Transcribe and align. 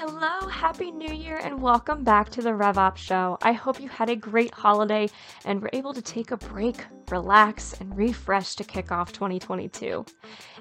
Hello, 0.00 0.46
Happy 0.46 0.92
New 0.92 1.12
Year, 1.12 1.40
and 1.42 1.60
welcome 1.60 2.04
back 2.04 2.28
to 2.30 2.40
the 2.40 2.50
RevOps 2.50 2.98
Show. 2.98 3.36
I 3.42 3.50
hope 3.50 3.80
you 3.80 3.88
had 3.88 4.08
a 4.08 4.14
great 4.14 4.54
holiday 4.54 5.08
and 5.44 5.60
were 5.60 5.70
able 5.72 5.92
to 5.92 6.00
take 6.00 6.30
a 6.30 6.36
break, 6.36 6.86
relax, 7.10 7.74
and 7.80 7.96
refresh 7.96 8.54
to 8.56 8.64
kick 8.64 8.92
off 8.92 9.12
2022. 9.12 10.04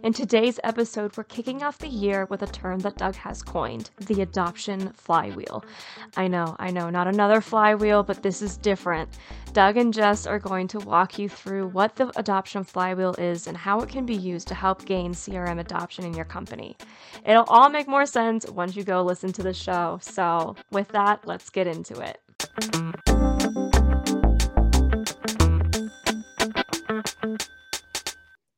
In 0.03 0.13
today's 0.13 0.59
episode, 0.63 1.15
we're 1.17 1.23
kicking 1.23 1.63
off 1.63 1.77
the 1.77 1.87
year 1.87 2.25
with 2.29 2.41
a 2.41 2.47
term 2.47 2.79
that 2.79 2.97
Doug 2.97 3.15
has 3.15 3.41
coined 3.41 3.89
the 3.97 4.21
adoption 4.21 4.91
flywheel. 4.93 5.63
I 6.15 6.27
know, 6.27 6.55
I 6.59 6.71
know, 6.71 6.89
not 6.89 7.07
another 7.07 7.41
flywheel, 7.41 8.03
but 8.03 8.23
this 8.23 8.41
is 8.41 8.57
different. 8.57 9.09
Doug 9.53 9.77
and 9.77 9.93
Jess 9.93 10.27
are 10.27 10.39
going 10.39 10.67
to 10.69 10.79
walk 10.79 11.17
you 11.17 11.29
through 11.29 11.67
what 11.69 11.95
the 11.95 12.11
adoption 12.19 12.63
flywheel 12.63 13.15
is 13.15 13.47
and 13.47 13.57
how 13.57 13.79
it 13.79 13.89
can 13.89 14.05
be 14.05 14.15
used 14.15 14.47
to 14.49 14.55
help 14.55 14.85
gain 14.85 15.13
CRM 15.13 15.59
adoption 15.59 16.05
in 16.05 16.13
your 16.13 16.25
company. 16.25 16.77
It'll 17.25 17.43
all 17.45 17.69
make 17.69 17.87
more 17.87 18.05
sense 18.05 18.47
once 18.49 18.75
you 18.75 18.83
go 18.83 19.01
listen 19.01 19.33
to 19.33 19.43
the 19.43 19.53
show. 19.53 19.99
So, 20.01 20.55
with 20.71 20.89
that, 20.89 21.27
let's 21.27 21.49
get 21.49 21.67
into 21.67 21.99
it. 22.01 23.16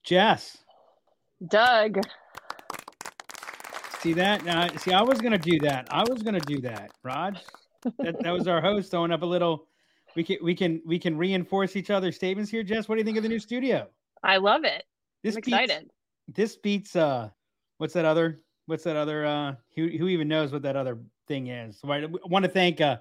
Jess, 0.10 0.58
Doug. 1.50 2.00
see 4.00 4.12
that? 4.14 4.48
Uh, 4.48 4.76
see, 4.80 4.92
I 4.92 5.04
was 5.04 5.22
gonna 5.22 5.38
do 5.38 5.60
that. 5.60 5.88
I 5.92 6.04
was 6.10 6.24
gonna 6.24 6.40
do 6.40 6.60
that. 6.62 6.90
Rod. 7.04 7.40
that, 8.00 8.20
that 8.24 8.32
was 8.32 8.48
our 8.48 8.60
host 8.60 8.90
throwing 8.90 9.12
up 9.12 9.22
a 9.22 9.26
little. 9.28 9.68
We 10.16 10.24
can 10.24 10.38
we 10.42 10.56
can 10.56 10.82
we 10.84 10.98
can 10.98 11.16
reinforce 11.16 11.76
each 11.76 11.92
other's 11.92 12.16
statements 12.16 12.50
here. 12.50 12.64
Jess, 12.64 12.90
what 12.90 12.96
do 12.96 13.02
you 13.02 13.06
think 13.06 13.18
of 13.18 13.24
the 13.24 13.30
new 13.30 13.38
studio? 13.38 13.88
I 14.24 14.38
love 14.38 14.64
it. 14.64 14.84
This 15.22 15.36
I'm 15.36 15.42
beats- 15.42 15.58
excited. 15.60 15.92
this 16.28 16.58
beats 16.58 16.96
uh, 16.96 17.30
what's 17.78 17.94
that 17.94 18.06
other? 18.06 18.42
What's 18.66 18.86
that 18.86 18.96
other? 18.96 19.28
Uh, 19.28 19.54
who 19.76 19.90
who 19.90 20.08
even 20.08 20.28
knows 20.28 20.52
what 20.52 20.64
that 20.64 20.76
other 20.76 20.98
thing 21.28 21.50
is? 21.50 21.80
Right. 21.84 22.04
I 22.04 22.08
want 22.28 22.46
to 22.46 22.50
thank 22.50 22.82
uh, 22.82 22.98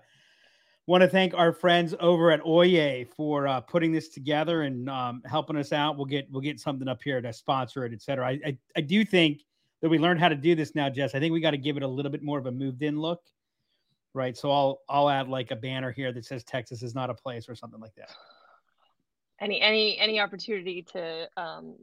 want 0.88 1.02
to 1.02 1.08
thank 1.08 1.34
our 1.34 1.52
friends 1.52 1.94
over 2.00 2.30
at 2.30 2.40
ohyay 2.40 3.06
for 3.06 3.46
uh, 3.46 3.60
putting 3.60 3.92
this 3.92 4.08
together 4.08 4.62
and 4.62 4.88
um, 4.88 5.22
helping 5.26 5.54
us 5.56 5.70
out. 5.70 5.98
We'll 5.98 6.06
get 6.06 6.26
we'll 6.30 6.40
get 6.40 6.58
something 6.58 6.88
up 6.88 7.02
here 7.04 7.20
to 7.20 7.30
sponsor 7.30 7.84
it, 7.84 7.92
et 7.92 8.00
cetera. 8.00 8.26
I, 8.26 8.40
I 8.44 8.58
I 8.74 8.80
do 8.80 9.04
think 9.04 9.42
that 9.82 9.90
we 9.90 9.98
learned 9.98 10.18
how 10.18 10.28
to 10.30 10.34
do 10.34 10.54
this 10.54 10.74
now, 10.74 10.88
Jess. 10.88 11.14
I 11.14 11.20
think 11.20 11.34
we 11.34 11.40
got 11.40 11.50
to 11.50 11.58
give 11.58 11.76
it 11.76 11.82
a 11.82 11.86
little 11.86 12.10
bit 12.10 12.22
more 12.22 12.38
of 12.38 12.46
a 12.46 12.50
moved 12.50 12.82
in 12.82 12.98
look. 12.98 13.20
Right. 14.14 14.34
So 14.34 14.50
I'll 14.50 14.80
I'll 14.88 15.10
add 15.10 15.28
like 15.28 15.50
a 15.50 15.56
banner 15.56 15.92
here 15.92 16.10
that 16.10 16.24
says 16.24 16.42
Texas 16.42 16.82
is 16.82 16.94
not 16.94 17.10
a 17.10 17.14
place 17.14 17.50
or 17.50 17.54
something 17.54 17.78
like 17.80 17.94
that. 17.96 18.10
Any 19.40 19.60
any 19.60 19.98
any 19.98 20.18
opportunity 20.20 20.82
to 20.94 21.28
um, 21.36 21.74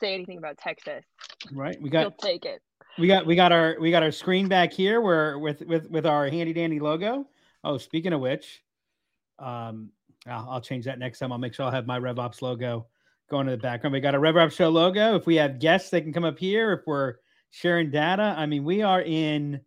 say 0.00 0.14
anything 0.14 0.38
about 0.38 0.58
Texas, 0.58 1.04
Right. 1.52 1.76
We 1.82 1.90
you'll 1.90 2.10
got 2.10 2.18
take 2.18 2.44
it. 2.44 2.62
we 2.98 3.08
got 3.08 3.26
we 3.26 3.34
got 3.34 3.50
our 3.50 3.76
we 3.80 3.90
got 3.90 4.04
our 4.04 4.12
screen 4.12 4.46
back 4.46 4.72
here 4.72 5.00
where 5.00 5.40
with 5.40 5.60
with 5.62 5.90
with 5.90 6.06
our 6.06 6.28
handy 6.28 6.52
dandy 6.52 6.78
logo. 6.78 7.26
Oh, 7.64 7.78
speaking 7.78 8.12
of 8.12 8.20
which, 8.20 8.62
um, 9.38 9.90
I'll, 10.26 10.48
I'll 10.50 10.60
change 10.60 10.84
that 10.84 10.98
next 10.98 11.18
time. 11.18 11.32
I'll 11.32 11.38
make 11.38 11.54
sure 11.54 11.66
I'll 11.66 11.72
have 11.72 11.86
my 11.86 11.98
RevOps 11.98 12.42
logo 12.42 12.86
going 13.30 13.46
to 13.46 13.52
the 13.52 13.58
background. 13.58 13.92
We 13.92 14.00
got 14.00 14.14
a 14.14 14.18
RevOps 14.18 14.52
show 14.52 14.68
logo. 14.68 15.16
If 15.16 15.26
we 15.26 15.36
have 15.36 15.58
guests, 15.58 15.90
they 15.90 16.00
can 16.00 16.12
come 16.12 16.24
up 16.24 16.38
here. 16.38 16.72
If 16.72 16.86
we're 16.86 17.14
sharing 17.50 17.90
data, 17.90 18.34
I 18.36 18.46
mean, 18.46 18.64
we 18.64 18.82
are 18.82 19.02
in 19.02 19.60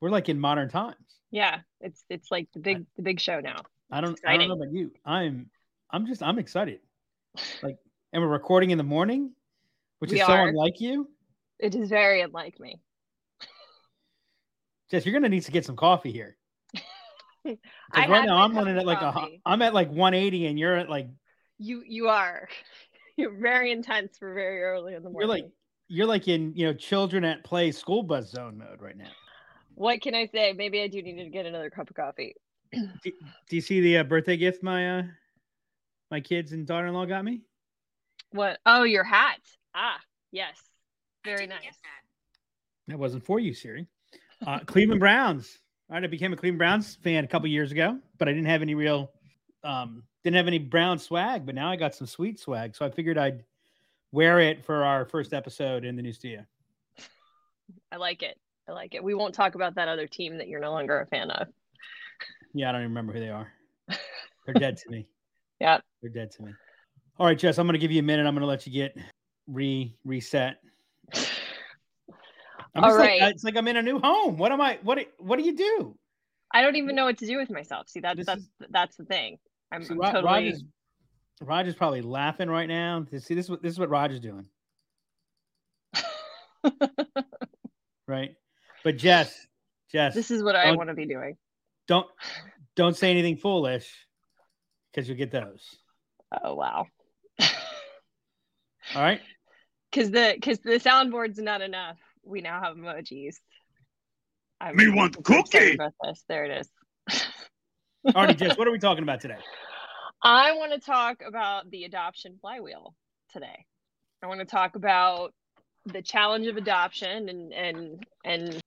we're 0.00 0.10
like 0.10 0.28
in 0.28 0.38
modern 0.38 0.68
times. 0.68 0.96
Yeah, 1.30 1.60
it's 1.80 2.04
it's 2.08 2.30
like 2.30 2.48
the 2.52 2.60
big 2.60 2.84
the 2.96 3.02
big 3.02 3.20
show 3.20 3.40
now. 3.40 3.62
I 3.90 4.00
don't 4.00 4.18
I 4.26 4.36
don't 4.36 4.48
know 4.48 4.54
about 4.54 4.72
you. 4.72 4.90
I'm 5.04 5.50
I'm 5.90 6.06
just 6.06 6.22
I'm 6.22 6.38
excited. 6.38 6.80
Like, 7.62 7.76
and 8.12 8.22
we're 8.22 8.28
recording 8.28 8.70
in 8.70 8.78
the 8.78 8.84
morning, 8.84 9.32
which 9.98 10.10
We 10.10 10.20
is 10.20 10.26
so 10.26 10.32
unlike 10.32 10.80
you. 10.80 11.08
It 11.58 11.74
is 11.74 11.88
very 11.88 12.20
unlike 12.22 12.58
me. 12.60 12.80
Jess, 14.90 15.04
you're 15.04 15.12
gonna 15.12 15.28
need 15.28 15.42
to 15.42 15.50
get 15.50 15.64
some 15.64 15.76
coffee 15.76 16.12
here. 16.12 16.36
I 17.92 18.08
right 18.08 18.26
now 18.26 18.38
I'm 18.38 18.56
running 18.56 18.76
at 18.78 18.86
like 18.86 18.98
a, 18.98 19.12
coffee. 19.12 19.40
I'm 19.44 19.62
at 19.62 19.74
like 19.74 19.88
180 19.88 20.46
and 20.46 20.58
you're 20.58 20.76
at 20.76 20.88
like 20.88 21.08
You 21.58 21.82
you 21.86 22.08
are. 22.08 22.48
You're 23.18 23.32
very 23.32 23.72
intense 23.72 24.18
for 24.18 24.34
very 24.34 24.62
early 24.62 24.92
in 24.92 25.02
the 25.02 25.08
morning. 25.08 25.26
you're 25.26 25.36
like 25.36 25.50
you're 25.88 26.06
like 26.06 26.28
in 26.28 26.54
you 26.54 26.66
know 26.66 26.74
children 26.74 27.24
at 27.24 27.44
play 27.44 27.72
school 27.72 28.02
bus 28.02 28.30
zone 28.30 28.58
mode 28.58 28.82
right 28.82 28.96
now. 28.96 29.08
what 29.74 30.02
can 30.02 30.14
I 30.14 30.26
say? 30.26 30.52
Maybe 30.52 30.82
I 30.82 30.88
do 30.88 31.00
need 31.00 31.16
to 31.24 31.30
get 31.30 31.46
another 31.46 31.70
cup 31.70 31.88
of 31.88 31.96
coffee. 31.96 32.34
Do, 32.72 33.12
do 33.48 33.56
you 33.56 33.62
see 33.62 33.80
the 33.80 33.98
uh, 33.98 34.04
birthday 34.04 34.36
gift 34.36 34.62
my 34.62 34.98
uh 34.98 35.02
my 36.10 36.20
kids 36.20 36.52
and 36.52 36.66
daughter-in-law 36.66 37.06
got 37.06 37.24
me? 37.24 37.40
What? 38.32 38.58
Oh, 38.66 38.82
your 38.82 39.04
hat. 39.04 39.40
Ah, 39.74 39.98
yes. 40.30 40.56
Very 41.24 41.46
nice. 41.46 41.78
That 42.88 42.98
wasn't 42.98 43.24
for 43.24 43.40
you, 43.40 43.54
Siri. 43.54 43.86
Uh, 44.46 44.60
Cleveland 44.60 45.00
Browns. 45.00 45.58
All 45.88 45.94
right, 45.94 46.02
I 46.02 46.08
became 46.08 46.32
a 46.32 46.36
Cleveland 46.36 46.58
Browns 46.58 46.96
fan 46.96 47.24
a 47.24 47.28
couple 47.28 47.48
years 47.48 47.70
ago, 47.70 47.98
but 48.18 48.28
I 48.28 48.32
didn't 48.32 48.48
have 48.48 48.62
any 48.62 48.74
real 48.74 49.10
um 49.62 50.02
didn't 50.24 50.36
have 50.36 50.48
any 50.48 50.58
brown 50.58 50.98
swag, 50.98 51.46
but 51.46 51.54
now 51.54 51.70
I 51.70 51.76
got 51.76 51.94
some 51.94 52.08
sweet 52.08 52.40
swag, 52.40 52.74
so 52.74 52.84
I 52.84 52.90
figured 52.90 53.16
I'd 53.16 53.44
wear 54.10 54.40
it 54.40 54.64
for 54.64 54.84
our 54.84 55.04
first 55.04 55.32
episode 55.32 55.84
in 55.84 55.94
the 55.94 56.02
new 56.02 56.12
studio. 56.12 56.44
I 57.92 57.96
like 57.96 58.22
it. 58.22 58.36
I 58.68 58.72
like 58.72 58.94
it. 58.94 59.04
We 59.04 59.14
won't 59.14 59.34
talk 59.34 59.54
about 59.54 59.76
that 59.76 59.86
other 59.86 60.08
team 60.08 60.38
that 60.38 60.48
you're 60.48 60.60
no 60.60 60.72
longer 60.72 61.00
a 61.00 61.06
fan 61.06 61.30
of. 61.30 61.46
Yeah, 62.52 62.70
I 62.70 62.72
don't 62.72 62.80
even 62.80 62.90
remember 62.90 63.12
who 63.12 63.20
they 63.20 63.28
are. 63.28 63.52
They're 64.46 64.54
dead 64.54 64.78
to 64.78 64.90
me. 64.90 65.06
Yeah, 65.60 65.78
They're 66.02 66.10
dead 66.10 66.32
to 66.32 66.42
me. 66.42 66.52
All 67.18 67.26
right, 67.26 67.38
Jess, 67.38 67.58
I'm 67.58 67.66
going 67.66 67.74
to 67.74 67.78
give 67.78 67.92
you 67.92 68.00
a 68.00 68.02
minute. 68.02 68.26
I'm 68.26 68.34
going 68.34 68.40
to 68.40 68.46
let 68.46 68.66
you 68.66 68.72
get 68.72 68.96
re 69.46 69.94
reset. 70.04 70.56
I'm 72.76 72.84
All 72.84 72.90
just 72.90 73.00
like, 73.00 73.22
it's 73.34 73.44
like 73.44 73.56
I'm 73.56 73.66
in 73.68 73.76
a 73.76 73.82
new 73.82 73.98
home. 73.98 74.36
What 74.36 74.52
am 74.52 74.60
I? 74.60 74.78
What? 74.82 74.98
do- 74.98 75.06
What 75.18 75.38
do 75.38 75.44
you 75.44 75.56
do? 75.56 75.96
I 76.52 76.62
don't 76.62 76.76
even 76.76 76.94
know 76.94 77.04
what 77.06 77.18
to 77.18 77.26
do 77.26 77.38
with 77.38 77.50
myself. 77.50 77.88
See, 77.88 78.00
that's 78.00 78.16
This 78.18 78.26
that's 78.26 78.42
is- 78.42 78.50
that's 78.70 78.96
the 78.96 79.04
thing. 79.04 79.38
I'm, 79.72 79.82
See, 79.82 79.94
totally. 79.94 80.22
Roger's, 80.24 80.64
Roger's 81.40 81.74
probably 81.74 82.02
laughing 82.02 82.48
right 82.48 82.68
now. 82.68 83.04
See, 83.18 83.34
this 83.34 83.46
is 83.46 83.50
what 83.50 83.62
this 83.62 83.72
is 83.72 83.78
what 83.78 83.88
Roger's 83.90 84.20
doing, 84.20 84.46
right? 88.06 88.34
But 88.84 88.96
Jess, 88.98 89.46
Jess, 89.90 90.14
this 90.14 90.30
is 90.30 90.42
what 90.42 90.54
I 90.56 90.72
want 90.72 90.88
to 90.88 90.94
be 90.94 91.06
doing. 91.06 91.36
don't 91.88 92.06
don't 92.76 92.96
say 92.96 93.10
anything 93.10 93.36
foolish 93.36 93.90
because 94.92 95.08
you'll 95.08 95.18
get 95.18 95.30
those. 95.30 95.62
Oh 96.42 96.54
wow. 96.54 96.86
All 98.94 99.02
right. 99.02 99.20
Because 99.92 100.10
the 100.10 100.32
because 100.34 100.58
the 100.58 100.72
soundboard's 100.78 101.38
not 101.38 101.62
enough. 101.62 101.96
We 102.26 102.40
now 102.40 102.60
have 102.62 102.76
emojis. 102.76 103.36
I'm 104.60 104.76
Me 104.76 104.88
want 104.88 105.14
super 105.14 105.40
excited 105.40 105.52
cookie. 105.52 105.74
About 105.74 105.94
this. 106.02 106.24
There 106.28 106.44
it 106.44 106.60
is. 106.60 107.22
All 108.14 108.24
right, 108.24 108.36
Jess, 108.36 108.56
what 108.58 108.66
are 108.66 108.72
we 108.72 108.78
talking 108.78 109.02
about 109.02 109.20
today? 109.20 109.38
I 110.22 110.52
want 110.52 110.72
to 110.72 110.80
talk 110.80 111.22
about 111.26 111.70
the 111.70 111.84
adoption 111.84 112.38
flywheel 112.40 112.94
today. 113.32 113.66
I 114.22 114.26
want 114.26 114.40
to 114.40 114.46
talk 114.46 114.76
about 114.76 115.32
the 115.84 116.02
challenge 116.02 116.48
of 116.48 116.56
adoption 116.56 117.28
and 117.28 117.52
and 117.52 118.06
and 118.24 118.60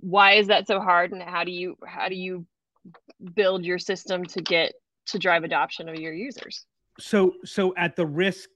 why 0.00 0.32
is 0.32 0.48
that 0.48 0.66
so 0.66 0.80
hard 0.80 1.12
and 1.12 1.22
how 1.22 1.44
do 1.44 1.52
you 1.52 1.76
how 1.86 2.08
do 2.08 2.16
you 2.16 2.44
build 3.34 3.64
your 3.64 3.78
system 3.78 4.24
to 4.24 4.40
get 4.40 4.72
to 5.06 5.18
drive 5.18 5.44
adoption 5.44 5.88
of 5.88 5.96
your 5.96 6.12
users? 6.12 6.64
So, 6.98 7.34
so 7.44 7.74
at 7.76 7.96
the 7.96 8.06
risk 8.06 8.48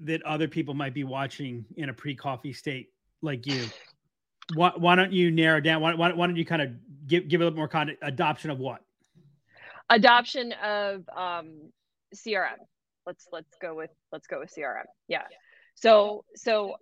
that 0.00 0.22
other 0.24 0.48
people 0.48 0.74
might 0.74 0.94
be 0.94 1.04
watching 1.04 1.64
in 1.76 1.88
a 1.88 1.92
pre-coffee 1.92 2.52
state 2.52 2.88
like 3.22 3.46
you, 3.46 3.66
why, 4.54 4.72
why 4.76 4.94
don't 4.94 5.12
you 5.12 5.30
narrow 5.30 5.60
down? 5.60 5.80
Why, 5.80 5.94
why, 5.94 6.12
why 6.12 6.26
don't 6.26 6.36
you 6.36 6.44
kind 6.44 6.62
of 6.62 6.70
give 7.06 7.28
give 7.28 7.40
a 7.40 7.44
little 7.44 7.56
more 7.56 7.70
of 7.72 7.88
adoption 8.02 8.50
of 8.50 8.58
what? 8.58 8.80
Adoption 9.90 10.52
of 10.52 11.08
um, 11.16 11.70
CRM. 12.14 12.58
Let's 13.06 13.26
let's 13.32 13.56
go 13.60 13.74
with 13.74 13.90
let's 14.12 14.26
go 14.26 14.40
with 14.40 14.52
CRM. 14.56 14.84
Yeah. 15.08 15.22
So 15.74 16.24
so 16.34 16.74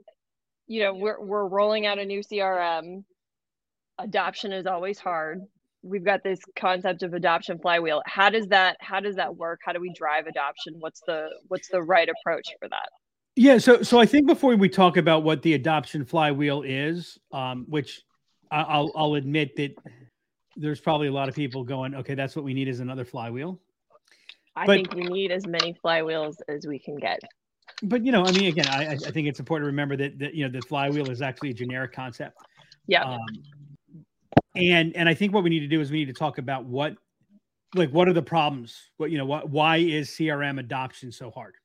you 0.66 0.82
know 0.82 0.94
we're 0.94 1.20
we're 1.20 1.46
rolling 1.46 1.86
out 1.86 1.98
a 1.98 2.04
new 2.04 2.20
CRM. 2.20 3.04
Adoption 3.98 4.52
is 4.52 4.66
always 4.66 4.98
hard. 4.98 5.40
We've 5.82 6.04
got 6.04 6.22
this 6.24 6.40
concept 6.56 7.02
of 7.02 7.12
adoption 7.12 7.58
flywheel. 7.58 8.02
How 8.06 8.30
does 8.30 8.46
that 8.48 8.76
how 8.80 9.00
does 9.00 9.16
that 9.16 9.36
work? 9.36 9.60
How 9.64 9.72
do 9.72 9.80
we 9.80 9.92
drive 9.94 10.26
adoption? 10.26 10.74
What's 10.78 11.00
the 11.06 11.28
what's 11.48 11.68
the 11.68 11.82
right 11.82 12.08
approach 12.08 12.46
for 12.58 12.68
that? 12.68 12.88
Yeah, 13.36 13.58
so 13.58 13.82
so 13.82 13.98
I 13.98 14.06
think 14.06 14.26
before 14.28 14.54
we 14.54 14.68
talk 14.68 14.96
about 14.96 15.24
what 15.24 15.42
the 15.42 15.54
adoption 15.54 16.04
flywheel 16.04 16.62
is, 16.62 17.18
um, 17.32 17.64
which 17.68 18.02
I- 18.50 18.62
I'll 18.62 18.92
I'll 18.94 19.14
admit 19.14 19.56
that 19.56 19.74
there's 20.56 20.80
probably 20.80 21.08
a 21.08 21.12
lot 21.12 21.28
of 21.28 21.34
people 21.34 21.64
going, 21.64 21.96
okay, 21.96 22.14
that's 22.14 22.36
what 22.36 22.44
we 22.44 22.54
need 22.54 22.68
is 22.68 22.78
another 22.78 23.04
flywheel. 23.04 23.60
I 24.54 24.66
But- 24.66 24.74
think 24.76 24.94
we 24.94 25.02
need 25.06 25.32
as 25.32 25.48
many 25.48 25.74
flywheels 25.84 26.36
as 26.48 26.64
we 26.64 26.78
can 26.78 26.94
get. 26.96 27.18
But 27.82 28.04
you 28.06 28.12
know, 28.12 28.24
I 28.24 28.30
mean, 28.30 28.46
again, 28.46 28.68
I 28.68 28.86
I 28.86 28.92
I 28.92 29.10
think 29.10 29.26
it's 29.26 29.40
important 29.40 29.64
to 29.64 29.70
remember 29.70 29.96
that 29.96 30.18
that 30.20 30.34
you 30.34 30.44
know 30.46 30.50
the 30.60 30.64
flywheel 30.66 31.10
is 31.10 31.20
actually 31.20 31.50
a 31.50 31.54
generic 31.54 31.92
concept. 31.92 32.38
Yeah. 32.86 33.02
Um, 33.02 33.20
and 34.54 34.94
and 34.94 35.08
I 35.08 35.14
think 35.14 35.32
what 35.32 35.42
we 35.42 35.50
need 35.50 35.60
to 35.60 35.66
do 35.66 35.80
is 35.80 35.90
we 35.90 35.98
need 35.98 36.04
to 36.06 36.12
talk 36.12 36.38
about 36.38 36.66
what 36.66 36.96
like 37.74 37.90
what 37.90 38.06
are 38.06 38.12
the 38.12 38.22
problems? 38.22 38.90
What 38.98 39.10
you 39.10 39.18
know, 39.18 39.26
what 39.26 39.50
why 39.50 39.78
is 39.78 40.08
CRM 40.10 40.60
adoption 40.60 41.10
so 41.10 41.32
hard? 41.32 41.56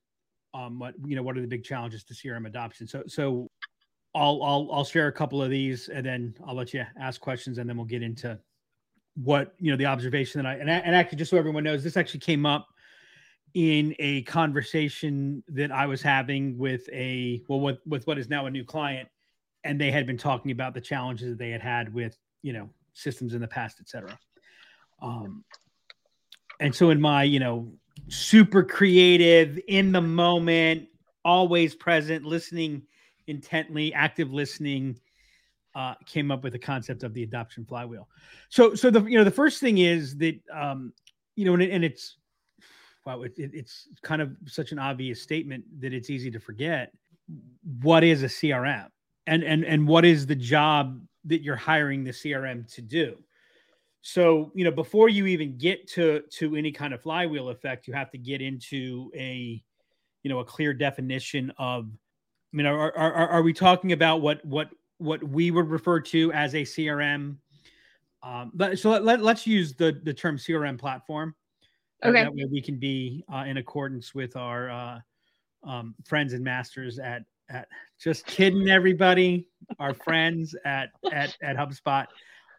Um, 0.54 0.80
what 0.80 0.96
you 1.06 1.16
know, 1.16 1.24
what 1.24 1.38
are 1.38 1.42
the 1.42 1.48
big 1.48 1.64
challenges 1.64 2.04
to 2.06 2.14
CRM 2.14 2.48
adoption? 2.48 2.88
So 2.88 3.04
so 3.08 3.48
I'll 4.16 4.42
I'll 4.44 4.70
I'll 4.72 4.86
share 4.86 5.08
a 5.08 5.12
couple 5.12 5.42
of 5.42 5.50
these, 5.50 5.90
and 5.90 6.06
then 6.06 6.34
I'll 6.46 6.56
let 6.56 6.74
you 6.74 6.86
ask 7.00 7.22
questions, 7.22 7.58
and 7.58 7.70
then 7.70 7.78
we'll 7.78 7.86
get 7.86 8.02
into 8.02 8.40
what 9.16 9.54
you 9.60 9.72
know 9.72 9.78
the 9.78 9.86
observation 9.86 10.42
that 10.42 10.48
I 10.48 10.56
and, 10.56 10.70
and 10.70 10.96
actually 10.96 11.18
just 11.18 11.32
so 11.32 11.38
everyone 11.38 11.64
knows, 11.64 11.84
this 11.84 11.98
actually 11.98 12.22
came 12.22 12.46
up 12.46 12.68
in 13.54 13.96
a 14.00 14.22
conversation 14.24 15.44
that 15.48 15.72
I 15.72 15.86
was 15.86 16.02
having 16.02 16.58
with 16.58 16.88
a 16.92 17.44
well 17.48 17.60
with 17.60 17.80
with 17.86 18.08
what 18.08 18.18
is 18.18 18.30
now 18.30 18.46
a 18.46 18.52
new 18.52 18.64
client, 18.64 19.10
and 19.64 19.80
they 19.80 19.92
had 19.92 20.08
been 20.08 20.18
talking 20.18 20.52
about 20.52 20.74
the 20.74 20.82
challenges 20.82 21.30
that 21.30 21.38
they 21.38 21.50
had 21.52 21.62
had 21.62 21.94
with 21.94 22.18
you 22.42 22.54
know 22.54 22.70
systems 22.94 23.34
in 23.34 23.42
the 23.42 23.48
past, 23.48 23.80
etc. 23.80 24.18
Um, 25.02 25.44
and 26.60 26.74
so 26.74 26.90
in 26.90 27.00
my 27.00 27.24
you 27.24 27.40
know 27.40 27.72
super 28.08 28.64
creative 28.64 29.60
in 29.68 29.92
the 29.92 30.02
moment, 30.02 30.88
always 31.26 31.76
present, 31.76 32.26
listening 32.26 32.84
intently, 33.28 33.94
active 33.94 34.32
listening. 34.32 35.00
Uh, 35.76 35.94
came 36.08 36.32
up 36.32 36.44
with 36.44 36.52
the 36.52 36.60
concept 36.60 37.04
of 37.04 37.14
the 37.14 37.22
adoption 37.22 37.64
flywheel. 37.64 38.10
So, 38.50 38.74
so 38.74 38.90
the 38.90 39.04
you 39.04 39.18
know 39.18 39.24
the 39.24 39.32
first 39.32 39.60
thing 39.60 39.78
is 39.78 40.18
that 40.18 40.40
um, 40.52 40.92
you 41.36 41.46
know, 41.46 41.54
and, 41.54 41.62
it, 41.62 41.72
and 41.72 41.86
it's 41.86 42.18
wow, 43.06 43.22
it, 43.22 43.34
it, 43.38 43.52
it's 43.54 43.88
kind 44.02 44.22
of 44.22 44.36
such 44.46 44.72
an 44.72 44.80
obvious 44.80 45.22
statement 45.22 45.64
that 45.80 45.94
it's 45.94 46.10
easy 46.10 46.32
to 46.32 46.40
forget. 46.40 46.92
What 47.82 48.04
is 48.04 48.24
a 48.24 48.28
CRM, 48.28 48.88
and 49.28 49.44
and 49.44 49.64
and 49.64 49.88
what 49.88 50.06
is 50.06 50.26
the 50.26 50.36
job 50.36 51.00
that 51.26 51.44
you're 51.44 51.56
hiring 51.56 52.04
the 52.04 52.12
CRM 52.12 52.72
to 52.74 52.82
do? 52.82 53.18
So, 54.02 54.52
you 54.56 54.64
know, 54.64 54.72
before 54.72 55.10
you 55.10 55.26
even 55.28 55.58
get 55.58 55.88
to 55.90 56.22
to 56.38 56.56
any 56.56 56.72
kind 56.72 56.94
of 56.94 57.02
flywheel 57.02 57.50
effect, 57.50 57.88
you 57.88 57.94
have 57.94 58.12
to 58.12 58.18
get 58.18 58.42
into 58.42 59.12
a, 59.16 59.62
you 60.24 60.30
know, 60.30 60.40
a 60.40 60.46
clear 60.46 60.74
definition 60.74 61.52
of. 61.58 61.90
I 62.52 62.58
mean, 62.58 62.66
are 62.66 62.96
are, 62.98 63.30
are 63.30 63.42
we 63.44 63.54
talking 63.54 63.92
about 63.92 64.22
what 64.22 64.44
what 64.46 64.70
what 64.98 65.24
we 65.24 65.52
would 65.52 65.70
refer 65.70 66.00
to 66.00 66.32
as 66.34 66.56
a 66.56 66.64
CRM? 66.64 67.38
Um, 68.22 68.52
but 68.54 68.80
so 68.80 68.90
let, 68.90 69.04
let, 69.04 69.22
let's 69.22 69.46
use 69.46 69.76
the 69.76 70.00
the 70.04 70.14
term 70.14 70.38
CRM 70.38 70.80
platform 70.80 71.36
Okay. 72.04 72.24
That 72.24 72.34
way 72.34 72.46
we 72.50 72.62
can 72.62 72.78
be 72.78 73.26
uh, 73.34 73.44
in 73.46 73.58
accordance 73.58 74.16
with 74.16 74.36
our 74.38 74.70
uh, 74.70 75.00
um, 75.64 75.96
friends 76.06 76.34
and 76.34 76.44
masters 76.44 76.98
at 76.98 77.24
at 77.50 77.68
just 78.02 78.26
kidding 78.26 78.70
everybody, 78.70 79.48
our 79.80 79.94
friends 79.94 80.56
at 80.66 80.90
at 81.12 81.36
at 81.42 81.58
HubSpot. 81.58 82.06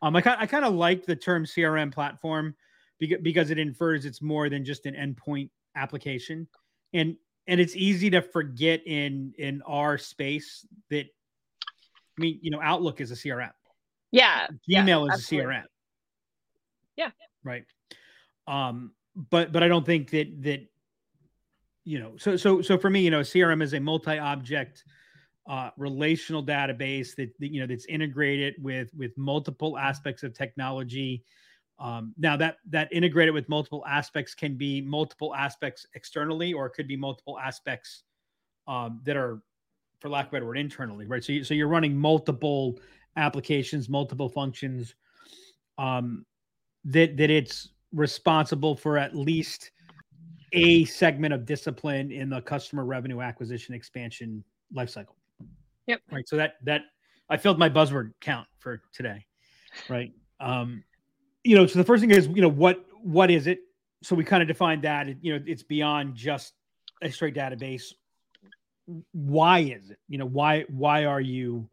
Um, 0.02 0.16
I 0.16 0.20
kind 0.20 0.36
I 0.40 0.46
kind 0.46 0.64
of 0.64 0.74
like 0.74 1.04
the 1.04 1.16
term 1.16 1.44
CRM 1.44 1.92
platform 1.92 2.54
because 2.98 3.20
because 3.22 3.50
it 3.50 3.58
infers 3.58 4.04
it's 4.04 4.22
more 4.22 4.48
than 4.48 4.64
just 4.64 4.86
an 4.86 4.94
endpoint 4.94 5.50
application, 5.76 6.46
and 6.92 7.16
and 7.46 7.60
it's 7.60 7.76
easy 7.76 8.10
to 8.10 8.22
forget 8.22 8.86
in 8.86 9.34
in 9.38 9.62
our 9.66 9.98
space 9.98 10.66
that 10.90 11.06
I 11.06 12.20
mean 12.20 12.38
you 12.42 12.50
know 12.50 12.60
Outlook 12.62 13.00
is 13.00 13.10
a 13.10 13.14
CRM. 13.14 13.50
Yeah. 14.12 14.46
Gmail 14.46 14.58
yeah, 14.68 15.02
is 15.04 15.10
absolutely. 15.12 15.54
a 15.54 15.58
CRM. 15.58 15.64
Yeah. 16.96 17.10
Right. 17.44 17.64
Um, 18.46 18.92
but 19.14 19.52
but 19.52 19.62
I 19.62 19.68
don't 19.68 19.86
think 19.86 20.10
that 20.10 20.42
that 20.42 20.66
you 21.84 21.98
know 21.98 22.12
so 22.18 22.36
so 22.36 22.62
so 22.62 22.78
for 22.78 22.90
me 22.90 23.00
you 23.00 23.10
know 23.10 23.20
crm 23.20 23.62
is 23.62 23.72
a 23.72 23.80
multi-object 23.80 24.84
uh, 25.50 25.70
relational 25.76 26.44
database 26.44 27.16
that, 27.16 27.28
that, 27.40 27.52
you 27.52 27.60
know 27.60 27.66
that's 27.66 27.84
integrated 27.86 28.54
with 28.62 28.88
with 28.94 29.10
multiple 29.18 29.76
aspects 29.76 30.22
of 30.22 30.32
technology 30.32 31.24
um, 31.80 32.14
now 32.16 32.36
that 32.36 32.58
that 32.68 32.88
integrated 32.92 33.34
with 33.34 33.48
multiple 33.48 33.84
aspects 33.88 34.32
can 34.32 34.56
be 34.56 34.80
multiple 34.80 35.34
aspects 35.34 35.84
externally 35.96 36.52
or 36.52 36.66
it 36.66 36.70
could 36.70 36.86
be 36.86 36.96
multiple 36.96 37.36
aspects 37.36 38.04
um, 38.68 39.00
that 39.04 39.16
are 39.16 39.42
for 39.98 40.08
lack 40.08 40.26
of 40.26 40.30
a 40.30 40.36
better 40.36 40.46
word 40.46 40.56
internally 40.56 41.04
right 41.06 41.24
so, 41.24 41.32
you, 41.32 41.42
so 41.42 41.52
you're 41.52 41.66
running 41.66 41.96
multiple 41.96 42.78
applications 43.16 43.88
multiple 43.88 44.28
functions 44.28 44.94
um, 45.78 46.24
that 46.84 47.16
that 47.16 47.28
it's 47.28 47.70
responsible 47.92 48.76
for 48.76 48.96
at 48.96 49.16
least 49.16 49.72
a 50.52 50.84
segment 50.84 51.34
of 51.34 51.44
discipline 51.44 52.12
in 52.12 52.30
the 52.30 52.40
customer 52.42 52.84
revenue 52.84 53.20
acquisition 53.20 53.74
expansion 53.74 54.44
lifecycle. 54.72 55.19
Yep. 55.90 56.00
Right. 56.12 56.28
So 56.28 56.36
that 56.36 56.54
that 56.64 56.82
I 57.28 57.36
filled 57.36 57.58
my 57.58 57.68
buzzword 57.68 58.12
count 58.20 58.46
for 58.60 58.80
today. 58.92 59.26
Right. 59.88 60.12
Um, 60.38 60.84
you 61.42 61.56
know, 61.56 61.66
so 61.66 61.78
the 61.78 61.84
first 61.84 62.00
thing 62.00 62.12
is, 62.12 62.28
you 62.28 62.42
know, 62.42 62.48
what 62.48 62.84
what 63.02 63.30
is 63.30 63.48
it? 63.48 63.60
So 64.02 64.14
we 64.14 64.24
kind 64.24 64.40
of 64.40 64.46
defined 64.46 64.82
that. 64.82 65.08
You 65.20 65.38
know, 65.38 65.44
it's 65.46 65.64
beyond 65.64 66.14
just 66.14 66.54
a 67.02 67.10
straight 67.10 67.34
database. 67.34 67.92
Why 69.12 69.60
is 69.60 69.90
it? 69.90 69.98
You 70.08 70.18
know, 70.18 70.26
why 70.26 70.64
why 70.68 71.06
are 71.06 71.20
you 71.20 71.68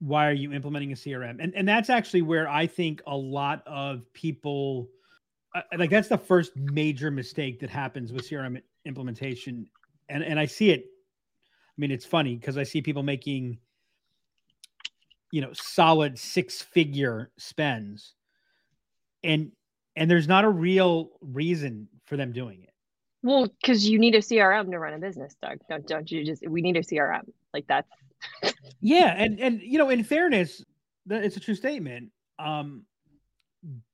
why 0.00 0.28
are 0.28 0.34
you 0.34 0.52
implementing 0.52 0.92
a 0.92 0.96
CRM? 0.96 1.38
And 1.40 1.54
and 1.54 1.66
that's 1.66 1.88
actually 1.88 2.22
where 2.22 2.46
I 2.46 2.66
think 2.66 3.00
a 3.06 3.16
lot 3.16 3.62
of 3.66 4.12
people 4.12 4.88
like 5.78 5.88
that's 5.88 6.08
the 6.08 6.18
first 6.18 6.52
major 6.56 7.10
mistake 7.10 7.60
that 7.60 7.70
happens 7.70 8.12
with 8.12 8.28
CRM 8.28 8.60
implementation, 8.84 9.66
and 10.08 10.22
and 10.22 10.38
I 10.38 10.46
see 10.46 10.70
it. 10.70 10.84
I 11.76 11.80
mean, 11.80 11.90
it's 11.90 12.06
funny 12.06 12.36
because 12.36 12.56
I 12.56 12.62
see 12.62 12.80
people 12.80 13.02
making, 13.02 13.58
you 15.30 15.42
know, 15.42 15.52
solid 15.52 16.18
six 16.18 16.62
figure 16.62 17.30
spends, 17.36 18.14
and 19.22 19.52
and 19.94 20.10
there's 20.10 20.28
not 20.28 20.44
a 20.44 20.48
real 20.48 21.10
reason 21.20 21.88
for 22.06 22.16
them 22.16 22.32
doing 22.32 22.62
it. 22.62 22.70
Well, 23.22 23.48
because 23.60 23.86
you 23.86 23.98
need 23.98 24.14
a 24.14 24.20
CRM 24.20 24.70
to 24.70 24.78
run 24.78 24.94
a 24.94 24.98
business, 24.98 25.36
Doug. 25.42 25.58
Don't 25.68 25.86
don't 25.86 26.10
you 26.10 26.24
just? 26.24 26.46
We 26.48 26.62
need 26.62 26.76
a 26.76 26.82
CRM. 26.82 27.28
Like 27.52 27.66
that's. 27.66 27.88
yeah, 28.80 29.14
and 29.16 29.38
and 29.38 29.60
you 29.60 29.78
know, 29.78 29.90
in 29.90 30.02
fairness, 30.02 30.64
it's 31.10 31.36
a 31.36 31.40
true 31.40 31.54
statement. 31.54 32.10
Um, 32.38 32.84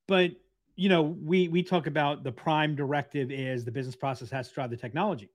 but 0.06 0.32
you 0.76 0.88
know, 0.88 1.02
we 1.02 1.48
we 1.48 1.62
talk 1.62 1.86
about 1.86 2.22
the 2.22 2.32
prime 2.32 2.76
directive 2.76 3.30
is 3.30 3.64
the 3.64 3.72
business 3.72 3.96
process 3.96 4.30
has 4.30 4.48
to 4.48 4.54
drive 4.54 4.70
the 4.70 4.76
technology. 4.76 5.30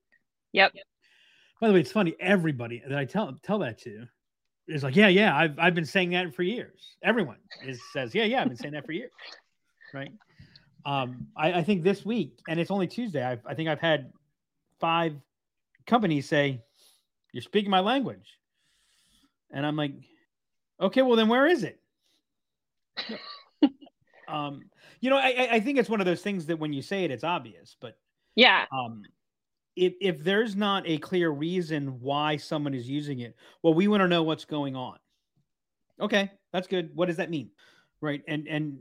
Yep. 0.54 0.74
By 1.60 1.68
the 1.68 1.74
way, 1.74 1.80
it's 1.80 1.92
funny. 1.92 2.16
Everybody 2.20 2.84
that 2.88 2.98
I 2.98 3.06
tell 3.06 3.36
tell 3.44 3.60
that 3.60 3.80
to 3.80 4.06
is 4.68 4.84
like, 4.84 4.96
yeah, 4.96 5.08
yeah, 5.08 5.36
I've 5.36 5.58
I've 5.58 5.76
been 5.76 5.86
saying 5.86 6.12
that 6.12 6.36
for 6.36 6.44
years. 6.44 6.96
Everyone 7.04 7.38
is 7.66 7.80
says, 7.94 8.14
yeah, 8.14 8.26
yeah, 8.26 8.42
I've 8.42 8.48
been 8.48 8.58
saying 8.58 8.74
that 8.74 8.86
for 8.86 8.92
years, 8.92 9.12
right? 9.94 10.12
Um, 10.86 11.28
I, 11.36 11.54
I 11.54 11.64
think 11.64 11.84
this 11.84 12.06
week, 12.06 12.40
and 12.48 12.60
it's 12.60 12.72
only 12.72 12.88
Tuesday. 12.88 13.24
I've, 13.24 13.42
I 13.46 13.54
think 13.54 13.70
I've 13.70 13.80
had 13.80 14.12
five 14.80 15.16
companies 15.86 16.30
say, 16.30 16.62
"You're 17.34 17.42
speaking 17.42 17.72
my 17.72 17.80
language," 17.80 18.40
and 19.52 19.66
I'm 19.66 19.76
like, 19.76 19.94
okay, 20.80 21.02
well 21.02 21.16
then 21.16 21.28
where 21.28 21.48
is 21.48 21.64
it? 21.64 21.80
um, 24.28 24.62
you 25.02 25.10
know, 25.10 25.18
I, 25.18 25.50
I 25.54 25.60
think 25.60 25.78
it's 25.78 25.90
one 25.90 26.00
of 26.00 26.06
those 26.06 26.22
things 26.22 26.46
that 26.48 26.60
when 26.60 26.74
you 26.74 26.82
say 26.82 27.04
it, 27.04 27.12
it's 27.12 27.24
obvious, 27.24 27.76
but 27.80 27.98
yeah. 28.36 28.66
Um, 28.72 29.04
if 29.78 29.94
if 30.02 30.24
there's 30.24 30.56
not 30.56 30.84
a 30.88 30.98
clear 30.98 31.30
reason 31.30 32.00
why 32.02 32.38
someone 32.38 32.74
is 32.74 32.90
using 32.90 33.20
it, 33.20 33.36
well, 33.62 33.74
we 33.74 33.88
want 33.88 34.02
to 34.02 34.08
know 34.08 34.24
what's 34.24 34.46
going 34.46 34.76
on. 34.76 34.98
Okay, 36.02 36.32
that's 36.52 36.68
good. 36.68 36.90
What 36.96 37.06
does 37.06 37.18
that 37.18 37.30
mean? 37.30 37.52
Right. 38.02 38.22
And 38.28 38.48
and 38.48 38.80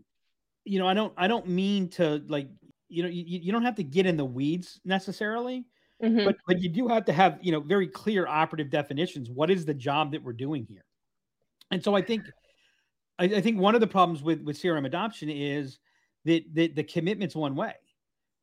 you 0.64 0.78
know, 0.78 0.88
I 0.88 0.94
don't 0.94 1.12
I 1.16 1.28
don't 1.28 1.48
mean 1.48 1.88
to 1.90 2.22
like 2.28 2.48
you 2.88 3.02
know, 3.02 3.08
you, 3.08 3.24
you 3.26 3.52
don't 3.52 3.64
have 3.64 3.76
to 3.76 3.84
get 3.84 4.06
in 4.06 4.16
the 4.16 4.24
weeds 4.24 4.80
necessarily, 4.84 5.66
mm-hmm. 6.02 6.24
but 6.24 6.36
but 6.46 6.60
you 6.60 6.68
do 6.68 6.88
have 6.88 7.04
to 7.06 7.12
have, 7.12 7.38
you 7.42 7.52
know, 7.52 7.60
very 7.60 7.86
clear 7.86 8.26
operative 8.26 8.70
definitions. 8.70 9.30
What 9.30 9.50
is 9.50 9.64
the 9.64 9.74
job 9.74 10.12
that 10.12 10.22
we're 10.22 10.32
doing 10.32 10.64
here? 10.68 10.84
And 11.70 11.82
so 11.82 11.94
I 11.94 12.02
think 12.02 12.22
I, 13.18 13.24
I 13.24 13.40
think 13.40 13.58
one 13.58 13.74
of 13.74 13.80
the 13.80 13.86
problems 13.86 14.22
with 14.22 14.40
with 14.42 14.60
CRM 14.60 14.86
adoption 14.86 15.28
is 15.28 15.78
that 16.24 16.42
the, 16.54 16.68
the 16.68 16.84
commitment's 16.84 17.36
one 17.36 17.54
way, 17.54 17.74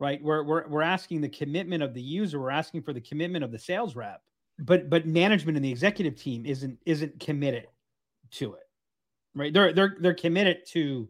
right? 0.03 0.21
We're, 0.21 0.43
we're, 0.43 0.67
we're 0.67 0.81
asking 0.81 1.21
the 1.21 1.29
commitment 1.29 1.81
of 1.81 1.93
the 1.93 2.01
user, 2.01 2.37
we're 2.37 2.49
asking 2.49 2.81
for 2.81 2.91
the 2.91 2.99
commitment 2.99 3.45
of 3.45 3.53
the 3.53 3.57
sales 3.57 3.95
rep, 3.95 4.21
but 4.59 4.89
but 4.89 5.07
management 5.07 5.55
and 5.55 5.63
the 5.63 5.71
executive 5.71 6.17
team 6.17 6.45
isn't 6.45 6.77
isn't 6.85 7.21
committed 7.21 7.67
to 8.31 8.55
it, 8.55 8.67
right? 9.33 9.53
They're 9.53 9.71
they're 9.71 9.95
they're 10.01 10.13
committed 10.13 10.65
to 10.71 11.07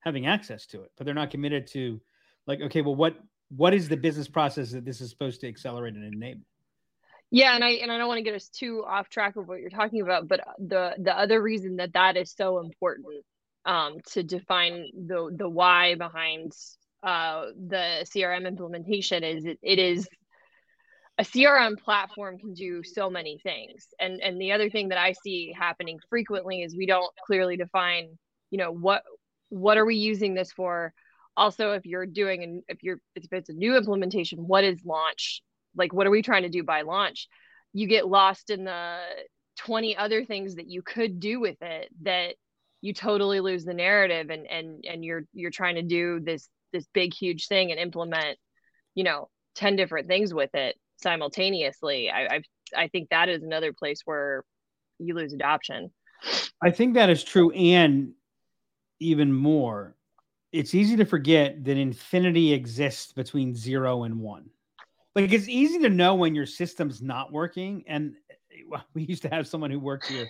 having 0.00 0.24
access 0.24 0.64
to 0.68 0.80
it, 0.80 0.90
but 0.96 1.04
they're 1.04 1.14
not 1.14 1.30
committed 1.30 1.66
to 1.68 2.00
like, 2.46 2.62
okay, 2.62 2.80
well, 2.80 2.94
what 2.94 3.16
what 3.54 3.74
is 3.74 3.90
the 3.90 3.98
business 3.98 4.28
process 4.28 4.70
that 4.70 4.86
this 4.86 5.02
is 5.02 5.10
supposed 5.10 5.42
to 5.42 5.48
accelerate 5.48 5.94
and 5.94 6.14
enable? 6.14 6.40
Yeah, 7.30 7.54
and 7.54 7.62
I 7.62 7.72
and 7.82 7.92
I 7.92 7.98
don't 7.98 8.08
want 8.08 8.16
to 8.18 8.24
get 8.24 8.34
us 8.34 8.48
too 8.48 8.82
off 8.86 9.10
track 9.10 9.36
of 9.36 9.46
what 9.46 9.60
you're 9.60 9.68
talking 9.68 10.00
about, 10.00 10.26
but 10.26 10.40
the 10.58 10.94
the 10.98 11.16
other 11.16 11.42
reason 11.42 11.76
that 11.76 11.92
that 11.92 12.16
is 12.16 12.32
so 12.34 12.60
important 12.60 13.26
um, 13.66 13.98
to 14.12 14.22
define 14.22 14.86
the 15.06 15.30
the 15.36 15.50
why 15.50 15.96
behind 15.96 16.54
uh, 17.02 17.46
the 17.68 18.04
CRM 18.04 18.46
implementation 18.46 19.24
is 19.24 19.44
it, 19.44 19.58
it 19.62 19.78
is 19.78 20.08
a 21.18 21.24
CRM 21.24 21.78
platform 21.78 22.38
can 22.38 22.54
do 22.54 22.82
so 22.82 23.10
many 23.10 23.38
things. 23.42 23.88
And 24.00 24.20
and 24.20 24.40
the 24.40 24.52
other 24.52 24.70
thing 24.70 24.88
that 24.88 24.98
I 24.98 25.12
see 25.12 25.54
happening 25.56 25.98
frequently 26.08 26.62
is 26.62 26.76
we 26.76 26.86
don't 26.86 27.12
clearly 27.26 27.56
define, 27.56 28.18
you 28.50 28.58
know, 28.58 28.72
what 28.72 29.02
what 29.50 29.76
are 29.76 29.84
we 29.84 29.96
using 29.96 30.34
this 30.34 30.52
for? 30.52 30.92
Also, 31.36 31.72
if 31.72 31.86
you're 31.86 32.06
doing 32.06 32.42
and 32.42 32.62
if 32.68 32.82
you're 32.82 32.98
if 33.14 33.32
it's 33.32 33.50
a 33.50 33.54
new 33.54 33.76
implementation, 33.76 34.38
what 34.46 34.64
is 34.64 34.80
launch? 34.84 35.42
Like 35.76 35.92
what 35.92 36.06
are 36.06 36.10
we 36.10 36.22
trying 36.22 36.42
to 36.42 36.48
do 36.48 36.62
by 36.62 36.82
launch? 36.82 37.28
You 37.72 37.86
get 37.86 38.08
lost 38.08 38.50
in 38.50 38.64
the 38.64 38.98
20 39.58 39.96
other 39.96 40.24
things 40.24 40.54
that 40.54 40.68
you 40.68 40.82
could 40.82 41.20
do 41.20 41.40
with 41.40 41.60
it 41.60 41.88
that 42.02 42.36
you 42.80 42.94
totally 42.94 43.40
lose 43.40 43.64
the 43.64 43.74
narrative 43.74 44.30
and 44.30 44.46
and 44.46 44.84
and 44.88 45.04
you're 45.04 45.24
you're 45.34 45.50
trying 45.50 45.76
to 45.76 45.82
do 45.82 46.20
this 46.20 46.48
this 46.72 46.86
big 46.92 47.14
huge 47.14 47.46
thing 47.46 47.70
and 47.70 47.80
implement 47.80 48.38
you 48.94 49.04
know 49.04 49.28
10 49.54 49.76
different 49.76 50.06
things 50.08 50.32
with 50.32 50.54
it 50.54 50.76
simultaneously 50.96 52.10
i 52.10 52.36
I've, 52.36 52.44
i 52.76 52.88
think 52.88 53.10
that 53.10 53.28
is 53.28 53.42
another 53.42 53.72
place 53.72 54.00
where 54.04 54.44
you 54.98 55.14
lose 55.14 55.32
adoption 55.32 55.90
I 56.62 56.70
think 56.70 56.94
that 56.94 57.10
is 57.10 57.24
true, 57.24 57.50
and 57.50 58.12
even 59.00 59.32
more, 59.32 59.96
it's 60.52 60.74
easy 60.74 60.96
to 60.96 61.04
forget 61.04 61.64
that 61.64 61.76
infinity 61.76 62.52
exists 62.52 63.12
between 63.12 63.54
zero 63.54 64.04
and 64.04 64.20
one. 64.20 64.50
Like 65.16 65.32
it's 65.32 65.48
easy 65.48 65.78
to 65.80 65.88
know 65.88 66.14
when 66.14 66.34
your 66.34 66.46
system's 66.46 67.02
not 67.02 67.32
working. 67.32 67.84
And 67.86 68.14
we 68.94 69.02
used 69.02 69.22
to 69.22 69.28
have 69.28 69.48
someone 69.48 69.70
who 69.70 69.80
worked 69.80 70.06
here. 70.06 70.28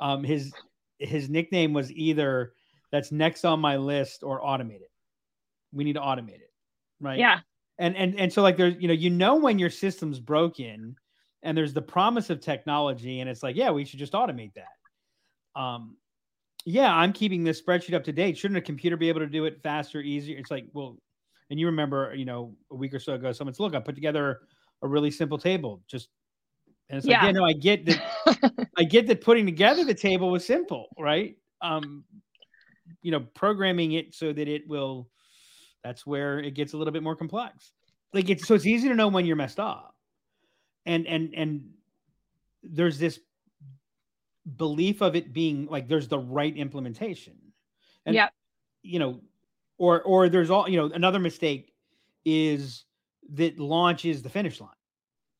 Um, 0.00 0.24
his 0.24 0.52
his 0.98 1.28
nickname 1.28 1.74
was 1.74 1.92
either 1.92 2.54
that's 2.90 3.12
next 3.12 3.44
on 3.44 3.60
my 3.60 3.76
list 3.76 4.22
or 4.22 4.40
automate 4.40 4.80
it. 4.80 4.90
We 5.72 5.84
need 5.84 5.94
to 5.94 6.00
automate 6.00 6.40
it, 6.40 6.52
right? 7.00 7.18
yeah. 7.18 7.40
And 7.78 7.94
and 7.96 8.18
and 8.18 8.32
so 8.32 8.42
like 8.42 8.56
there's 8.56 8.74
you 8.80 8.88
know 8.88 8.94
you 8.94 9.10
know 9.10 9.36
when 9.36 9.58
your 9.58 9.68
system's 9.70 10.18
broken 10.18 10.96
and 11.42 11.56
there's 11.56 11.74
the 11.74 11.82
promise 11.82 12.30
of 12.30 12.40
technology 12.40 13.20
and 13.20 13.28
it's 13.28 13.42
like 13.42 13.54
yeah 13.54 13.70
we 13.70 13.84
should 13.84 13.98
just 13.98 14.14
automate 14.14 14.52
that. 14.54 15.60
Um 15.60 15.96
yeah 16.64 16.92
i'm 16.92 17.12
keeping 17.12 17.44
this 17.44 17.60
spreadsheet 17.60 17.94
up 17.94 18.04
to 18.04 18.12
date. 18.12 18.38
Shouldn't 18.38 18.56
a 18.58 18.62
computer 18.62 18.96
be 18.96 19.08
able 19.08 19.20
to 19.20 19.26
do 19.26 19.44
it 19.44 19.62
faster 19.62 20.00
easier? 20.00 20.38
It's 20.38 20.50
like 20.50 20.66
well 20.72 20.96
and 21.50 21.60
you 21.60 21.66
remember 21.66 22.14
you 22.14 22.24
know 22.24 22.54
a 22.70 22.74
week 22.74 22.94
or 22.94 22.98
so 22.98 23.14
ago 23.14 23.30
someone's 23.32 23.60
look 23.60 23.74
i 23.74 23.78
put 23.78 23.94
together 23.94 24.40
a 24.82 24.88
really 24.88 25.10
simple 25.10 25.38
table 25.38 25.82
just 25.86 26.08
and 26.88 26.98
it's 26.98 27.06
like 27.06 27.12
Yeah. 27.12 27.26
yeah 27.26 27.32
no 27.32 27.44
i 27.44 27.52
get 27.52 27.84
that 27.86 28.68
i 28.78 28.84
get 28.84 29.06
that 29.06 29.20
putting 29.20 29.44
together 29.46 29.84
the 29.84 29.94
table 29.94 30.30
was 30.30 30.44
simple 30.46 30.86
right? 30.98 31.36
Um 31.60 32.04
you 33.02 33.10
know 33.10 33.20
programming 33.34 33.92
it 33.92 34.14
so 34.14 34.32
that 34.32 34.48
it 34.48 34.66
will 34.66 35.08
that's 35.86 36.04
where 36.04 36.40
it 36.40 36.54
gets 36.54 36.72
a 36.72 36.76
little 36.76 36.92
bit 36.92 37.02
more 37.02 37.14
complex. 37.14 37.70
Like 38.12 38.28
it's 38.28 38.46
so 38.46 38.54
it's 38.54 38.66
easy 38.66 38.88
to 38.88 38.94
know 38.94 39.08
when 39.08 39.24
you're 39.24 39.36
messed 39.36 39.60
up. 39.60 39.94
And 40.84 41.06
and 41.06 41.32
and 41.34 41.70
there's 42.62 42.98
this 42.98 43.20
belief 44.56 45.00
of 45.00 45.14
it 45.16 45.32
being 45.32 45.66
like 45.66 45.88
there's 45.88 46.08
the 46.08 46.18
right 46.18 46.56
implementation. 46.56 47.36
And 48.04 48.14
yeah. 48.14 48.28
you 48.82 48.98
know 48.98 49.20
or 49.78 50.02
or 50.02 50.28
there's 50.28 50.50
all 50.50 50.68
you 50.68 50.76
know 50.76 50.90
another 50.92 51.20
mistake 51.20 51.72
is 52.24 52.84
that 53.34 53.58
launch 53.58 54.04
is 54.04 54.22
the 54.22 54.28
finish 54.28 54.60
line. 54.60 54.70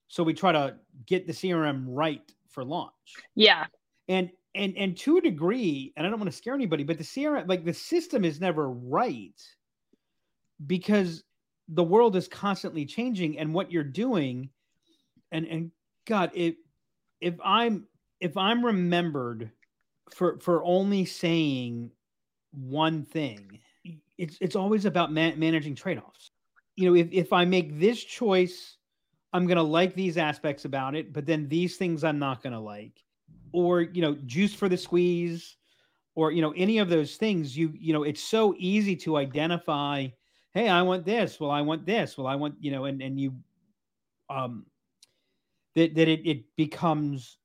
So 0.09 0.23
we 0.23 0.35
try 0.35 0.53
to 0.53 0.77
get 1.07 1.27
the 1.27 1.33
crm 1.33 1.85
right 1.89 2.33
for 2.49 2.65
launch. 2.65 2.93
Yeah. 3.35 3.67
And 4.09 4.31
and 4.55 4.77
and 4.77 4.97
to 4.97 5.19
a 5.19 5.21
degree 5.21 5.93
and 5.97 6.07
i 6.07 6.11
don't 6.11 6.19
want 6.19 6.31
to 6.31 6.37
scare 6.37 6.55
anybody 6.55 6.83
but 6.83 6.97
the 6.99 7.05
crm 7.05 7.47
like 7.47 7.65
the 7.65 7.75
system 7.75 8.25
is 8.25 8.41
never 8.41 8.71
right 8.71 9.41
because 10.65 11.25
the 11.69 11.83
world 11.83 12.17
is 12.17 12.29
constantly 12.29 12.85
changing 12.87 13.39
and 13.39 13.53
what 13.53 13.71
you're 13.73 13.83
doing 13.83 14.49
and 15.33 15.47
and 15.47 15.71
god 16.07 16.31
if 16.35 16.55
if 17.21 17.35
i'm 17.45 17.87
if 18.21 18.37
i'm 18.37 18.65
remembered 18.65 19.51
for 20.15 20.39
for 20.39 20.65
only 20.65 21.05
saying 21.05 21.91
one 22.53 23.05
thing 23.05 23.59
it's 24.19 24.39
it's 24.41 24.57
always 24.57 24.85
about 24.85 25.13
man- 25.13 25.39
managing 25.39 25.75
trade-offs. 25.75 26.31
You 26.77 26.89
know 26.89 26.97
if 26.97 27.09
if 27.13 27.33
i 27.33 27.45
make 27.45 27.79
this 27.79 28.03
choice 28.03 28.77
i'm 29.33 29.47
going 29.47 29.57
to 29.57 29.63
like 29.63 29.95
these 29.95 30.17
aspects 30.17 30.65
about 30.65 30.95
it 30.95 31.13
but 31.13 31.27
then 31.27 31.49
these 31.49 31.77
things 31.77 32.05
i'm 32.05 32.19
not 32.19 32.43
going 32.43 32.53
to 32.53 32.61
like. 32.61 33.03
Or 33.53 33.81
you 33.81 34.03
know 34.03 34.15
juice 34.27 34.53
for 34.55 34.69
the 34.69 34.77
squeeze 34.77 35.57
or 36.15 36.31
you 36.31 36.43
know 36.43 36.53
any 36.57 36.79
of 36.79 36.89
those 36.89 37.17
things 37.17 37.57
you 37.57 37.73
you 37.75 37.93
know 37.93 38.03
it's 38.03 38.23
so 38.23 38.55
easy 38.59 38.95
to 38.97 39.17
identify 39.17 40.09
hey 40.57 40.69
i 40.71 40.81
want 40.81 41.05
this 41.05 41.39
well 41.39 41.51
i 41.51 41.61
want 41.61 41.85
this 41.85 42.17
well 42.17 42.27
i 42.27 42.35
want 42.35 42.55
you 42.61 42.71
know 42.71 42.87
and 42.87 43.03
and 43.03 43.21
you 43.21 43.35
um 44.31 44.65
that 45.75 45.95
that 45.95 46.09
it, 46.09 46.27
it 46.27 46.45
becomes 46.57 47.37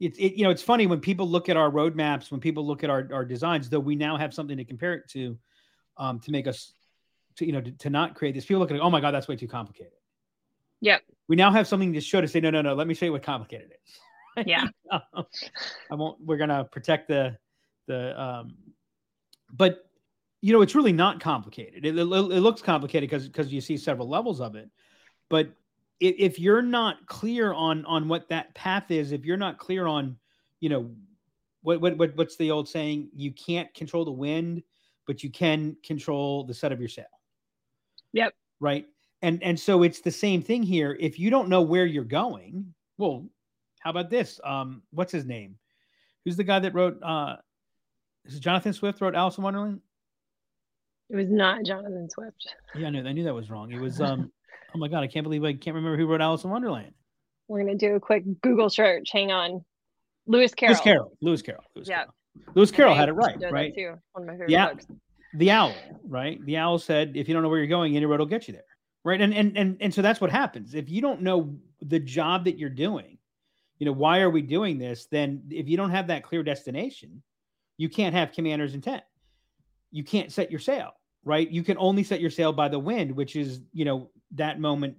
it's 0.00 0.18
it, 0.18 0.32
you 0.34 0.42
know 0.42 0.50
it's 0.50 0.62
funny 0.62 0.86
when 0.86 1.00
people 1.00 1.28
look 1.28 1.48
at 1.50 1.56
our 1.56 1.70
roadmaps 1.70 2.30
when 2.30 2.40
people 2.40 2.66
look 2.66 2.82
at 2.82 2.88
our, 2.88 3.06
our 3.12 3.24
designs 3.24 3.68
though 3.68 3.78
we 3.78 3.94
now 3.94 4.16
have 4.16 4.32
something 4.32 4.56
to 4.56 4.64
compare 4.64 4.94
it 4.94 5.08
to 5.08 5.36
um 5.98 6.18
to 6.18 6.30
make 6.30 6.46
us 6.46 6.72
to 7.36 7.44
you 7.44 7.52
know 7.52 7.60
to, 7.60 7.70
to 7.72 7.90
not 7.90 8.14
create 8.14 8.34
this 8.34 8.46
people 8.46 8.60
look 8.60 8.70
at 8.70 8.76
it 8.76 8.80
oh 8.80 8.90
my 8.90 9.00
god 9.00 9.12
that's 9.12 9.28
way 9.28 9.36
too 9.36 9.48
complicated 9.48 9.92
Yep. 10.80 11.02
we 11.28 11.36
now 11.36 11.50
have 11.50 11.68
something 11.68 11.92
to 11.92 12.00
show 12.00 12.20
to 12.22 12.28
say 12.28 12.40
no 12.40 12.50
no 12.50 12.62
no 12.62 12.74
let 12.74 12.86
me 12.86 12.94
show 12.94 13.04
you 13.06 13.12
what 13.12 13.22
complicated 13.22 13.70
it 13.70 13.80
is 13.86 13.98
Yeah. 14.46 14.66
I 14.90 15.94
won't. 15.94 16.18
We're 16.20 16.36
gonna 16.38 16.64
protect 16.64 17.06
the 17.08 17.36
the. 17.86 18.20
um 18.20 18.56
But 19.52 19.88
you 20.44 20.52
know, 20.52 20.60
it's 20.60 20.74
really 20.74 20.92
not 20.92 21.20
complicated. 21.20 21.86
It, 21.86 21.96
it, 21.96 22.02
it 22.02 22.04
looks 22.04 22.60
complicated 22.60 23.08
because 23.08 23.26
because 23.26 23.50
you 23.50 23.62
see 23.62 23.78
several 23.78 24.10
levels 24.10 24.42
of 24.42 24.56
it. 24.56 24.68
But 25.30 25.48
if, 26.00 26.16
if 26.18 26.38
you're 26.38 26.60
not 26.60 27.06
clear 27.06 27.54
on 27.54 27.86
on 27.86 28.08
what 28.08 28.28
that 28.28 28.54
path 28.54 28.90
is, 28.90 29.12
if 29.12 29.24
you're 29.24 29.38
not 29.38 29.56
clear 29.56 29.86
on, 29.86 30.18
you 30.60 30.68
know, 30.68 30.90
what 31.62 31.80
what, 31.80 31.96
what 31.96 32.14
what's 32.16 32.36
the 32.36 32.50
old 32.50 32.68
saying? 32.68 33.08
You 33.16 33.32
can't 33.32 33.72
control 33.72 34.04
the 34.04 34.12
wind, 34.12 34.62
but 35.06 35.22
you 35.22 35.30
can 35.30 35.78
control 35.82 36.44
the 36.44 36.52
set 36.52 36.72
of 36.72 36.78
your 36.78 36.90
sail. 36.90 37.06
Yep. 38.12 38.34
Right. 38.60 38.84
And 39.22 39.42
and 39.42 39.58
so 39.58 39.82
it's 39.82 40.02
the 40.02 40.10
same 40.10 40.42
thing 40.42 40.62
here. 40.62 40.94
If 41.00 41.18
you 41.18 41.30
don't 41.30 41.48
know 41.48 41.62
where 41.62 41.86
you're 41.86 42.04
going, 42.04 42.74
well, 42.98 43.26
how 43.80 43.88
about 43.88 44.10
this? 44.10 44.40
Um, 44.44 44.82
what's 44.90 45.10
his 45.10 45.24
name? 45.24 45.56
Who's 46.26 46.36
the 46.36 46.44
guy 46.44 46.58
that 46.58 46.74
wrote? 46.74 47.02
Uh, 47.02 47.36
is 48.26 48.34
it 48.34 48.40
Jonathan 48.40 48.74
Swift 48.74 49.00
wrote 49.00 49.14
Alice 49.14 49.38
in 49.38 49.44
Wonderland? 49.44 49.80
It 51.10 51.16
was 51.16 51.28
not 51.28 51.64
Jonathan 51.64 52.08
Swift. 52.10 52.48
Yeah, 52.74 52.86
I 52.88 52.90
knew. 52.90 53.06
I 53.06 53.12
knew 53.12 53.24
that 53.24 53.34
was 53.34 53.50
wrong. 53.50 53.70
It 53.72 53.80
was. 53.80 54.00
Um, 54.00 54.32
oh 54.74 54.78
my 54.78 54.88
god, 54.88 55.02
I 55.02 55.06
can't 55.06 55.24
believe 55.24 55.44
I 55.44 55.52
can't 55.52 55.74
remember 55.76 55.96
who 55.96 56.06
wrote 56.06 56.20
Alice 56.20 56.44
in 56.44 56.50
Wonderland. 56.50 56.92
We're 57.48 57.60
gonna 57.60 57.76
do 57.76 57.94
a 57.96 58.00
quick 58.00 58.24
Google 58.42 58.70
search. 58.70 59.10
Hang 59.12 59.30
on. 59.30 59.64
Lewis 60.26 60.54
Carroll. 60.54 60.72
Lewis 60.74 60.82
Carroll. 60.82 61.12
Lewis 61.20 61.42
Carroll. 61.42 61.64
Lewis 61.74 61.88
Yeah. 61.88 61.96
Carroll. 61.96 62.14
Lewis 62.54 62.70
Carroll 62.70 62.94
I 62.94 62.96
had 62.96 63.08
it 63.10 63.12
right, 63.12 63.36
right? 63.50 63.74
Too. 63.74 63.94
One 64.12 64.22
of 64.22 64.26
my 64.26 64.32
favorite 64.32 64.50
Yeah. 64.50 64.70
books. 64.72 64.86
the 65.34 65.50
owl, 65.50 65.74
right? 66.08 66.42
The 66.46 66.56
owl 66.56 66.78
said, 66.78 67.12
if 67.16 67.28
you 67.28 67.34
don't 67.34 67.42
know 67.42 67.48
where 67.48 67.58
you're 67.58 67.66
going, 67.66 67.96
any 67.96 68.06
road 68.06 68.20
will 68.20 68.26
get 68.26 68.46
you 68.48 68.54
there. 68.54 68.64
Right. 69.04 69.20
And 69.20 69.34
and 69.34 69.56
and 69.58 69.76
and 69.80 69.92
so 69.92 70.00
that's 70.00 70.20
what 70.20 70.30
happens. 70.30 70.74
If 70.74 70.88
you 70.88 71.02
don't 71.02 71.20
know 71.20 71.54
the 71.82 71.98
job 72.00 72.44
that 72.44 72.56
you're 72.58 72.70
doing, 72.70 73.18
you 73.78 73.84
know, 73.84 73.92
why 73.92 74.20
are 74.20 74.30
we 74.30 74.40
doing 74.40 74.78
this? 74.78 75.06
Then 75.06 75.42
if 75.50 75.68
you 75.68 75.76
don't 75.76 75.90
have 75.90 76.06
that 76.06 76.22
clear 76.22 76.42
destination, 76.42 77.22
you 77.76 77.90
can't 77.90 78.14
have 78.14 78.32
commander's 78.32 78.74
intent. 78.74 79.02
You 79.94 80.02
can't 80.02 80.32
set 80.32 80.50
your 80.50 80.58
sail, 80.58 80.90
right? 81.22 81.48
You 81.48 81.62
can 81.62 81.78
only 81.78 82.02
set 82.02 82.20
your 82.20 82.28
sail 82.28 82.52
by 82.52 82.68
the 82.68 82.80
wind, 82.80 83.12
which 83.12 83.36
is, 83.36 83.60
you 83.72 83.84
know, 83.84 84.10
that 84.32 84.58
moment. 84.58 84.96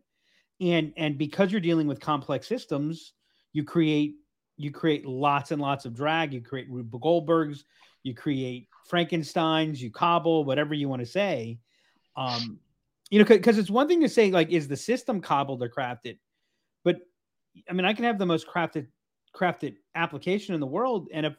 And 0.62 0.94
and 0.96 1.18
because 1.18 1.52
you're 1.52 1.60
dealing 1.60 1.86
with 1.86 2.00
complex 2.00 2.48
systems, 2.48 3.12
you 3.52 3.66
create 3.66 4.16
you 4.56 4.72
create 4.72 5.06
lots 5.06 5.52
and 5.52 5.62
lots 5.62 5.84
of 5.84 5.94
drag, 5.94 6.32
you 6.32 6.40
create 6.40 6.70
Rube 6.70 6.92
Goldbergs, 6.92 7.66
you 8.04 8.16
create 8.16 8.70
Frankenstein's, 8.88 9.84
you 9.84 9.92
cobble, 9.92 10.46
whatever 10.46 10.74
you 10.74 10.88
want 10.88 11.02
to 11.02 11.06
say. 11.06 11.60
Um, 12.16 12.58
you 13.10 13.20
know, 13.20 13.26
because 13.26 13.58
it's 13.58 13.70
one 13.70 13.90
thing 13.90 14.00
to 14.00 14.08
say, 14.08 14.32
like, 14.32 14.50
is 14.50 14.70
the 14.70 14.78
system 14.78 15.20
cobbled 15.20 15.62
or 15.62 15.68
crafted? 15.68 16.20
But 16.86 17.00
I 17.70 17.74
mean, 17.74 17.84
I 17.84 17.92
can 17.92 18.06
have 18.06 18.18
the 18.18 18.26
most 18.26 18.48
crafted 18.48 18.88
crafted 19.36 19.76
application 19.94 20.56
in 20.56 20.62
the 20.62 20.68
world, 20.68 21.10
and 21.12 21.26
if 21.26 21.36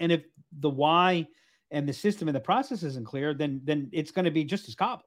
and 0.00 0.10
if 0.10 0.24
the 0.58 0.70
why 0.70 1.28
and 1.70 1.88
the 1.88 1.92
system 1.92 2.28
and 2.28 2.34
the 2.34 2.40
process 2.40 2.82
isn't 2.82 3.06
clear, 3.06 3.34
then 3.34 3.60
then 3.64 3.88
it's 3.92 4.10
going 4.10 4.24
to 4.24 4.30
be 4.30 4.44
just 4.44 4.68
as 4.68 4.74
cobbled. 4.74 5.06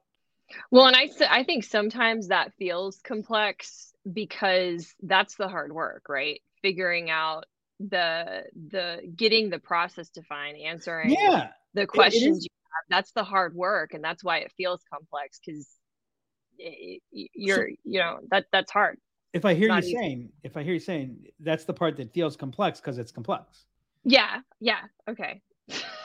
Well, 0.70 0.86
and 0.86 0.96
I 0.96 1.08
I 1.30 1.44
think 1.44 1.64
sometimes 1.64 2.28
that 2.28 2.52
feels 2.58 2.98
complex 3.02 3.92
because 4.10 4.94
that's 5.02 5.36
the 5.36 5.48
hard 5.48 5.72
work, 5.72 6.08
right? 6.08 6.40
Figuring 6.62 7.10
out 7.10 7.46
the 7.80 8.44
the 8.70 9.00
getting 9.16 9.50
the 9.50 9.58
process 9.58 10.08
defined, 10.10 10.58
answering 10.58 11.10
Yeah, 11.10 11.48
the 11.74 11.86
questions 11.86 12.44
you 12.44 12.50
have. 12.62 12.84
That's 12.88 13.12
the 13.12 13.24
hard 13.24 13.54
work, 13.54 13.94
and 13.94 14.04
that's 14.04 14.22
why 14.22 14.38
it 14.38 14.52
feels 14.56 14.82
complex 14.92 15.40
because 15.44 15.68
you're 17.10 17.68
you 17.84 17.98
know 17.98 18.20
that 18.30 18.46
that's 18.52 18.70
hard. 18.70 18.98
if 19.32 19.44
I 19.44 19.54
hear 19.54 19.68
you 19.68 19.78
easy. 19.78 19.96
saying, 19.96 20.28
if 20.44 20.56
I 20.56 20.62
hear 20.62 20.74
you 20.74 20.80
saying, 20.80 21.26
that's 21.40 21.64
the 21.64 21.74
part 21.74 21.96
that 21.96 22.12
feels 22.12 22.36
complex 22.36 22.80
because 22.80 22.98
it's 22.98 23.10
complex. 23.10 23.64
Yeah, 24.04 24.40
yeah, 24.60 24.80
okay. 25.08 25.40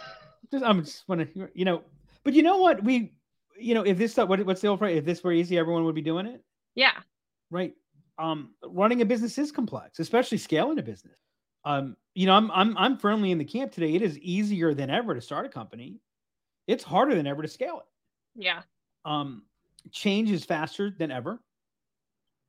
Just 0.51 0.63
I'm 0.65 0.83
just 0.83 1.07
want 1.07 1.33
to, 1.33 1.49
you 1.53 1.65
know, 1.65 1.83
but 2.23 2.33
you 2.33 2.41
know 2.43 2.57
what 2.57 2.83
we, 2.83 3.13
you 3.59 3.73
know, 3.73 3.83
if 3.83 3.97
this 3.97 4.11
stuff, 4.13 4.29
what, 4.29 4.43
what's 4.45 4.61
the 4.61 4.67
old 4.67 4.79
phrase? 4.79 4.97
If 4.97 5.05
this 5.05 5.23
were 5.23 5.31
easy, 5.31 5.57
everyone 5.57 5.83
would 5.85 5.95
be 5.95 6.01
doing 6.01 6.25
it, 6.25 6.43
Yeah, 6.75 6.93
right? 7.51 7.73
Um, 8.17 8.51
running 8.65 9.01
a 9.01 9.05
business 9.05 9.37
is 9.37 9.51
complex, 9.51 9.99
especially 9.99 10.37
scaling 10.39 10.79
a 10.79 10.83
business. 10.83 11.17
Um, 11.65 11.95
you 12.15 12.25
know, 12.25 12.33
I'm 12.33 12.49
I'm 12.51 12.77
I'm 12.77 12.97
firmly 12.97 13.31
in 13.31 13.37
the 13.37 13.45
camp 13.45 13.71
today. 13.71 13.93
It 13.95 14.01
is 14.01 14.17
easier 14.19 14.73
than 14.73 14.89
ever 14.89 15.13
to 15.13 15.21
start 15.21 15.45
a 15.45 15.49
company. 15.49 15.99
It's 16.67 16.83
harder 16.83 17.15
than 17.15 17.27
ever 17.27 17.41
to 17.41 17.47
scale 17.47 17.79
it. 17.79 18.43
yeah, 18.43 18.61
Um, 19.05 19.43
change 19.91 20.29
is 20.31 20.45
faster 20.45 20.89
than 20.89 21.11
ever. 21.11 21.39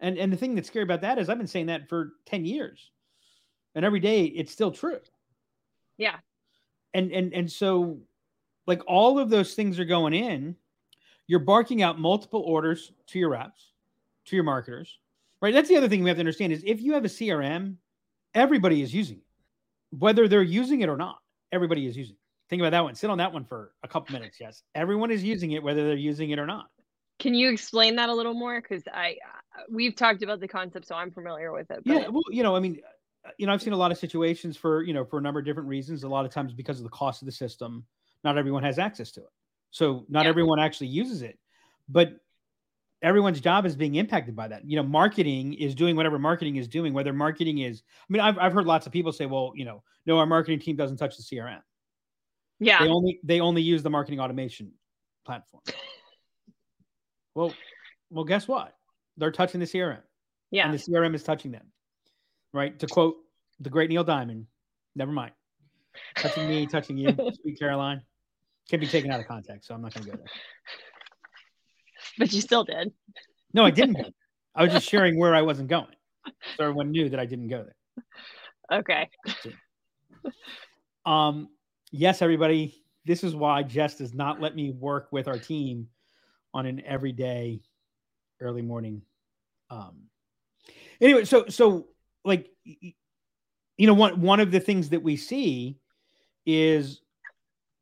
And 0.00 0.16
and 0.18 0.32
the 0.32 0.36
thing 0.36 0.54
that's 0.54 0.68
scary 0.68 0.82
about 0.84 1.02
that 1.02 1.18
is 1.18 1.28
I've 1.28 1.38
been 1.38 1.46
saying 1.46 1.66
that 1.66 1.88
for 1.88 2.12
10 2.26 2.44
years. 2.44 2.90
and 3.74 3.84
every 3.84 4.00
day 4.00 4.24
it's 4.24 4.50
still 4.52 4.70
true. 4.72 4.98
Yeah. 5.98 6.16
And 6.94 7.12
and 7.12 7.32
and 7.32 7.50
so 7.50 7.98
like 8.66 8.82
all 8.86 9.18
of 9.18 9.30
those 9.30 9.54
things 9.54 9.78
are 9.78 9.84
going 9.84 10.14
in. 10.14 10.56
You're 11.26 11.40
barking 11.40 11.82
out 11.82 11.98
multiple 11.98 12.40
orders 12.40 12.92
to 13.08 13.18
your 13.18 13.30
reps, 13.30 13.72
to 14.26 14.36
your 14.36 14.44
marketers. 14.44 14.98
Right? 15.40 15.54
That's 15.54 15.68
the 15.68 15.76
other 15.76 15.88
thing 15.88 16.02
we 16.02 16.10
have 16.10 16.16
to 16.16 16.20
understand 16.20 16.52
is 16.52 16.62
if 16.66 16.82
you 16.82 16.92
have 16.94 17.04
a 17.04 17.08
CRM, 17.08 17.76
everybody 18.34 18.82
is 18.82 18.92
using 18.92 19.18
it. 19.18 19.96
Whether 19.98 20.28
they're 20.28 20.42
using 20.42 20.80
it 20.80 20.88
or 20.88 20.96
not, 20.96 21.18
everybody 21.52 21.86
is 21.86 21.96
using 21.96 22.14
it. 22.14 22.20
Think 22.48 22.60
about 22.60 22.70
that 22.70 22.82
one. 22.82 22.94
Sit 22.94 23.10
on 23.10 23.18
that 23.18 23.32
one 23.32 23.44
for 23.44 23.72
a 23.84 23.88
couple 23.88 24.12
minutes. 24.12 24.38
Yes. 24.40 24.62
Everyone 24.74 25.10
is 25.10 25.22
using 25.22 25.52
it 25.52 25.62
whether 25.62 25.86
they're 25.86 25.96
using 25.96 26.30
it 26.30 26.38
or 26.38 26.46
not. 26.46 26.66
Can 27.20 27.34
you 27.34 27.50
explain 27.50 27.96
that 27.96 28.08
a 28.08 28.14
little 28.14 28.34
more? 28.34 28.60
Because 28.60 28.82
I 28.92 29.16
uh, 29.56 29.62
we've 29.70 29.94
talked 29.94 30.22
about 30.22 30.40
the 30.40 30.48
concept, 30.48 30.86
so 30.86 30.94
I'm 30.94 31.10
familiar 31.10 31.52
with 31.52 31.70
it. 31.70 31.82
But... 31.84 31.94
Yeah, 31.94 32.08
well, 32.08 32.24
you 32.30 32.42
know, 32.42 32.56
I 32.56 32.60
mean, 32.60 32.80
Uh, 33.26 33.30
you 33.38 33.46
know, 33.46 33.52
I've 33.52 33.62
seen 33.62 33.72
a 33.72 33.76
lot 33.76 33.92
of 33.92 33.98
situations 33.98 34.56
for 34.56 34.82
you 34.82 34.94
know 34.94 35.04
for 35.04 35.18
a 35.18 35.22
number 35.22 35.40
of 35.40 35.46
different 35.46 35.68
reasons. 35.68 36.04
A 36.04 36.08
lot 36.08 36.24
of 36.24 36.30
times 36.30 36.52
because 36.52 36.78
of 36.78 36.84
the 36.84 36.90
cost 36.90 37.22
of 37.22 37.26
the 37.26 37.32
system, 37.32 37.84
not 38.24 38.38
everyone 38.38 38.62
has 38.62 38.78
access 38.78 39.10
to 39.12 39.20
it, 39.20 39.32
so 39.70 40.04
not 40.08 40.24
yeah. 40.24 40.30
everyone 40.30 40.58
actually 40.58 40.88
uses 40.88 41.22
it. 41.22 41.38
But 41.88 42.16
everyone's 43.02 43.40
job 43.40 43.66
is 43.66 43.76
being 43.76 43.96
impacted 43.96 44.36
by 44.36 44.48
that. 44.48 44.64
You 44.64 44.76
know, 44.76 44.82
marketing 44.82 45.54
is 45.54 45.74
doing 45.74 45.96
whatever 45.96 46.18
marketing 46.18 46.56
is 46.56 46.68
doing. 46.68 46.92
Whether 46.92 47.12
marketing 47.12 47.58
is, 47.58 47.82
I 48.08 48.12
mean, 48.12 48.20
I've 48.20 48.38
I've 48.38 48.52
heard 48.52 48.66
lots 48.66 48.86
of 48.86 48.92
people 48.92 49.12
say, 49.12 49.26
well, 49.26 49.52
you 49.54 49.64
know, 49.64 49.82
no, 50.06 50.18
our 50.18 50.26
marketing 50.26 50.60
team 50.60 50.76
doesn't 50.76 50.96
touch 50.96 51.16
the 51.16 51.22
CRM. 51.22 51.60
Yeah, 52.58 52.84
they 52.84 52.88
only 52.88 53.20
they 53.22 53.40
only 53.40 53.62
use 53.62 53.82
the 53.82 53.90
marketing 53.90 54.20
automation 54.20 54.72
platform. 55.24 55.62
Well, 57.34 57.54
well, 58.10 58.24
guess 58.24 58.48
what? 58.48 58.74
They're 59.16 59.30
touching 59.30 59.60
the 59.60 59.66
CRM. 59.66 60.00
Yeah. 60.50 60.64
And 60.64 60.74
the 60.74 60.78
CRM 60.78 61.14
is 61.14 61.22
touching 61.22 61.52
them. 61.52 61.66
Right. 62.52 62.78
To 62.78 62.86
quote 62.86 63.16
the 63.60 63.70
great 63.70 63.90
Neil 63.90 64.04
Diamond, 64.04 64.46
never 64.96 65.12
mind. 65.12 65.32
Touching 66.16 66.48
me, 66.48 66.66
touching 66.66 66.96
you, 66.96 67.10
sweet 67.42 67.58
Caroline. 67.58 68.02
Can 68.68 68.80
be 68.80 68.86
taken 68.86 69.10
out 69.10 69.20
of 69.20 69.26
context, 69.26 69.68
so 69.68 69.74
I'm 69.74 69.82
not 69.82 69.94
gonna 69.94 70.06
go 70.06 70.12
there. 70.12 70.26
But 72.18 72.32
you 72.32 72.40
still 72.40 72.64
did. 72.64 72.92
No, 73.52 73.64
I 73.64 73.70
didn't. 73.70 74.14
I 74.54 74.64
was 74.64 74.72
just 74.72 74.88
sharing 74.88 75.18
where 75.18 75.34
I 75.34 75.42
wasn't 75.42 75.68
going. 75.68 75.94
So 76.56 76.64
everyone 76.64 76.90
knew 76.90 77.08
that 77.08 77.20
I 77.20 77.26
didn't 77.26 77.48
go 77.48 77.64
there. 77.64 78.80
Okay. 78.80 79.08
Um, 81.06 81.48
yes, 81.90 82.22
everybody. 82.22 82.84
This 83.04 83.24
is 83.24 83.34
why 83.34 83.62
Jess 83.62 83.96
does 83.96 84.12
not 84.12 84.40
let 84.40 84.54
me 84.54 84.70
work 84.70 85.08
with 85.10 85.28
our 85.28 85.38
team 85.38 85.88
on 86.52 86.66
an 86.66 86.82
everyday 86.84 87.62
early 88.40 88.62
morning. 88.62 89.02
Um, 89.70 90.02
anyway, 91.00 91.24
so 91.24 91.46
so 91.48 91.88
like 92.24 92.50
you 92.64 93.86
know 93.86 93.94
one 93.94 94.20
one 94.20 94.40
of 94.40 94.50
the 94.50 94.60
things 94.60 94.90
that 94.90 95.02
we 95.02 95.16
see 95.16 95.78
is 96.46 97.00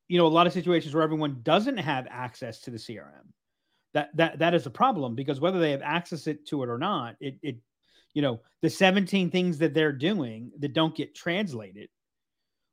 you 0.09 0.19
know 0.19 0.27
a 0.27 0.29
lot 0.29 0.47
of 0.47 0.53
situations 0.53 0.95
where 0.95 1.03
everyone 1.03 1.41
doesn't 1.43 1.77
have 1.77 2.07
access 2.11 2.61
to 2.61 2.71
the 2.71 2.79
CRM. 2.79 3.33
That 3.95 4.11
that 4.17 4.39
that 4.39 4.55
is 4.55 4.67
a 4.67 4.71
problem 4.71 5.15
because 5.15 5.41
whether 5.41 5.59
they 5.59 5.71
have 5.71 5.83
access 5.83 6.25
to 6.25 6.63
it 6.63 6.69
or 6.69 6.79
not, 6.79 7.17
it 7.21 7.39
it 7.43 7.57
you 8.15 8.23
know 8.23 8.41
the 8.63 8.71
17 8.71 9.31
things 9.31 9.59
that 9.59 9.75
they're 9.75 9.93
doing 9.93 10.51
that 10.59 10.73
don't 10.73 10.95
get 10.95 11.15
translated 11.15 11.89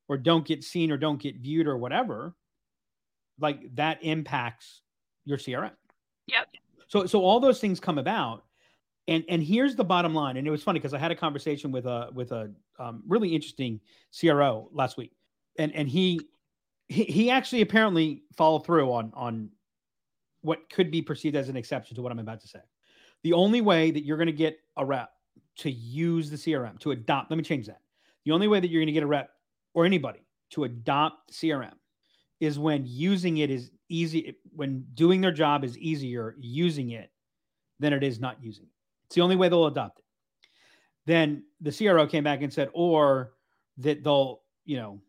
or 0.07 0.17
don't 0.17 0.45
get 0.45 0.63
seen 0.63 0.91
or 0.91 0.97
don't 0.97 1.21
get 1.21 1.37
viewed 1.37 1.67
or 1.67 1.77
whatever 1.77 2.35
like 3.39 3.75
that 3.75 4.01
impacts 4.01 4.81
your 5.25 5.37
crm 5.37 5.71
Yep. 6.27 6.47
So 6.87 7.05
so 7.05 7.21
all 7.21 7.39
those 7.39 7.59
things 7.59 7.79
come 7.79 7.97
about, 7.97 8.43
and 9.07 9.23
and 9.29 9.41
here's 9.41 9.75
the 9.75 9.83
bottom 9.83 10.13
line. 10.13 10.37
And 10.37 10.47
it 10.47 10.51
was 10.51 10.63
funny 10.63 10.79
because 10.79 10.93
I 10.93 10.97
had 10.97 11.11
a 11.11 11.15
conversation 11.15 11.71
with 11.71 11.85
a 11.85 12.09
with 12.13 12.31
a 12.31 12.51
um, 12.79 13.03
really 13.07 13.29
interesting 13.29 13.79
CRO 14.17 14.69
last 14.71 14.97
week, 14.97 15.11
and 15.57 15.73
and 15.73 15.87
he 15.87 16.19
he, 16.87 17.03
he 17.03 17.29
actually 17.29 17.61
apparently 17.61 18.23
followed 18.35 18.65
through 18.65 18.91
on 18.91 19.11
on 19.13 19.49
what 20.41 20.69
could 20.69 20.91
be 20.91 21.01
perceived 21.01 21.35
as 21.35 21.49
an 21.49 21.57
exception 21.57 21.95
to 21.95 22.01
what 22.01 22.11
I'm 22.11 22.19
about 22.19 22.39
to 22.41 22.47
say. 22.47 22.59
The 23.23 23.33
only 23.33 23.61
way 23.61 23.89
that 23.89 24.05
you're 24.05 24.17
going 24.17 24.27
to 24.27 24.33
get 24.33 24.59
a 24.77 24.85
rep 24.85 25.09
to 25.57 25.71
use 25.71 26.29
the 26.29 26.35
CRM 26.35 26.79
to 26.81 26.91
adopt, 26.91 27.31
let 27.31 27.37
me 27.37 27.43
change 27.43 27.65
that. 27.65 27.81
The 28.23 28.31
only 28.31 28.47
way 28.47 28.59
that 28.59 28.69
you're 28.69 28.81
going 28.81 28.87
to 28.87 28.93
get 28.93 29.03
a 29.03 29.07
rep 29.07 29.31
or 29.73 29.85
anybody 29.85 30.19
to 30.51 30.65
adopt 30.65 31.31
CRM 31.31 31.73
is 32.39 32.59
when 32.59 32.83
using 32.85 33.37
it 33.37 33.49
is 33.49 33.71
easy 33.89 34.35
when 34.55 34.85
doing 34.93 35.21
their 35.21 35.31
job 35.31 35.63
is 35.63 35.77
easier 35.77 36.35
using 36.39 36.91
it 36.91 37.11
than 37.79 37.93
it 37.93 38.03
is 38.03 38.19
not 38.19 38.41
using 38.41 38.65
it. 38.65 38.74
It's 39.05 39.15
the 39.15 39.21
only 39.21 39.35
way 39.35 39.49
they'll 39.49 39.67
adopt 39.67 39.99
it. 39.99 40.05
Then 41.05 41.43
the 41.61 41.71
CRO 41.71 42.07
came 42.07 42.23
back 42.23 42.41
and 42.41 42.51
said, 42.51 42.69
or 42.73 43.33
that 43.77 44.03
they'll, 44.03 44.41
you 44.65 44.77
know, 44.77 45.01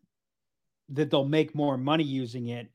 that 0.89 1.09
they'll 1.09 1.25
make 1.25 1.55
more 1.55 1.77
money 1.77 2.03
using 2.03 2.47
it. 2.47 2.69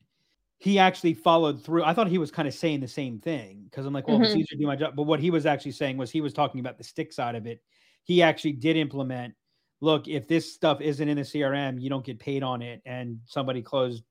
He 0.57 0.79
actually 0.79 1.13
followed 1.13 1.63
through. 1.63 1.83
I 1.83 1.93
thought 1.93 2.07
he 2.07 2.17
was 2.17 2.31
kind 2.31 2.47
of 2.47 2.53
saying 2.53 2.79
the 2.79 2.87
same 2.87 3.19
thing 3.19 3.63
because 3.65 3.85
I'm 3.85 3.93
like, 3.93 4.07
well, 4.07 4.17
mm-hmm. 4.17 4.25
it's 4.25 4.35
easier 4.35 4.45
to 4.51 4.57
do 4.57 4.67
my 4.67 4.75
job. 4.75 4.95
But 4.95 5.03
what 5.03 5.19
he 5.19 5.29
was 5.29 5.45
actually 5.45 5.71
saying 5.71 5.97
was 5.97 6.11
he 6.11 6.21
was 6.21 6.33
talking 6.33 6.59
about 6.59 6.77
the 6.77 6.83
stick 6.83 7.11
side 7.11 7.35
of 7.35 7.47
it. 7.47 7.61
He 8.03 8.21
actually 8.21 8.53
did 8.53 8.77
implement 8.77 9.33
look, 9.81 10.07
if 10.07 10.29
this 10.29 10.53
stuff 10.53 10.79
isn't 10.79 11.09
in 11.09 11.17
the 11.17 11.23
CRM, 11.23 11.81
you 11.81 11.89
don't 11.89 12.05
get 12.05 12.17
paid 12.17 12.41
on 12.41 12.61
it. 12.61 12.81
And 12.85 13.19
somebody 13.25 13.61
closed 13.61 14.03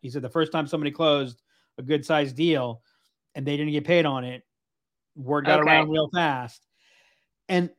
he 0.00 0.10
said 0.10 0.22
the 0.22 0.28
first 0.28 0.52
time 0.52 0.66
somebody 0.66 0.90
closed 0.90 1.42
a 1.76 1.82
good 1.82 2.04
sized 2.04 2.36
deal 2.36 2.82
and 3.34 3.46
they 3.46 3.56
didn't 3.56 3.72
get 3.72 3.84
paid 3.84 4.06
on 4.06 4.24
it, 4.24 4.42
word 5.18 5.46
got 5.46 5.60
okay. 5.60 5.68
around 5.68 5.90
real 5.90 6.08
fast. 6.12 6.62
And 7.48 7.70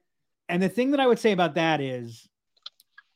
and 0.47 0.61
the 0.61 0.69
thing 0.69 0.91
that 0.91 0.99
I 0.99 1.07
would 1.07 1.19
say 1.19 1.31
about 1.31 1.55
that 1.55 1.81
is 1.81 2.27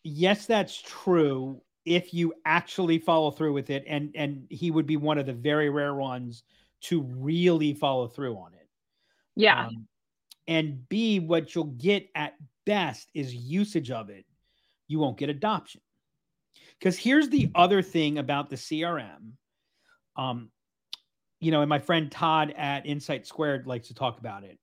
yes, 0.03 0.45
that's 0.45 0.81
true 0.81 1.61
if 1.85 2.13
you 2.13 2.33
actually 2.45 2.99
follow 2.99 3.31
through 3.31 3.53
with 3.53 3.69
it 3.69 3.83
and 3.87 4.11
and 4.15 4.45
he 4.49 4.71
would 4.71 4.87
be 4.87 4.97
one 4.97 5.17
of 5.17 5.25
the 5.25 5.33
very 5.33 5.69
rare 5.69 5.93
ones 5.93 6.43
to 6.81 7.01
really 7.01 7.73
follow 7.73 8.07
through 8.07 8.35
on 8.35 8.53
it. 8.53 8.67
Yeah. 9.35 9.67
Um, 9.67 9.87
and 10.47 10.87
B, 10.89 11.19
what 11.19 11.55
you'll 11.55 11.65
get 11.65 12.09
at 12.15 12.33
best 12.65 13.09
is 13.13 13.33
usage 13.33 13.91
of 13.91 14.09
it. 14.09 14.25
You 14.87 14.99
won't 14.99 15.17
get 15.17 15.29
adoption. 15.29 15.81
Because 16.77 16.97
here's 16.97 17.29
the 17.29 17.49
other 17.55 17.81
thing 17.81 18.17
about 18.17 18.49
the 18.49 18.57
CRM. 18.57 19.31
Um, 20.17 20.49
you 21.43 21.51
know, 21.51 21.61
and 21.61 21.69
my 21.69 21.79
friend 21.79 22.09
Todd 22.09 22.53
at 22.57 22.85
InsightSquared 22.85 23.65
likes 23.65 23.89
to 23.89 23.93
talk 23.93 24.17
about 24.17 24.45
it. 24.45 24.57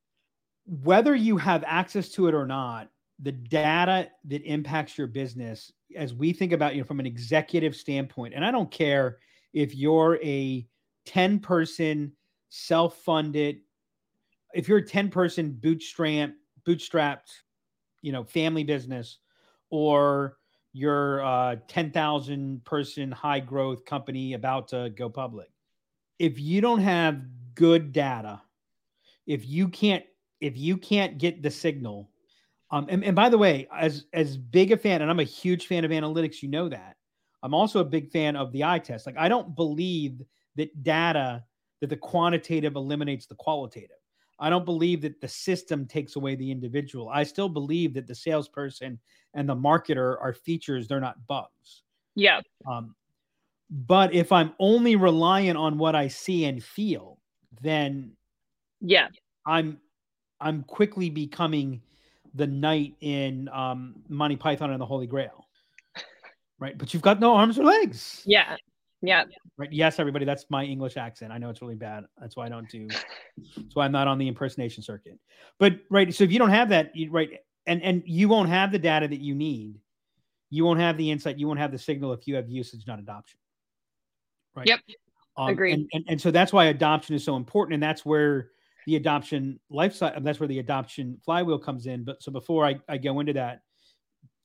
Whether 0.65 1.15
you 1.15 1.37
have 1.37 1.63
access 1.67 2.09
to 2.11 2.27
it 2.27 2.35
or 2.35 2.47
not, 2.47 2.89
the 3.23 3.33
data 3.33 4.09
that 4.25 4.43
impacts 4.45 4.97
your 4.97 5.07
business, 5.07 5.71
as 5.95 6.15
we 6.15 6.33
think 6.33 6.53
about, 6.53 6.75
you 6.75 6.81
know, 6.81 6.87
from 6.87 6.99
an 6.99 7.07
executive 7.07 7.77
standpoint, 7.77 8.33
and 8.35 8.45
I 8.45 8.51
don't 8.51 8.71
care 8.71 9.19
if 9.53 9.75
you're 9.75 10.19
a 10.23 10.67
10 11.05 11.41
person 11.41 12.13
self 12.49 12.97
funded, 12.99 13.59
if 14.55 14.67
you're 14.67 14.79
a 14.79 14.87
10 14.87 15.11
person 15.11 15.53
bootstrap, 15.53 16.33
bootstrapped, 16.67 17.29
you 18.01 18.13
know, 18.13 18.25
family 18.25 18.65
business, 18.65 19.19
or 19.69 20.39
your 20.73 21.23
uh, 21.23 21.57
10,000 21.69 22.65
person 22.65 23.13
high 23.13 23.41
growth 23.41 23.85
company 23.85 24.33
about 24.33 24.69
to 24.69 24.91
go 24.97 25.11
public. 25.11 25.51
If 26.21 26.39
you 26.39 26.61
don't 26.61 26.81
have 26.81 27.23
good 27.55 27.93
data, 27.93 28.43
if 29.27 29.49
you 29.49 29.69
can't 29.69 30.05
if 30.41 30.57
you 30.57 30.77
can't 30.77 31.19
get 31.19 31.43
the 31.43 31.51
signal, 31.51 32.11
um, 32.71 32.87
and, 32.89 33.03
and 33.03 33.17
by 33.17 33.31
the 33.31 33.39
way, 33.39 33.67
as 33.77 34.05
as 34.13 34.37
big 34.37 34.71
a 34.71 34.77
fan, 34.77 35.01
and 35.01 35.11
I'm 35.11 35.21
a 35.21 35.25
huge 35.25 35.67
fan 35.67 35.85
of 35.85 35.91
analytics, 35.91 36.43
you 36.43 36.49
know 36.51 36.69
that. 36.69 36.97
I'm 37.43 37.55
also 37.55 37.81
a 37.81 37.85
big 37.85 38.11
fan 38.11 38.37
of 38.37 38.53
the 38.53 38.65
eye 38.65 38.79
test. 38.79 39.07
Like 39.07 39.17
I 39.17 39.29
don't 39.29 39.57
believe 39.57 40.21
that 40.57 40.83
data 40.83 41.43
that 41.81 41.89
the 41.89 41.97
quantitative 41.97 42.77
eliminates 42.77 43.25
the 43.25 43.35
qualitative. 43.37 43.97
I 44.39 44.51
don't 44.51 44.67
believe 44.67 45.01
that 45.03 45.21
the 45.23 45.29
system 45.29 45.87
takes 45.87 46.17
away 46.17 46.35
the 46.35 46.51
individual. 46.51 47.09
I 47.09 47.23
still 47.23 47.49
believe 47.49 47.95
that 47.95 48.07
the 48.07 48.15
salesperson 48.15 48.99
and 49.33 49.49
the 49.49 49.57
marketer 49.57 50.17
are 50.21 50.35
features, 50.35 50.87
they're 50.87 51.01
not 51.01 51.27
bugs. 51.27 51.83
Yeah. 52.15 52.41
Um, 52.71 52.95
but 53.71 54.13
if 54.13 54.33
I'm 54.33 54.53
only 54.59 54.97
reliant 54.97 55.57
on 55.57 55.79
what 55.79 55.95
I 55.95 56.09
see 56.09 56.45
and 56.45 56.63
feel, 56.63 57.19
then 57.63 58.13
yeah, 58.81 59.09
I'm 59.47 59.79
I'm 60.41 60.65
quickly 60.65 61.11
becoming 61.11 61.83
the 62.35 62.47
knight 62.47 62.95
in 63.01 63.49
um, 63.51 63.97
Monty 64.09 64.37
Python 64.37 64.71
and 64.71 64.81
the 64.81 64.87
Holy 64.87 65.07
Grail. 65.07 65.47
Right, 66.59 66.77
but 66.77 66.93
you've 66.93 67.03
got 67.03 67.21
no 67.21 67.35
arms 67.35 67.59
or 67.59 67.65
legs. 67.65 68.23
Yeah, 68.27 68.57
yeah. 69.03 69.25
Right. 69.57 69.73
Yes, 69.73 69.99
everybody. 69.99 70.25
That's 70.25 70.45
my 70.51 70.65
English 70.65 70.97
accent. 70.97 71.33
I 71.33 71.39
know 71.39 71.49
it's 71.49 71.63
really 71.63 71.75
bad. 71.75 72.05
That's 72.19 72.37
why 72.37 72.47
I 72.47 72.49
don't 72.49 72.69
do. 72.69 72.89
that's 72.89 73.75
why 73.75 73.87
I'm 73.87 73.93
not 73.93 74.09
on 74.09 74.19
the 74.19 74.29
impersonation 74.29 74.83
circuit. 74.83 75.19
But 75.59 75.79
right. 75.91 76.13
So 76.13 76.25
if 76.25 76.33
you 76.33 76.39
don't 76.39 76.51
have 76.51 76.69
that, 76.71 76.95
you, 76.95 77.11
right, 77.11 77.31
and 77.67 77.83
and 77.83 78.03
you 78.05 78.29
won't 78.29 78.49
have 78.49 78.73
the 78.73 78.79
data 78.79 79.09
that 79.09 79.21
you 79.21 79.35
need. 79.35 79.81
You 80.51 80.65
won't 80.65 80.81
have 80.81 80.97
the 80.97 81.11
insight. 81.11 81.39
You 81.39 81.47
won't 81.47 81.61
have 81.61 81.71
the 81.71 81.79
signal 81.79 82.13
if 82.13 82.27
you 82.27 82.35
have 82.35 82.49
usage, 82.49 82.85
not 82.87 82.99
adoption. 82.99 83.39
Right. 84.61 84.69
Yep. 84.69 84.81
Um, 85.37 85.49
Agreed. 85.49 85.73
And, 85.75 85.89
and, 85.93 86.05
and 86.09 86.21
so 86.21 86.31
that's 86.31 86.53
why 86.53 86.67
adoption 86.67 87.15
is 87.17 87.25
so 87.25 87.37
important, 87.37 87.75
and 87.75 87.83
that's 87.83 88.07
where 88.07 88.51
the 88.87 88.97
adoption 88.97 89.59
life 89.69 89.95
cycle. 89.95 90.23
That's 90.23 90.41
where 90.41 90.49
the 90.49 90.61
adoption 90.61 91.19
flywheel 91.25 91.59
comes 91.59 91.87
in. 91.87 92.05
But 92.05 92.23
so 92.23 92.33
before 92.33 92.65
I, 92.67 92.79
I 92.89 92.97
go 92.99 93.21
into 93.21 93.33
that, 93.35 93.63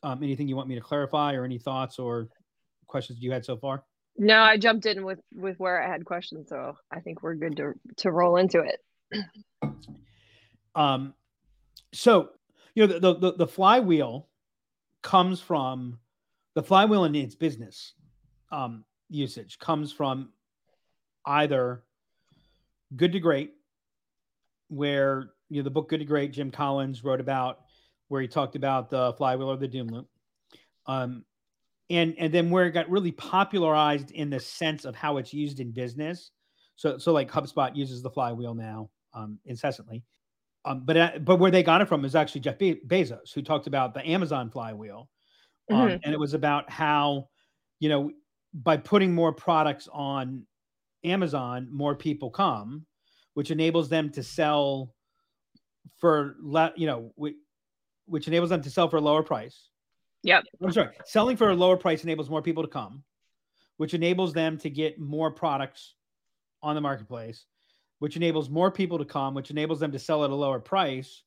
Um, 0.04 0.22
anything 0.22 0.48
you 0.48 0.56
want 0.56 0.70
me 0.70 0.76
to 0.76 0.82
clarify, 0.82 1.34
or 1.34 1.46
any 1.46 1.58
thoughts 1.58 1.98
or 1.98 2.30
questions 2.86 3.20
you 3.20 3.32
had 3.32 3.44
so 3.44 3.58
far? 3.58 3.84
No, 4.18 4.40
I 4.40 4.56
jumped 4.58 4.86
in 4.86 5.04
with 5.04 5.20
with 5.34 5.58
where 5.58 5.82
I 5.82 5.88
had 5.90 6.06
questions, 6.06 6.48
so 6.50 6.78
I 6.92 7.00
think 7.00 7.24
we're 7.24 7.36
good 7.36 7.58
to 7.58 7.74
to 7.98 8.12
roll 8.12 8.38
into 8.38 8.62
it. 8.62 8.80
Um, 10.76 11.16
so 11.92 12.30
you 12.76 12.86
know 12.86 13.00
the 13.00 13.16
the, 13.16 13.34
the 13.34 13.48
flywheel 13.48 14.30
comes 15.02 15.42
from 15.42 16.00
the 16.54 16.62
flywheel 16.62 17.06
in 17.06 17.16
its 17.16 17.36
business 17.36 17.96
um, 18.52 18.86
usage 19.10 19.60
comes 19.60 19.92
from 19.92 20.30
either 21.26 21.84
good 22.96 23.12
to 23.14 23.20
great, 23.20 23.54
where 24.68 25.32
you 25.50 25.58
know 25.58 25.64
the 25.64 25.70
book 25.70 25.90
Good 25.90 26.00
to 26.00 26.06
Great, 26.06 26.32
Jim 26.32 26.52
Collins 26.52 27.04
wrote 27.04 27.20
about 27.20 27.62
where 28.08 28.22
he 28.22 28.28
talked 28.28 28.56
about 28.56 28.90
the 28.90 29.14
flywheel 29.14 29.52
or 29.52 29.58
the 29.58 29.68
doom 29.68 29.88
loop. 29.88 30.08
Um, 30.86 31.26
and 31.90 32.16
and 32.18 32.34
then 32.34 32.50
where 32.50 32.66
it 32.66 32.72
got 32.72 32.90
really 32.90 33.12
popularized 33.12 34.12
in 34.12 34.30
the 34.30 34.40
sense 34.40 34.86
of 34.86 34.96
how 34.96 35.18
it's 35.18 35.34
used 35.34 35.60
in 35.60 35.72
business. 35.72 36.32
So 36.76 36.98
so 36.98 37.14
like 37.14 37.32
HubSpot 37.32 37.76
uses 37.76 38.02
the 38.02 38.10
flywheel 38.10 38.56
now 38.56 38.90
um, 39.14 39.40
incessantly. 39.46 40.04
Um, 40.66 40.82
but 40.84 40.98
uh, 40.98 41.12
but 41.22 41.38
where 41.38 41.52
they 41.52 41.64
got 41.64 41.82
it 41.82 41.88
from 41.88 42.04
is 42.06 42.16
actually 42.16 42.42
Jeff 42.42 42.58
Be- 42.58 42.82
Bezos, 42.88 43.34
who 43.34 43.44
talked 43.44 43.68
about 43.68 43.94
the 43.94 44.06
Amazon 44.06 44.50
flywheel, 44.50 45.08
um, 45.72 45.78
mm-hmm. 45.78 45.98
and 46.04 46.14
it 46.14 46.20
was 46.20 46.34
about 46.34 46.70
how 46.72 47.30
you 47.80 47.90
know 47.90 48.12
by 48.64 48.78
putting 48.78 49.14
more 49.14 49.34
products 49.34 49.90
on 49.92 50.46
Amazon, 51.04 51.68
more 51.70 51.96
people 51.96 52.30
come, 52.30 52.86
which 53.34 53.52
enables 53.52 53.90
them 53.90 54.10
to 54.12 54.24
sell 54.24 54.94
for 55.98 56.36
le- 56.40 56.74
you 56.76 56.88
know 56.88 57.12
which, 57.16 57.36
which 58.06 58.28
enables 58.28 58.50
them 58.50 58.62
to 58.62 58.70
sell 58.70 58.88
for 58.90 58.98
a 58.98 59.02
lower 59.02 59.24
price. 59.24 59.70
Yep. 60.24 60.44
I'm 60.64 60.72
sorry. 60.72 60.90
Selling 61.06 61.38
for 61.38 61.50
a 61.52 61.56
lower 61.56 61.78
price 61.78 62.04
enables 62.04 62.30
more 62.30 62.42
people 62.42 62.64
to 62.64 62.70
come, 62.70 63.04
which 63.78 63.94
enables 63.94 64.34
them 64.34 64.58
to 64.60 64.70
get 64.70 65.00
more 65.00 65.30
products 65.30 65.94
on 66.64 66.74
the 66.74 66.82
marketplace, 66.82 67.46
which 68.00 68.16
enables 68.16 68.50
more 68.50 68.72
people 68.72 68.98
to 68.98 69.06
come, 69.06 69.36
which 69.36 69.52
enables 69.52 69.80
them 69.80 69.92
to 69.92 70.00
sell 70.00 70.24
at 70.24 70.32
a 70.32 70.36
lower 70.36 70.60
price, 70.60 71.24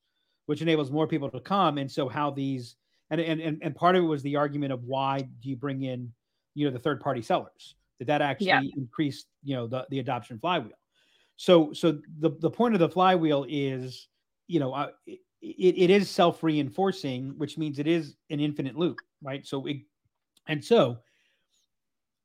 which 0.46 0.62
enables 0.62 0.90
more 0.90 1.06
people 1.06 1.30
to 1.30 1.40
come. 1.40 1.78
And 1.78 1.90
so 1.90 2.08
how 2.08 2.30
these 2.30 2.76
and 3.10 3.20
and 3.20 3.40
and, 3.40 3.58
and 3.62 3.76
part 3.76 3.96
of 3.96 4.02
it 4.02 4.06
was 4.06 4.22
the 4.22 4.36
argument 4.36 4.72
of 4.72 4.82
why 4.84 5.20
do 5.20 5.48
you 5.48 5.56
bring 5.56 5.82
in, 5.82 6.12
you 6.58 6.66
know, 6.66 6.72
the 6.72 6.78
third 6.78 7.00
party 7.00 7.22
sellers? 7.22 7.74
Did 7.98 8.08
that 8.08 8.22
actually 8.22 8.48
yeah. 8.48 8.62
increase, 8.76 9.26
you 9.42 9.56
know, 9.56 9.66
the, 9.66 9.86
the 9.90 10.00
adoption 10.00 10.38
flywheel? 10.38 10.78
So 11.36 11.72
so 11.72 11.98
the, 12.18 12.30
the 12.40 12.50
point 12.50 12.74
of 12.74 12.80
the 12.80 12.88
flywheel 12.88 13.46
is, 13.48 14.08
you 14.48 14.58
know, 14.58 14.72
uh, 14.72 14.88
it, 15.06 15.18
it 15.40 15.90
is 15.90 16.10
self 16.10 16.42
reinforcing, 16.42 17.34
which 17.38 17.56
means 17.58 17.78
it 17.78 17.86
is 17.86 18.16
an 18.30 18.40
infinite 18.40 18.76
loop, 18.76 18.98
right? 19.22 19.46
So 19.46 19.66
it, 19.66 19.78
and 20.48 20.64
so 20.64 20.98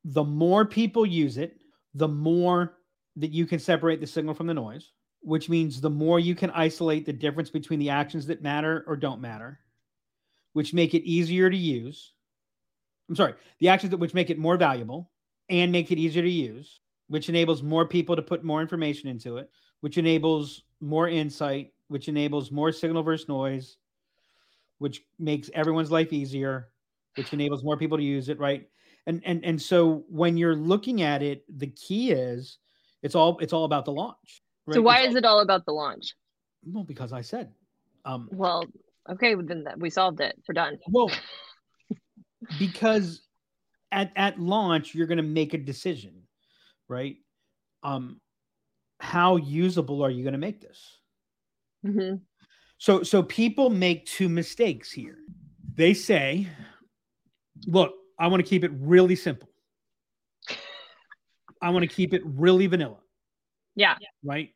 the 0.05 0.23
more 0.23 0.65
people 0.65 1.05
use 1.05 1.37
it, 1.37 1.59
the 1.93 2.07
more 2.07 2.77
that 3.15 3.31
you 3.31 3.45
can 3.45 3.59
separate 3.59 4.01
the 4.01 4.07
signal 4.07 4.33
from 4.33 4.47
the 4.47 4.53
noise, 4.53 4.91
which 5.21 5.47
means 5.47 5.79
the 5.79 5.89
more 5.89 6.19
you 6.19 6.35
can 6.35 6.49
isolate 6.51 7.05
the 7.05 7.13
difference 7.13 7.49
between 7.49 7.79
the 7.79 7.89
actions 7.89 8.25
that 8.27 8.41
matter 8.41 8.83
or 8.87 8.95
don't 8.95 9.21
matter, 9.21 9.59
which 10.53 10.73
make 10.73 10.93
it 10.93 11.03
easier 11.03 11.49
to 11.49 11.57
use. 11.57 12.13
I'm 13.09 13.15
sorry, 13.15 13.33
the 13.59 13.69
actions 13.69 13.91
that 13.91 13.97
which 13.97 14.13
make 14.13 14.29
it 14.29 14.37
more 14.37 14.57
valuable 14.57 15.11
and 15.49 15.71
make 15.71 15.91
it 15.91 15.99
easier 15.99 16.23
to 16.23 16.29
use, 16.29 16.79
which 17.07 17.29
enables 17.29 17.61
more 17.61 17.87
people 17.87 18.15
to 18.15 18.21
put 18.21 18.43
more 18.43 18.61
information 18.61 19.09
into 19.09 19.37
it, 19.37 19.49
which 19.81 19.97
enables 19.97 20.63
more 20.79 21.09
insight, 21.09 21.73
which 21.87 22.07
enables 22.07 22.51
more 22.51 22.71
signal 22.71 23.03
versus 23.03 23.27
noise, 23.27 23.77
which 24.79 25.03
makes 25.19 25.49
everyone's 25.53 25.91
life 25.91 26.13
easier, 26.13 26.69
which 27.15 27.33
enables 27.33 27.63
more 27.63 27.77
people 27.77 27.97
to 27.97 28.03
use 28.03 28.29
it, 28.29 28.39
right? 28.39 28.67
And 29.05 29.21
and 29.25 29.43
and 29.43 29.61
so 29.61 30.05
when 30.07 30.37
you're 30.37 30.55
looking 30.55 31.01
at 31.01 31.21
it, 31.21 31.43
the 31.57 31.67
key 31.67 32.11
is 32.11 32.57
it's 33.01 33.15
all 33.15 33.37
it's 33.39 33.53
all 33.53 33.65
about 33.65 33.85
the 33.85 33.91
launch. 33.91 34.41
Right? 34.65 34.75
So 34.75 34.81
why 34.81 34.99
it's 34.99 35.09
is 35.09 35.15
all, 35.15 35.17
it 35.17 35.25
all 35.25 35.39
about 35.41 35.65
the 35.65 35.73
launch? 35.73 36.15
Well, 36.65 36.85
because 36.85 37.11
I 37.11 37.21
said. 37.21 37.51
Um, 38.05 38.29
well, 38.31 38.65
okay, 39.09 39.35
then 39.35 39.65
we 39.77 39.89
solved 39.89 40.21
it. 40.21 40.35
We're 40.47 40.53
done. 40.53 40.77
Well, 40.89 41.11
because 42.59 43.21
at 43.91 44.11
at 44.15 44.39
launch 44.39 44.93
you're 44.93 45.07
going 45.07 45.17
to 45.17 45.23
make 45.23 45.53
a 45.53 45.57
decision, 45.57 46.23
right? 46.87 47.17
Um, 47.83 48.19
how 48.99 49.35
usable 49.35 50.03
are 50.03 50.09
you 50.09 50.23
going 50.23 50.33
to 50.33 50.39
make 50.39 50.61
this? 50.61 50.97
Mm-hmm. 51.85 52.15
So 52.77 53.03
so 53.03 53.23
people 53.23 53.69
make 53.69 54.05
two 54.05 54.29
mistakes 54.29 54.91
here. 54.91 55.17
They 55.75 55.93
say, 55.93 56.47
"Look, 57.67 57.93
I 58.19 58.27
want 58.27 58.43
to 58.43 58.49
keep 58.49 58.63
it 58.63 58.71
really 58.75 59.15
simple. 59.15 59.49
I 61.61 61.69
want 61.69 61.83
to 61.83 61.93
keep 61.93 62.13
it 62.13 62.21
really 62.25 62.67
vanilla." 62.67 62.99
Yeah. 63.75 63.95
Right? 64.23 64.49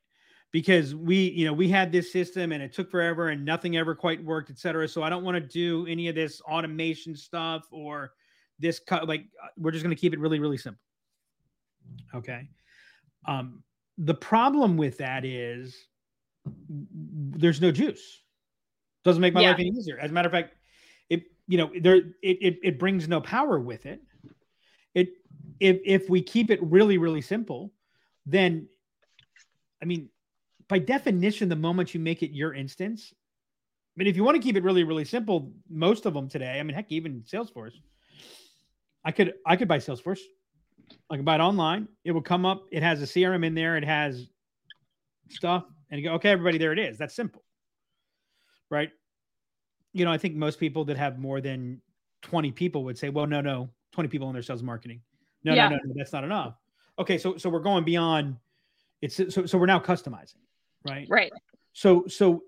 Because 0.51 0.95
we, 0.95 1.29
you 1.31 1.45
know, 1.45 1.53
we 1.53 1.67
had 1.67 1.91
this 1.91 2.11
system 2.11 2.51
and 2.51 2.63
it 2.63 2.73
took 2.73 2.89
forever 2.89 3.29
and 3.29 3.43
nothing 3.43 3.75
ever 3.77 3.93
quite 3.93 4.23
worked, 4.23 4.49
et 4.49 4.57
cetera. 4.57 4.87
So 4.87 5.03
I 5.03 5.09
don't 5.09 5.23
want 5.23 5.35
to 5.35 5.41
do 5.41 5.85
any 5.87 6.07
of 6.07 6.15
this 6.15 6.41
automation 6.41 7.15
stuff 7.15 7.67
or 7.71 8.13
this 8.57 8.79
cut 8.79 9.07
like 9.07 9.25
uh, 9.43 9.47
we're 9.57 9.71
just 9.71 9.83
going 9.83 9.95
to 9.95 9.99
keep 9.99 10.13
it 10.13 10.19
really 10.19 10.39
really 10.39 10.57
simple. 10.57 10.81
Okay? 12.15 12.47
Um 13.27 13.63
the 13.97 14.13
problem 14.13 14.77
with 14.77 14.97
that 14.99 15.25
is 15.25 15.75
there's 16.69 17.61
no 17.61 17.71
juice. 17.71 18.23
Doesn't 19.03 19.21
make 19.21 19.33
my 19.33 19.41
yeah. 19.41 19.49
life 19.49 19.59
any 19.59 19.69
easier. 19.69 19.97
As 19.99 20.11
a 20.11 20.13
matter 20.13 20.27
of 20.27 20.31
fact 20.31 20.55
it 21.09 21.23
you 21.47 21.57
know 21.57 21.71
there 21.81 21.97
it, 21.97 22.13
it 22.41 22.59
it 22.63 22.79
brings 22.79 23.07
no 23.07 23.19
power 23.19 23.59
with 23.59 23.85
it. 23.85 24.01
It 24.95 25.09
if 25.59 25.79
if 25.85 26.09
we 26.09 26.21
keep 26.21 26.51
it 26.51 26.61
really 26.63 26.97
really 26.97 27.21
simple 27.21 27.71
then 28.25 28.67
i 29.81 29.85
mean 29.85 30.09
by 30.69 30.79
definition 30.79 31.49
the 31.49 31.55
moment 31.55 31.93
you 31.93 31.99
make 31.99 32.23
it 32.23 32.31
your 32.31 32.53
instance 32.53 33.13
I 33.97 33.99
mean, 33.99 34.07
if 34.09 34.15
you 34.15 34.23
want 34.23 34.35
to 34.35 34.41
keep 34.43 34.55
it 34.55 34.63
really, 34.63 34.83
really 34.83 35.05
simple, 35.05 35.51
most 35.67 36.05
of 36.05 36.13
them 36.13 36.29
today, 36.29 36.59
I 36.59 36.63
mean, 36.63 36.75
heck, 36.75 36.91
even 36.91 37.23
Salesforce, 37.23 37.73
I 39.03 39.11
could 39.11 39.33
I 39.43 39.55
could 39.55 39.67
buy 39.67 39.79
Salesforce. 39.79 40.19
I 41.09 41.15
can 41.15 41.25
buy 41.25 41.35
it 41.35 41.41
online. 41.41 41.87
It 42.03 42.11
will 42.11 42.21
come 42.21 42.45
up. 42.45 42.65
It 42.71 42.83
has 42.83 43.01
a 43.01 43.05
CRM 43.05 43.43
in 43.43 43.55
there. 43.55 43.75
It 43.75 43.83
has 43.83 44.29
stuff, 45.29 45.65
and 45.89 45.99
you 45.99 46.07
go, 46.07 46.13
okay, 46.15 46.29
everybody, 46.29 46.59
there 46.59 46.73
it 46.73 46.79
is. 46.79 46.99
That's 46.99 47.15
simple, 47.15 47.43
right? 48.69 48.91
You 49.93 50.05
know, 50.05 50.11
I 50.11 50.19
think 50.19 50.35
most 50.35 50.59
people 50.59 50.85
that 50.85 50.97
have 50.97 51.17
more 51.17 51.41
than 51.41 51.81
twenty 52.21 52.51
people 52.51 52.83
would 52.83 52.99
say, 52.99 53.09
well, 53.09 53.25
no, 53.25 53.41
no, 53.41 53.67
twenty 53.91 54.09
people 54.09 54.27
in 54.27 54.33
their 54.33 54.43
sales 54.43 54.61
marketing. 54.61 55.01
No, 55.43 55.55
yeah. 55.55 55.69
no, 55.69 55.77
no, 55.77 55.81
no, 55.85 55.93
that's 55.97 56.13
not 56.13 56.23
enough. 56.23 56.53
Okay, 56.99 57.17
so 57.17 57.35
so 57.37 57.49
we're 57.49 57.61
going 57.61 57.83
beyond. 57.83 58.35
It's 59.01 59.15
so 59.15 59.47
so 59.47 59.57
we're 59.57 59.65
now 59.65 59.79
customizing, 59.79 60.35
right? 60.87 61.07
Right. 61.09 61.31
So 61.73 62.07
so 62.07 62.43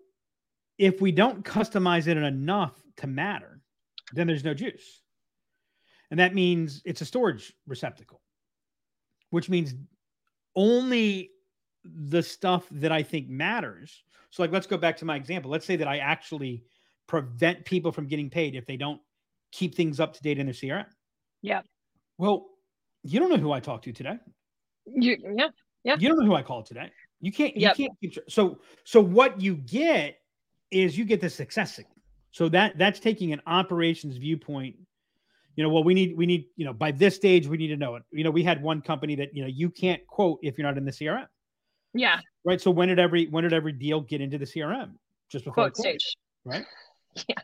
if 0.78 1.02
we 1.02 1.12
don't 1.12 1.43
customize 1.43 2.08
it 2.08 2.17
enough 2.17 2.73
to 2.97 3.08
matter, 3.08 3.60
then 4.13 4.28
there's 4.28 4.43
no 4.43 4.54
juice. 4.54 5.02
And 6.10 6.19
that 6.19 6.34
means 6.34 6.82
it's 6.86 7.02
a 7.02 7.06
storage 7.06 7.54
receptacle, 7.67 8.21
which 9.30 9.49
means 9.49 9.75
only 10.56 11.32
the 11.84 12.23
stuff 12.23 12.65
that 12.71 12.91
I 12.91 13.04
think 13.04 13.30
matters. 13.30 14.04
So, 14.32 14.41
like, 14.41 14.52
let's 14.52 14.67
go 14.67 14.78
back 14.78 14.97
to 14.97 15.06
my 15.06 15.15
example. 15.15 15.52
Let's 15.52 15.65
say 15.65 15.75
that 15.75 15.88
I 15.88 15.97
actually 15.97 16.63
prevent 17.08 17.65
people 17.65 17.91
from 17.91 18.08
getting 18.08 18.30
paid 18.30 18.56
if 18.56 18.65
they 18.65 18.78
don't 18.78 19.02
keep 19.52 19.75
things 19.75 19.99
up 19.99 20.13
to 20.13 20.21
date 20.21 20.39
in 20.39 20.45
their 20.45 20.54
CRM. 20.54 20.86
Yeah. 21.41 21.62
Well, 22.17 22.47
you 23.04 23.19
don't 23.19 23.30
know 23.30 23.38
who 23.38 23.52
I 23.52 23.60
talked 23.60 23.86
to 23.86 23.93
today. 23.93 24.17
You, 24.86 25.17
yeah. 25.36 25.47
Yeah. 25.84 25.95
You 25.97 26.10
don't 26.10 26.19
know 26.19 26.25
who 26.25 26.36
I 26.36 26.43
called 26.43 26.65
today. 26.65 26.91
You 27.21 27.32
can't, 27.32 27.55
you 27.55 27.62
yep. 27.63 27.75
can't 27.75 27.91
keep, 28.01 28.17
so, 28.27 28.60
so 28.84 29.01
what 29.01 29.41
you 29.41 29.55
get 29.55 30.19
is 30.71 30.97
you 30.97 31.05
get 31.05 31.21
the 31.21 31.29
success 31.29 31.75
signal. 31.75 31.95
So 32.32 32.47
that 32.49 32.77
that's 32.77 32.99
taking 32.99 33.34
an 33.34 33.41
operations 33.47 34.17
viewpoint 34.17 34.75
you 35.60 35.63
know, 35.63 35.71
well, 35.71 35.84
we 35.84 35.93
need, 35.93 36.15
we 36.15 36.25
need, 36.25 36.45
you 36.55 36.63
know, 36.63 36.71
by 36.71 36.89
this 36.89 37.17
stage, 37.17 37.45
we 37.45 37.58
need 37.58 37.67
to 37.67 37.75
know 37.75 37.95
it. 37.95 38.03
You 38.12 38.23
know, 38.23 38.32
we 38.32 38.43
had 38.43 38.63
one 38.63 38.82
company 38.82 39.13
that, 39.15 39.36
you 39.36 39.41
know, 39.41 39.49
you 39.49 39.69
can't 39.69 40.05
quote 40.08 40.39
if 40.41 40.58
you're 40.58 40.65
not 40.65 40.77
in 40.77 40.86
the 40.86 40.91
CRM. 40.91 41.27
Yeah. 41.93 42.21
Right. 42.45 42.62
So 42.62 42.71
when 42.71 42.88
did 42.88 42.97
every, 42.97 43.25
when 43.25 43.43
did 43.43 43.51
every 43.51 43.73
deal 43.73 43.99
get 43.99 44.21
into 44.21 44.38
the 44.38 44.45
CRM? 44.45 44.91
Just 45.27 45.43
before 45.43 45.65
quote 45.65 45.75
stage. 45.75 46.15
Right. 46.45 46.65
Yeah. 47.27 47.36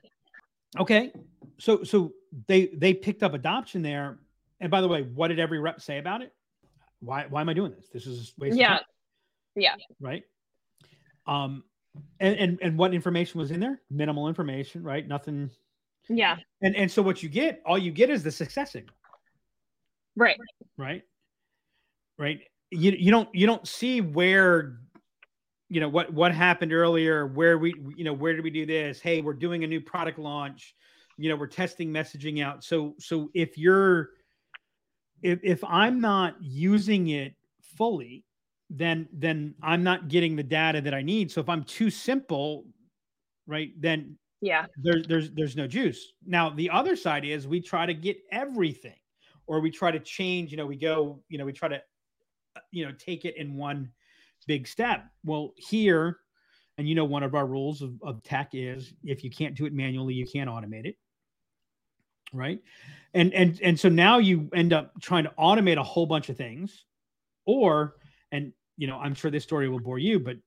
Okay. 0.79 1.11
So, 1.57 1.83
so 1.83 2.13
they, 2.47 2.67
they 2.67 2.93
picked 2.93 3.23
up 3.23 3.33
adoption 3.33 3.81
there. 3.81 4.19
And 4.61 4.71
by 4.71 4.79
the 4.79 4.87
way, 4.87 5.01
what 5.01 5.27
did 5.27 5.39
every 5.39 5.59
rep 5.59 5.81
say 5.81 5.97
about 5.97 6.21
it? 6.21 6.33
Why, 7.01 7.25
why 7.27 7.41
am 7.41 7.49
I 7.49 7.53
doing 7.53 7.73
this? 7.75 7.89
This 7.91 8.07
is 8.07 8.33
waste 8.37 8.55
yeah. 8.55 8.79
Yeah. 9.55 9.75
Right. 9.99 10.23
Um, 11.27 11.63
and, 12.19 12.35
and, 12.35 12.59
and 12.61 12.77
what 12.77 12.93
information 12.93 13.39
was 13.39 13.51
in 13.51 13.59
there? 13.59 13.81
Minimal 13.89 14.27
information, 14.27 14.83
right? 14.83 15.07
Nothing, 15.07 15.49
yeah. 16.09 16.37
And 16.61 16.75
and 16.75 16.91
so 16.91 17.01
what 17.01 17.23
you 17.23 17.29
get, 17.29 17.61
all 17.65 17.77
you 17.77 17.91
get 17.91 18.09
is 18.09 18.21
the 18.23 18.31
success 18.31 18.73
signal. 18.73 18.93
Right. 20.15 20.37
Right. 20.77 21.03
Right. 22.17 22.41
You 22.71 22.91
you 22.91 23.11
don't 23.11 23.29
you 23.33 23.47
don't 23.47 23.65
see 23.67 24.01
where 24.01 24.77
you 25.69 25.79
know 25.79 25.89
what 25.89 26.13
what 26.13 26.33
happened 26.33 26.73
earlier, 26.73 27.25
where 27.27 27.57
we 27.57 27.73
you 27.95 28.03
know 28.03 28.13
where 28.13 28.33
did 28.33 28.43
we 28.43 28.49
do 28.51 28.65
this? 28.65 28.99
Hey, 28.99 29.21
we're 29.21 29.33
doing 29.33 29.63
a 29.63 29.67
new 29.67 29.81
product 29.81 30.19
launch. 30.19 30.75
you 31.17 31.29
know 31.29 31.35
we're 31.37 31.47
testing 31.47 31.91
messaging 31.91 32.43
out 32.43 32.61
so 32.61 32.93
so 32.99 33.29
if 33.33 33.57
you're 33.57 34.09
if 35.23 35.39
if 35.43 35.63
i'm 35.63 36.01
not 36.01 36.35
using 36.41 37.07
it 37.07 37.33
fully 37.77 38.24
then 38.69 39.07
then 39.13 39.53
i'm 39.61 39.83
not 39.83 40.07
getting 40.07 40.35
the 40.35 40.43
data 40.43 40.81
that 40.81 40.93
i 40.93 41.01
need. 41.01 41.31
So 41.31 41.41
if 41.41 41.49
i'm 41.49 41.63
too 41.63 41.89
simple 41.89 42.65
right 43.47 43.71
then 43.79 44.17
yeah. 44.41 44.65
there's 44.81 45.07
there's 45.07 45.31
there's 45.31 45.55
no 45.55 45.67
juice. 45.67 46.13
Now 46.25 46.49
the 46.49 46.69
other 46.69 46.95
side 46.95 47.25
is 47.25 47.47
we 47.47 47.61
try 47.61 47.85
to 47.85 47.93
get 47.93 48.17
everything 48.31 48.99
or 49.47 49.59
we 49.59 49.71
try 49.71 49.91
to 49.91 49.99
change 49.99 50.51
you 50.51 50.57
know 50.57 50.65
we 50.65 50.75
go 50.75 51.21
you 51.29 51.37
know 51.37 51.45
we 51.45 51.53
try 51.53 51.67
to 51.69 51.81
you 52.71 52.85
know 52.85 52.91
take 52.97 53.25
it 53.25 53.37
in 53.37 53.55
one 53.55 53.89
big 54.47 54.67
step. 54.67 55.05
Well 55.23 55.53
here 55.57 56.17
and 56.77 56.87
you 56.87 56.95
know 56.95 57.05
one 57.05 57.23
of 57.23 57.35
our 57.35 57.47
rules 57.47 57.81
of, 57.81 57.93
of 58.01 58.21
tech 58.23 58.49
is 58.53 58.93
if 59.03 59.23
you 59.23 59.29
can't 59.29 59.55
do 59.55 59.65
it 59.65 59.73
manually 59.73 60.13
you 60.13 60.25
can't 60.25 60.49
automate 60.49 60.85
it 60.85 60.97
right? 62.33 62.59
And 63.13 63.33
and 63.33 63.59
and 63.63 63.79
so 63.79 63.89
now 63.89 64.17
you 64.17 64.49
end 64.53 64.73
up 64.73 64.91
trying 65.01 65.23
to 65.23 65.33
automate 65.39 65.77
a 65.77 65.83
whole 65.83 66.05
bunch 66.05 66.29
of 66.29 66.37
things 66.37 66.85
or 67.45 67.95
and 68.35 68.51
you 68.77 68.87
know 68.87 68.97
i'm 68.99 69.13
sure 69.13 69.31
this 69.31 69.43
story 69.43 69.67
will 69.69 69.79
bore 69.79 69.99
you 69.99 70.19
but 70.19 70.37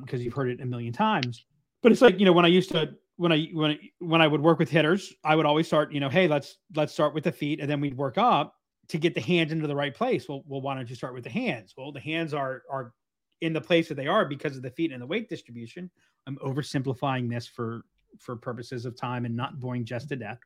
because 0.00 0.20
um, 0.20 0.24
you've 0.24 0.34
heard 0.34 0.48
it 0.48 0.60
a 0.60 0.66
million 0.66 0.92
times 0.92 1.44
but 1.82 1.92
it's 1.92 2.00
like 2.00 2.18
you 2.18 2.24
know 2.24 2.32
when 2.32 2.44
i 2.44 2.48
used 2.48 2.70
to 2.70 2.90
when 3.16 3.32
i 3.32 3.48
when 3.52 3.72
I, 3.72 3.78
when 3.98 4.22
i 4.22 4.26
would 4.26 4.40
work 4.40 4.58
with 4.58 4.70
hitters 4.70 5.12
i 5.24 5.34
would 5.34 5.46
always 5.46 5.66
start 5.66 5.92
you 5.92 6.00
know 6.00 6.08
hey 6.08 6.28
let's 6.28 6.58
let's 6.74 6.92
start 6.92 7.14
with 7.14 7.24
the 7.24 7.32
feet 7.32 7.60
and 7.60 7.68
then 7.68 7.80
we'd 7.80 7.96
work 7.96 8.18
up 8.18 8.54
to 8.88 8.98
get 8.98 9.14
the 9.14 9.20
hands 9.20 9.52
into 9.52 9.66
the 9.68 9.76
right 9.76 9.94
place. 9.94 10.28
Well, 10.28 10.42
well 10.46 10.60
why 10.60 10.74
don't 10.74 10.90
you 10.90 10.96
start 10.96 11.14
with 11.14 11.24
the 11.24 11.30
hands? 11.30 11.72
Well 11.76 11.92
the 11.92 12.00
hands 12.00 12.34
are 12.34 12.62
are 12.70 12.92
in 13.40 13.52
the 13.52 13.60
place 13.60 13.88
that 13.88 13.94
they 13.94 14.08
are 14.08 14.24
because 14.24 14.56
of 14.56 14.62
the 14.62 14.70
feet 14.70 14.92
and 14.92 15.00
the 15.00 15.06
weight 15.06 15.28
distribution. 15.28 15.88
I'm 16.26 16.36
oversimplifying 16.36 17.30
this 17.30 17.46
for 17.46 17.84
for 18.18 18.36
purposes 18.36 18.84
of 18.84 18.96
time 18.96 19.24
and 19.24 19.36
not 19.36 19.60
boring 19.60 19.84
just 19.84 20.08
to 20.10 20.16
death 20.16 20.40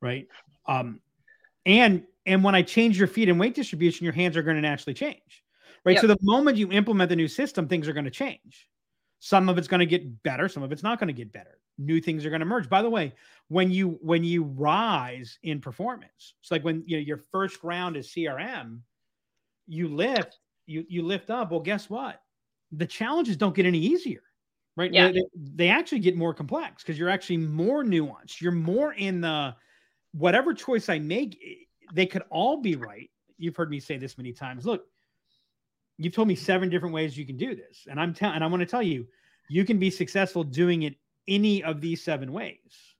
right? 0.00 0.26
Um, 0.66 1.00
and 1.64 2.04
and 2.24 2.42
when 2.42 2.54
I 2.54 2.62
change 2.62 2.98
your 2.98 3.08
feet 3.08 3.28
and 3.28 3.38
weight 3.38 3.54
distribution, 3.54 4.04
your 4.04 4.12
hands 4.12 4.36
are 4.36 4.42
going 4.42 4.56
to 4.56 4.62
naturally 4.62 4.94
change, 4.94 5.44
right? 5.86 5.94
Yep. 5.94 6.00
So 6.02 6.06
the 6.08 6.18
moment 6.20 6.58
you 6.58 6.70
implement 6.72 7.08
the 7.08 7.16
new 7.16 7.28
system, 7.28 7.66
things 7.66 7.88
are 7.88 7.94
going 7.94 8.04
to 8.04 8.10
change. 8.10 8.68
Some 9.20 9.48
of 9.48 9.56
it's 9.56 9.68
going 9.68 9.80
to 9.80 9.86
get 9.86 10.22
better, 10.22 10.48
some 10.48 10.62
of 10.62 10.72
it's 10.72 10.82
not 10.82 10.98
going 11.00 11.08
to 11.08 11.14
get 11.14 11.32
better. 11.32 11.58
New 11.78 12.00
things 12.00 12.26
are 12.26 12.30
going 12.30 12.40
to 12.40 12.46
emerge. 12.46 12.68
By 12.68 12.82
the 12.82 12.90
way, 12.90 13.14
when 13.48 13.70
you 13.70 13.98
when 14.02 14.24
you 14.24 14.44
rise 14.44 15.38
in 15.42 15.60
performance, 15.60 16.34
it's 16.40 16.50
like 16.50 16.64
when 16.64 16.82
you 16.86 16.98
know 16.98 17.02
your 17.02 17.18
first 17.18 17.62
round 17.62 17.96
is 17.96 18.08
CRM, 18.08 18.80
you 19.66 19.88
lift, 19.88 20.38
you 20.66 20.84
you 20.88 21.02
lift 21.02 21.30
up. 21.30 21.50
Well, 21.50 21.60
guess 21.60 21.88
what? 21.88 22.20
The 22.72 22.86
challenges 22.86 23.36
don't 23.36 23.54
get 23.54 23.64
any 23.64 23.78
easier 23.78 24.22
right? 24.76 24.92
Yeah. 24.92 25.10
They, 25.10 25.22
they, 25.54 25.68
actually 25.70 26.00
get 26.00 26.18
more 26.18 26.34
complex 26.34 26.82
because 26.82 26.98
you're 26.98 27.08
actually 27.08 27.38
more 27.38 27.82
nuanced. 27.82 28.42
You're 28.42 28.52
more 28.52 28.92
in 28.92 29.22
the 29.22 29.54
whatever 30.12 30.54
choice 30.54 30.88
I 30.88 30.98
make, 30.98 31.38
they 31.92 32.06
could 32.06 32.22
all 32.30 32.60
be 32.60 32.76
right. 32.76 33.10
You've 33.38 33.56
heard 33.56 33.70
me 33.70 33.80
say 33.80 33.98
this 33.98 34.16
many 34.16 34.32
times. 34.32 34.64
Look, 34.64 34.86
you've 35.98 36.14
told 36.14 36.28
me 36.28 36.34
seven 36.34 36.68
different 36.68 36.94
ways 36.94 37.16
you 37.16 37.26
can 37.26 37.36
do 37.36 37.54
this, 37.54 37.86
and 37.90 38.00
I'm 38.00 38.14
telling, 38.14 38.36
and 38.36 38.44
I 38.44 38.46
want 38.46 38.60
to 38.60 38.66
tell 38.66 38.82
you, 38.82 39.06
you 39.48 39.64
can 39.64 39.78
be 39.78 39.90
successful 39.90 40.44
doing 40.44 40.82
it 40.82 40.96
any 41.28 41.62
of 41.62 41.80
these 41.80 42.02
seven 42.02 42.32
ways, 42.32 42.94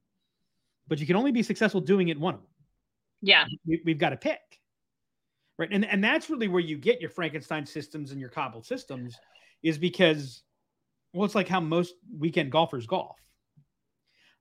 but 0.88 0.98
you 0.98 1.06
can 1.06 1.16
only 1.16 1.32
be 1.32 1.42
successful 1.42 1.80
doing 1.80 2.08
it 2.08 2.18
one 2.18 2.34
of 2.34 2.40
them. 2.40 2.50
Yeah, 3.22 3.44
we, 3.66 3.80
we've 3.84 3.98
got 3.98 4.10
to 4.10 4.16
pick, 4.16 4.40
right? 5.58 5.68
And 5.70 5.84
and 5.84 6.02
that's 6.02 6.30
really 6.30 6.48
where 6.48 6.60
you 6.60 6.78
get 6.78 7.00
your 7.00 7.10
Frankenstein 7.10 7.66
systems 7.66 8.12
and 8.12 8.20
your 8.20 8.30
cobbled 8.30 8.66
systems, 8.66 9.16
is 9.62 9.78
because, 9.78 10.42
well, 11.12 11.24
it's 11.24 11.34
like 11.34 11.48
how 11.48 11.60
most 11.60 11.94
weekend 12.18 12.52
golfers 12.52 12.86
golf 12.86 13.16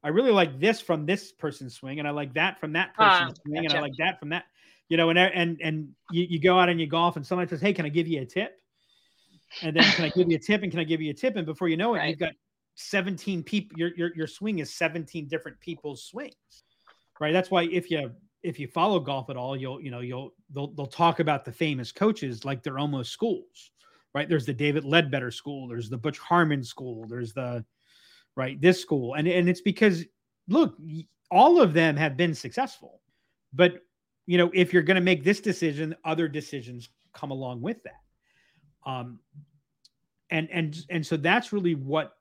I 0.05 0.09
really 0.09 0.29
like 0.29 0.59
this 0.59 0.79
from 0.79 1.07
this 1.07 1.31
person's 1.31 1.73
swing, 1.73 1.97
and 1.97 2.07
I 2.07 2.11
like 2.11 2.31
that 2.35 2.59
from 2.59 2.73
that 2.73 2.91
ah, 2.99 3.21
person's 3.21 3.39
uh, 3.39 3.41
swing, 3.41 3.63
gotcha. 3.63 3.75
and 3.75 3.79
I 3.79 3.81
like 3.81 3.97
that 3.97 4.19
from 4.19 4.29
that. 4.29 4.43
You 4.89 4.97
know, 4.97 5.09
and 5.09 5.17
and 5.17 5.59
and 5.61 5.89
you, 6.11 6.25
you 6.29 6.39
go 6.39 6.59
out 6.59 6.69
and 6.69 6.79
you 6.79 6.87
golf, 6.87 7.15
and 7.15 7.25
somebody 7.25 7.49
says, 7.49 7.61
"Hey, 7.61 7.73
can 7.73 7.85
I 7.85 7.89
give 7.89 8.07
you 8.07 8.21
a 8.21 8.25
tip?" 8.25 8.59
And 9.61 9.75
then 9.75 9.83
can 9.83 10.05
I 10.05 10.09
give 10.09 10.29
you 10.29 10.35
a 10.35 10.39
tip? 10.39 10.63
And 10.63 10.71
can 10.71 10.79
I 10.79 10.83
give 10.83 11.01
you 11.01 11.11
a 11.11 11.13
tip? 11.13 11.35
And 11.35 11.45
before 11.45 11.69
you 11.69 11.77
know 11.77 11.95
it, 11.95 11.99
right. 11.99 12.09
you've 12.09 12.19
got 12.19 12.33
17 12.75 13.43
people. 13.43 13.77
Your 13.77 13.91
your 13.95 14.15
your 14.15 14.27
swing 14.27 14.59
is 14.59 14.73
17 14.73 15.27
different 15.27 15.59
people's 15.59 16.03
swings, 16.03 16.63
right? 17.19 17.33
That's 17.33 17.49
why 17.49 17.63
if 17.63 17.89
you 17.89 18.11
if 18.43 18.59
you 18.59 18.67
follow 18.67 18.99
golf 18.99 19.29
at 19.29 19.37
all, 19.37 19.57
you'll 19.57 19.81
you 19.81 19.91
know 19.91 20.01
you'll 20.01 20.33
they'll 20.53 20.71
they'll 20.73 20.85
talk 20.85 21.19
about 21.19 21.45
the 21.45 21.51
famous 21.51 21.91
coaches 21.91 22.45
like 22.45 22.61
they're 22.61 22.79
almost 22.79 23.11
schools, 23.11 23.71
right? 24.13 24.29
There's 24.29 24.45
the 24.45 24.53
David 24.53 24.83
Leadbetter 24.83 25.31
school, 25.31 25.67
there's 25.67 25.89
the 25.89 25.97
Butch 25.97 26.19
Harmon 26.19 26.63
school, 26.63 27.07
there's 27.07 27.33
the 27.33 27.65
right? 28.35 28.59
This 28.59 28.81
school. 28.81 29.15
And, 29.15 29.27
and 29.27 29.49
it's 29.49 29.61
because, 29.61 30.05
look, 30.47 30.77
all 31.31 31.61
of 31.61 31.73
them 31.73 31.95
have 31.95 32.17
been 32.17 32.35
successful. 32.35 33.01
But, 33.53 33.79
you 34.25 34.37
know, 34.37 34.51
if 34.53 34.73
you're 34.73 34.83
going 34.83 34.95
to 34.95 35.01
make 35.01 35.23
this 35.23 35.39
decision, 35.39 35.95
other 36.03 36.27
decisions 36.27 36.89
come 37.13 37.31
along 37.31 37.61
with 37.61 37.77
that. 37.83 38.01
Um, 38.89 39.19
and, 40.29 40.49
and, 40.51 40.85
and 40.89 41.05
so 41.05 41.17
that's 41.17 41.53
really 41.53 41.75
what, 41.75 42.17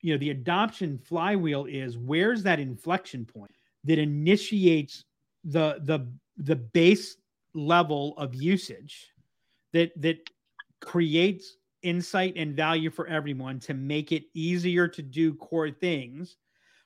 you 0.00 0.12
know, 0.12 0.18
the 0.18 0.30
adoption 0.30 0.98
flywheel 0.98 1.66
is 1.66 1.98
where's 1.98 2.42
that 2.42 2.58
inflection 2.58 3.24
point 3.24 3.54
that 3.84 3.98
initiates 3.98 5.04
the, 5.44 5.80
the, 5.84 6.06
the 6.38 6.56
base 6.56 7.16
level 7.54 8.14
of 8.16 8.34
usage 8.34 9.12
that, 9.72 9.92
that 10.00 10.18
creates 10.80 11.56
insight 11.82 12.34
and 12.36 12.56
value 12.56 12.90
for 12.90 13.06
everyone 13.06 13.58
to 13.60 13.74
make 13.74 14.12
it 14.12 14.24
easier 14.34 14.88
to 14.88 15.02
do 15.02 15.34
core 15.34 15.70
things, 15.70 16.36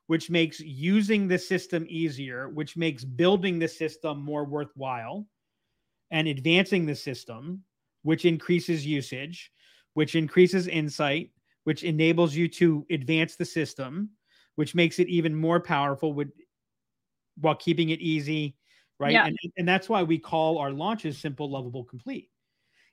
which 0.07 0.31
makes 0.31 0.61
using 0.61 1.27
the 1.27 1.39
system 1.39 1.87
easier, 1.89 2.49
which 2.49 2.77
makes 2.77 3.05
building 3.05 3.59
the 3.59 3.69
system 3.69 4.21
more 4.21 4.45
worthwhile 4.45 5.27
and 6.11 6.29
advancing 6.29 6.87
the 6.87 6.95
system, 6.95 7.63
which 8.03 8.25
increases 8.25 8.87
usage, 8.87 9.51
which 9.95 10.15
increases 10.15 10.69
insight, 10.69 11.31
which 11.65 11.83
enables 11.83 12.35
you 12.35 12.47
to 12.49 12.87
advance 12.91 13.37
the 13.37 13.45
system, 13.45 14.11
which 14.55 14.75
makes 14.75 14.99
it 14.99 15.09
even 15.09 15.35
more 15.35 15.59
powerful 15.59 16.13
with, 16.13 16.31
while 17.41 17.57
keeping 17.57 17.91
it 17.91 18.01
easy, 18.01 18.57
right? 19.01 19.13
Yeah. 19.13 19.27
And, 19.27 19.37
and 19.57 19.69
that's 19.69 19.89
why 19.89 20.03
we 20.03 20.19
call 20.19 20.59
our 20.59 20.71
launches 20.71 21.19
simple, 21.19 21.51
lovable, 21.51 21.85
complete. 21.85 22.31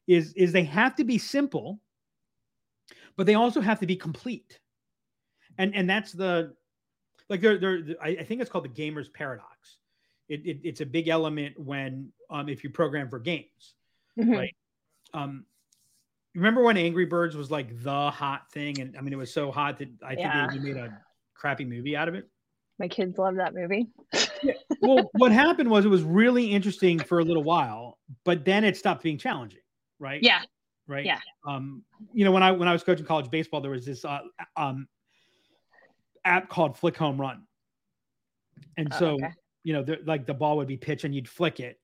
Is 0.06 0.34
is 0.34 0.52
they 0.52 0.65
have 0.65 0.95
to 0.97 1.06
be 1.06 1.17
simple 1.17 1.80
but 3.15 3.26
they 3.26 3.36
also 3.36 3.62
have 3.62 3.80
to 3.80 3.88
be 3.88 3.95
complete. 3.95 4.60
And 5.58 5.76
and 5.76 5.89
that's 5.89 6.12
the 6.12 6.56
like 7.30 7.42
they're, 7.42 7.58
they're 7.58 7.84
I, 8.02 8.24
think 8.24 8.42
it's 8.42 8.50
called 8.50 8.66
the 8.66 8.70
gamer's 8.70 9.10
paradox. 9.10 9.78
It, 10.30 10.46
it, 10.46 10.60
it's 10.64 10.82
a 10.82 10.86
big 10.86 11.08
element 11.08 11.60
when 11.60 12.12
um 12.30 12.50
if 12.50 12.64
you 12.64 12.70
program 12.70 13.10
for 13.10 13.20
games, 13.20 13.76
mm-hmm. 14.20 14.32
right? 14.32 14.56
Um, 15.14 15.46
remember 16.34 16.64
when 16.64 16.78
Angry 16.78 17.06
Birds 17.06 17.36
was 17.36 17.52
like 17.52 17.84
the 17.84 18.12
hot 18.12 18.52
thing, 18.52 18.80
and 18.80 18.98
I 18.98 19.02
mean 19.02 19.14
it 19.14 19.18
was 19.18 19.34
so 19.34 19.52
hot 19.52 19.80
that 19.80 19.90
I 20.04 20.16
think 20.16 20.28
yeah. 20.28 20.48
they 20.52 20.60
made 20.60 20.78
a 20.78 20.98
crappy 21.34 21.66
movie 21.66 21.96
out 21.96 22.08
of 22.08 22.16
it. 22.16 22.30
My 22.80 22.88
kids 22.88 23.18
love 23.18 23.36
that 23.36 23.54
movie. 23.54 23.88
yeah. 24.42 24.54
Well, 24.82 25.10
what 25.14 25.32
happened 25.32 25.70
was 25.70 25.86
it 25.86 25.90
was 25.90 26.02
really 26.02 26.52
interesting 26.52 27.00
for 27.00 27.20
a 27.20 27.24
little 27.24 27.44
while, 27.44 28.00
but 28.26 28.46
then 28.46 28.64
it 28.64 28.76
stopped 28.76 29.04
being 29.04 29.18
challenging, 29.18 29.62
right? 30.00 30.22
Yeah 30.24 30.42
right? 30.88 31.06
Yeah. 31.06 31.20
Um, 31.48 31.84
you 32.14 32.26
know, 32.26 32.32
when 32.32 32.44
I 32.44 32.52
when 32.52 32.68
I 32.68 32.74
was 32.74 32.84
coaching 32.84 33.06
college 33.06 33.30
baseball, 33.30 33.62
there 33.62 33.72
was 33.72 33.86
this 33.86 34.06
uh, 34.06 34.20
um 34.56 34.88
app 36.26 36.50
called 36.50 36.78
Flick 36.78 36.98
Home 36.98 37.20
Run, 37.20 37.44
and 38.78 38.90
oh, 38.94 39.00
so 39.00 39.08
okay. 39.16 39.30
you 39.64 39.74
know, 39.74 39.86
like 40.06 40.26
the 40.26 40.34
ball 40.34 40.58
would 40.58 40.68
be 40.68 40.78
pitched 40.78 41.04
and 41.04 41.14
you'd 41.14 41.30
flick 41.30 41.60
it, 41.60 41.80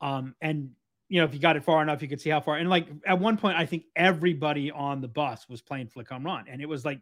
um, 0.00 0.34
and 0.40 0.70
you 1.08 1.20
know, 1.20 1.24
if 1.24 1.32
you 1.32 1.40
got 1.40 1.56
it 1.56 1.64
far 1.64 1.82
enough, 1.82 2.02
you 2.02 2.08
could 2.08 2.20
see 2.20 2.30
how 2.30 2.40
far. 2.40 2.56
And 2.56 2.68
like 2.68 2.86
at 3.06 3.18
one 3.18 3.36
point, 3.36 3.56
I 3.56 3.64
think 3.64 3.84
everybody 3.96 4.70
on 4.70 5.00
the 5.00 5.08
bus 5.08 5.48
was 5.48 5.62
playing 5.62 5.88
Flick 5.88 6.08
Home 6.08 6.24
Run, 6.24 6.44
and 6.48 6.60
it 6.60 6.68
was 6.68 6.84
like, 6.84 7.00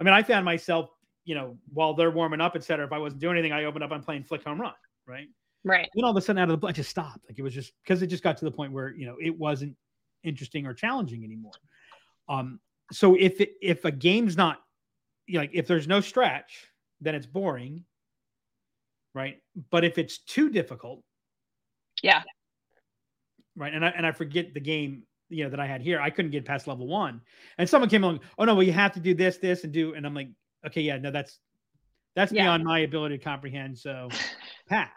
I 0.00 0.04
mean, 0.04 0.14
I 0.14 0.22
found 0.22 0.44
myself, 0.44 0.90
you 1.24 1.34
know, 1.34 1.56
while 1.72 1.94
they're 1.94 2.10
warming 2.10 2.40
up, 2.40 2.56
et 2.56 2.64
cetera. 2.64 2.86
If 2.86 2.92
I 2.92 2.98
wasn't 2.98 3.20
doing 3.20 3.36
anything, 3.36 3.52
I 3.52 3.64
opened 3.64 3.84
up, 3.84 3.90
I'm 3.90 4.02
playing 4.02 4.24
Flick 4.24 4.44
Home 4.44 4.60
Run, 4.60 4.74
right? 5.06 5.28
Right. 5.64 5.88
Then 5.94 6.04
all 6.04 6.10
of 6.10 6.16
a 6.16 6.20
sudden, 6.20 6.40
out 6.40 6.44
of 6.44 6.50
the 6.50 6.56
blue, 6.56 6.68
I 6.68 6.72
just 6.72 6.90
stopped. 6.90 7.24
Like 7.28 7.38
it 7.38 7.42
was 7.42 7.54
just 7.54 7.72
because 7.82 8.02
it 8.02 8.06
just 8.06 8.22
got 8.22 8.36
to 8.38 8.44
the 8.44 8.50
point 8.50 8.72
where 8.72 8.94
you 8.94 9.06
know 9.06 9.16
it 9.20 9.36
wasn't 9.36 9.76
interesting 10.24 10.66
or 10.66 10.74
challenging 10.74 11.24
anymore. 11.24 11.52
Um, 12.28 12.60
so 12.92 13.16
if 13.18 13.40
it, 13.40 13.52
if 13.60 13.84
a 13.84 13.90
game's 13.90 14.36
not 14.36 14.60
like 15.32 15.50
if 15.52 15.66
there's 15.66 15.88
no 15.88 16.00
stretch, 16.00 16.68
then 17.00 17.14
it's 17.14 17.26
boring, 17.26 17.84
right? 19.14 19.38
But 19.70 19.84
if 19.84 19.98
it's 19.98 20.18
too 20.18 20.50
difficult, 20.50 21.02
yeah, 22.02 22.22
right. 23.56 23.72
And 23.72 23.84
I 23.84 23.88
and 23.88 24.06
I 24.06 24.12
forget 24.12 24.54
the 24.54 24.60
game 24.60 25.02
you 25.28 25.44
know 25.44 25.50
that 25.50 25.60
I 25.60 25.66
had 25.66 25.82
here. 25.82 26.00
I 26.00 26.10
couldn't 26.10 26.30
get 26.30 26.44
past 26.44 26.66
level 26.66 26.86
one, 26.86 27.20
and 27.58 27.68
someone 27.68 27.90
came 27.90 28.04
along. 28.04 28.20
Oh 28.38 28.44
no, 28.44 28.54
well 28.54 28.62
you 28.62 28.72
have 28.72 28.92
to 28.92 29.00
do 29.00 29.14
this, 29.14 29.38
this, 29.38 29.64
and 29.64 29.72
do. 29.72 29.94
And 29.94 30.06
I'm 30.06 30.14
like, 30.14 30.28
okay, 30.66 30.80
yeah, 30.80 30.98
no, 30.98 31.10
that's 31.10 31.38
that's 32.14 32.32
yeah. 32.32 32.44
beyond 32.44 32.64
my 32.64 32.80
ability 32.80 33.18
to 33.18 33.24
comprehend. 33.24 33.78
So 33.78 34.08
pass, 34.68 34.90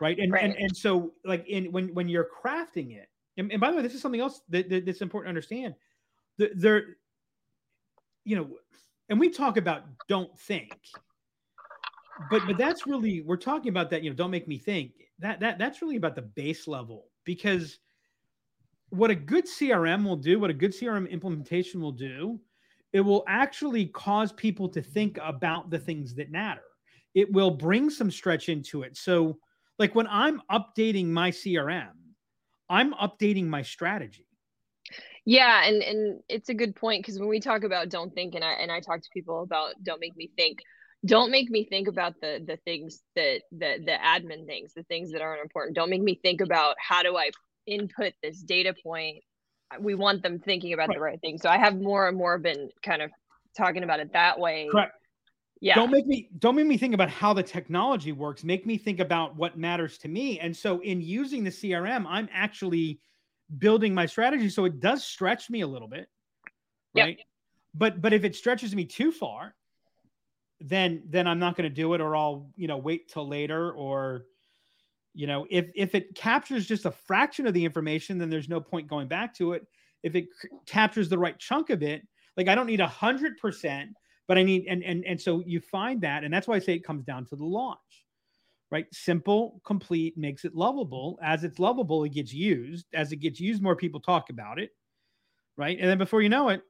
right? 0.00 0.18
And 0.18 0.32
right. 0.32 0.44
and 0.44 0.54
and 0.54 0.76
so 0.76 1.12
like 1.24 1.46
in 1.46 1.72
when 1.72 1.94
when 1.94 2.08
you're 2.08 2.28
crafting 2.42 2.96
it, 2.96 3.08
and, 3.38 3.52
and 3.52 3.60
by 3.60 3.70
the 3.70 3.76
way, 3.76 3.82
this 3.82 3.94
is 3.94 4.02
something 4.02 4.20
else 4.20 4.40
that, 4.48 4.68
that, 4.68 4.84
that's 4.84 5.00
important 5.00 5.26
to 5.26 5.30
understand. 5.30 5.74
The, 6.38 6.50
there, 6.54 6.96
you 8.24 8.36
know, 8.36 8.48
and 9.08 9.18
we 9.18 9.30
talk 9.30 9.56
about 9.56 9.84
don't 10.08 10.36
think, 10.38 10.76
but 12.30 12.42
but 12.46 12.58
that's 12.58 12.86
really 12.86 13.22
we're 13.22 13.36
talking 13.36 13.70
about 13.70 13.90
that. 13.90 14.02
You 14.02 14.10
know, 14.10 14.16
don't 14.16 14.30
make 14.30 14.48
me 14.48 14.58
think 14.58 14.92
that 15.18 15.40
that 15.40 15.58
that's 15.58 15.82
really 15.82 15.96
about 15.96 16.14
the 16.14 16.22
base 16.22 16.68
level 16.68 17.06
because 17.24 17.78
what 18.90 19.10
a 19.10 19.14
good 19.14 19.46
CRM 19.46 20.04
will 20.04 20.16
do, 20.16 20.38
what 20.38 20.50
a 20.50 20.54
good 20.54 20.72
CRM 20.72 21.10
implementation 21.10 21.80
will 21.80 21.92
do, 21.92 22.40
it 22.92 23.00
will 23.00 23.24
actually 23.28 23.86
cause 23.86 24.32
people 24.32 24.68
to 24.68 24.80
think 24.80 25.18
about 25.22 25.70
the 25.70 25.78
things 25.78 26.14
that 26.14 26.30
matter. 26.30 26.62
It 27.14 27.30
will 27.32 27.50
bring 27.50 27.90
some 27.90 28.10
stretch 28.10 28.48
into 28.48 28.82
it. 28.82 28.96
So, 28.96 29.38
like 29.78 29.94
when 29.94 30.06
I'm 30.08 30.40
updating 30.50 31.06
my 31.06 31.30
CRM, 31.30 31.92
I'm 32.68 32.94
updating 32.94 33.46
my 33.46 33.62
strategy. 33.62 34.27
Yeah, 35.28 35.62
and 35.66 35.82
and 35.82 36.20
it's 36.30 36.48
a 36.48 36.54
good 36.54 36.74
point 36.74 37.04
because 37.04 37.20
when 37.20 37.28
we 37.28 37.38
talk 37.38 37.62
about 37.62 37.90
don't 37.90 38.14
think, 38.14 38.34
and 38.34 38.42
I 38.42 38.52
and 38.52 38.72
I 38.72 38.80
talk 38.80 39.02
to 39.02 39.08
people 39.12 39.42
about 39.42 39.74
don't 39.82 40.00
make 40.00 40.16
me 40.16 40.30
think. 40.34 40.60
Don't 41.04 41.30
make 41.30 41.50
me 41.50 41.66
think 41.68 41.86
about 41.86 42.14
the 42.22 42.42
the 42.42 42.56
things 42.64 43.02
that 43.14 43.42
the 43.52 43.76
the 43.84 43.98
admin 44.02 44.46
things, 44.46 44.72
the 44.72 44.84
things 44.84 45.12
that 45.12 45.20
aren't 45.20 45.42
important. 45.42 45.76
Don't 45.76 45.90
make 45.90 46.00
me 46.00 46.18
think 46.22 46.40
about 46.40 46.76
how 46.78 47.02
do 47.02 47.14
I 47.18 47.28
input 47.66 48.14
this 48.22 48.40
data 48.40 48.74
point. 48.82 49.18
We 49.78 49.94
want 49.94 50.22
them 50.22 50.38
thinking 50.38 50.72
about 50.72 50.88
right. 50.88 50.96
the 50.96 51.02
right 51.02 51.20
thing. 51.20 51.36
So 51.36 51.50
I 51.50 51.58
have 51.58 51.78
more 51.78 52.08
and 52.08 52.16
more 52.16 52.38
been 52.38 52.70
kind 52.82 53.02
of 53.02 53.10
talking 53.54 53.84
about 53.84 54.00
it 54.00 54.14
that 54.14 54.40
way. 54.40 54.66
Correct. 54.72 54.94
Yeah. 55.60 55.74
Don't 55.74 55.90
make 55.90 56.06
me 56.06 56.30
don't 56.38 56.56
make 56.56 56.66
me 56.66 56.78
think 56.78 56.94
about 56.94 57.10
how 57.10 57.34
the 57.34 57.42
technology 57.42 58.12
works. 58.12 58.44
Make 58.44 58.64
me 58.64 58.78
think 58.78 58.98
about 58.98 59.36
what 59.36 59.58
matters 59.58 59.98
to 59.98 60.08
me. 60.08 60.40
And 60.40 60.56
so 60.56 60.80
in 60.80 61.02
using 61.02 61.44
the 61.44 61.50
CRM, 61.50 62.06
I'm 62.08 62.30
actually 62.32 63.00
building 63.56 63.94
my 63.94 64.04
strategy 64.04 64.48
so 64.48 64.64
it 64.64 64.80
does 64.80 65.04
stretch 65.04 65.48
me 65.48 65.62
a 65.62 65.66
little 65.66 65.88
bit 65.88 66.08
right? 66.96 67.16
Yep. 67.16 67.26
but 67.74 68.00
but 68.02 68.12
if 68.12 68.24
it 68.24 68.36
stretches 68.36 68.74
me 68.74 68.84
too 68.84 69.10
far 69.10 69.54
then 70.60 71.02
then 71.08 71.26
i'm 71.26 71.38
not 71.38 71.56
going 71.56 71.68
to 71.68 71.74
do 71.74 71.94
it 71.94 72.00
or 72.00 72.14
i'll 72.14 72.50
you 72.56 72.68
know 72.68 72.76
wait 72.76 73.08
till 73.08 73.26
later 73.26 73.72
or 73.72 74.26
you 75.14 75.26
know 75.26 75.46
if 75.50 75.66
if 75.74 75.94
it 75.94 76.14
captures 76.14 76.66
just 76.66 76.84
a 76.84 76.90
fraction 76.90 77.46
of 77.46 77.54
the 77.54 77.64
information 77.64 78.18
then 78.18 78.28
there's 78.28 78.48
no 78.48 78.60
point 78.60 78.86
going 78.86 79.08
back 79.08 79.34
to 79.34 79.52
it. 79.52 79.66
If 80.04 80.14
it 80.14 80.28
c- 80.40 80.48
captures 80.66 81.08
the 81.08 81.18
right 81.18 81.36
chunk 81.38 81.70
of 81.70 81.82
it 81.82 82.06
like 82.36 82.48
i 82.48 82.54
don't 82.54 82.66
need 82.66 82.80
a 82.80 82.86
hundred 82.86 83.36
percent 83.38 83.90
but 84.28 84.38
i 84.38 84.42
need 84.42 84.66
and 84.68 84.84
and 84.84 85.04
and 85.04 85.20
so 85.20 85.42
you 85.44 85.60
find 85.60 86.00
that 86.02 86.22
and 86.22 86.32
that's 86.32 86.46
why 86.46 86.54
i 86.54 86.58
say 86.60 86.74
it 86.74 86.84
comes 86.84 87.04
down 87.04 87.26
to 87.26 87.36
the 87.36 87.44
launch 87.44 88.06
right? 88.70 88.86
Simple, 88.92 89.60
complete 89.64 90.16
makes 90.16 90.44
it 90.44 90.54
lovable. 90.54 91.18
As 91.22 91.44
it's 91.44 91.58
lovable, 91.58 92.04
it 92.04 92.12
gets 92.12 92.32
used. 92.32 92.86
As 92.94 93.12
it 93.12 93.16
gets 93.16 93.40
used, 93.40 93.62
more 93.62 93.76
people 93.76 94.00
talk 94.00 94.30
about 94.30 94.58
it, 94.58 94.70
right? 95.56 95.78
And 95.78 95.88
then 95.88 95.98
before 95.98 96.22
you 96.22 96.28
know 96.28 96.48
it, 96.50 96.62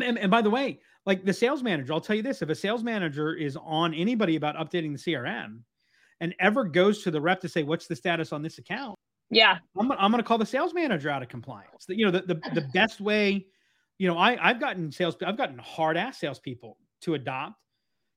and, 0.00 0.18
and 0.18 0.30
by 0.30 0.42
the 0.42 0.50
way, 0.50 0.80
like 1.06 1.24
the 1.24 1.32
sales 1.32 1.62
manager, 1.62 1.92
I'll 1.92 2.00
tell 2.00 2.16
you 2.16 2.22
this: 2.22 2.42
if 2.42 2.48
a 2.48 2.54
sales 2.54 2.82
manager 2.82 3.34
is 3.34 3.56
on 3.62 3.94
anybody 3.94 4.36
about 4.36 4.56
updating 4.56 4.92
the 4.92 5.12
CRM, 5.12 5.60
and 6.20 6.34
ever 6.40 6.64
goes 6.64 7.02
to 7.02 7.10
the 7.10 7.20
rep 7.20 7.40
to 7.40 7.48
say, 7.48 7.62
"What's 7.62 7.86
the 7.86 7.96
status 7.96 8.32
on 8.32 8.42
this 8.42 8.58
account?" 8.58 8.96
Yeah, 9.30 9.58
I'm, 9.78 9.92
I'm 9.92 10.10
going 10.10 10.22
to 10.22 10.26
call 10.26 10.38
the 10.38 10.46
sales 10.46 10.74
manager 10.74 11.08
out 11.08 11.22
of 11.22 11.28
compliance. 11.28 11.86
The, 11.86 11.96
you 11.96 12.04
know, 12.04 12.10
the, 12.10 12.22
the 12.22 12.40
the 12.54 12.68
best 12.72 13.00
way, 13.00 13.46
you 13.98 14.08
know, 14.08 14.18
I 14.18 14.38
I've 14.40 14.60
gotten 14.60 14.90
sales, 14.92 15.16
I've 15.24 15.36
gotten 15.36 15.58
hard 15.58 15.96
ass 15.96 16.18
salespeople 16.18 16.76
to 17.02 17.14
adopt 17.14 17.54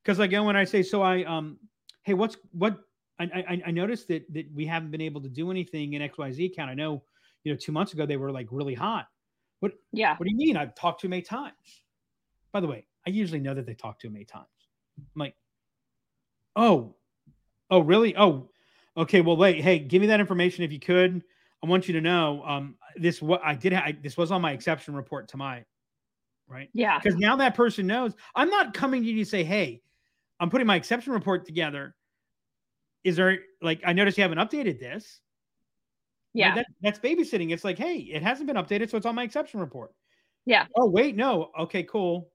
because 0.03 0.25
go 0.27 0.43
when 0.43 0.55
I 0.55 0.63
say, 0.63 0.83
"So 0.83 1.01
I 1.01 1.23
um, 1.23 1.57
hey, 2.03 2.13
what's 2.13 2.37
what 2.51 2.79
I, 3.19 3.23
I, 3.23 3.61
I 3.67 3.71
noticed 3.71 4.07
that 4.07 4.31
that 4.33 4.45
we 4.53 4.65
haven't 4.65 4.91
been 4.91 5.01
able 5.01 5.21
to 5.21 5.29
do 5.29 5.51
anything 5.51 5.93
in 5.93 6.01
XYZ 6.01 6.51
account. 6.51 6.69
I 6.69 6.73
know, 6.73 7.03
you 7.43 7.51
know, 7.51 7.57
two 7.57 7.71
months 7.71 7.93
ago 7.93 8.05
they 8.05 8.17
were 8.17 8.31
like 8.31 8.47
really 8.51 8.73
hot. 8.73 9.07
What 9.59 9.73
yeah, 9.91 10.17
what 10.17 10.25
do 10.25 10.31
you 10.31 10.37
mean? 10.37 10.57
I've 10.57 10.75
talked 10.75 11.01
to 11.01 11.07
them 11.07 11.13
eight 11.13 11.27
times. 11.27 11.53
By 12.51 12.59
the 12.59 12.67
way, 12.67 12.85
I 13.05 13.09
usually 13.09 13.39
know 13.39 13.53
that 13.53 13.65
they 13.65 13.73
talk 13.73 13.99
to 13.99 14.07
him 14.07 14.17
eight 14.17 14.27
times. 14.27 14.47
I'm 14.97 15.19
like, 15.19 15.35
oh, 16.55 16.95
oh, 17.69 17.79
really? 17.79 18.15
Oh, 18.15 18.49
okay. 18.97 19.21
Well, 19.21 19.37
wait, 19.37 19.61
hey, 19.61 19.79
give 19.79 20.01
me 20.01 20.07
that 20.07 20.19
information 20.19 20.63
if 20.63 20.71
you 20.71 20.79
could. 20.79 21.23
I 21.63 21.67
want 21.67 21.87
you 21.87 21.93
to 21.93 22.01
know 22.01 22.43
um, 22.45 22.75
this. 22.95 23.21
What 23.21 23.41
I 23.43 23.55
did, 23.55 23.73
I, 23.73 23.97
this 24.01 24.17
was 24.17 24.31
on 24.31 24.41
my 24.41 24.51
exception 24.51 24.95
report 24.95 25.29
to 25.29 25.37
my 25.37 25.63
right. 26.47 26.69
Yeah, 26.73 26.99
because 26.99 27.17
now 27.17 27.35
that 27.37 27.55
person 27.55 27.87
knows. 27.87 28.13
I'm 28.35 28.49
not 28.49 28.73
coming 28.73 29.01
to 29.01 29.09
you 29.09 29.23
to 29.23 29.29
say, 29.29 29.43
hey, 29.43 29.81
I'm 30.39 30.49
putting 30.49 30.67
my 30.67 30.75
exception 30.75 31.13
report 31.13 31.45
together 31.45 31.95
is 33.03 33.15
there 33.15 33.39
like 33.61 33.81
I 33.85 33.93
noticed 33.93 34.17
you 34.17 34.23
haven't 34.23 34.37
updated 34.37 34.79
this? 34.79 35.19
Yeah, 36.33 36.55
that, 36.55 36.65
that's 36.81 36.99
babysitting. 36.99 37.51
It's 37.51 37.63
like, 37.63 37.77
hey, 37.77 37.97
it 37.97 38.23
hasn't 38.23 38.47
been 38.47 38.55
updated, 38.55 38.89
so 38.89 38.97
it's 38.97 39.05
on 39.05 39.13
my 39.13 39.23
exception 39.23 39.59
report. 39.59 39.93
Yeah. 40.45 40.65
Oh 40.75 40.89
wait, 40.89 41.15
no. 41.15 41.51
Okay, 41.59 41.83
cool. 41.83 42.29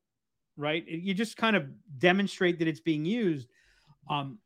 Right. 0.57 0.87
You 0.87 1.15
just 1.15 1.37
kind 1.37 1.57
of 1.57 1.67
demonstrate 1.99 2.59
that 2.59 2.69
it's 2.69 2.81
being 2.81 3.05
used. 3.05 3.49
Um, 4.09 4.39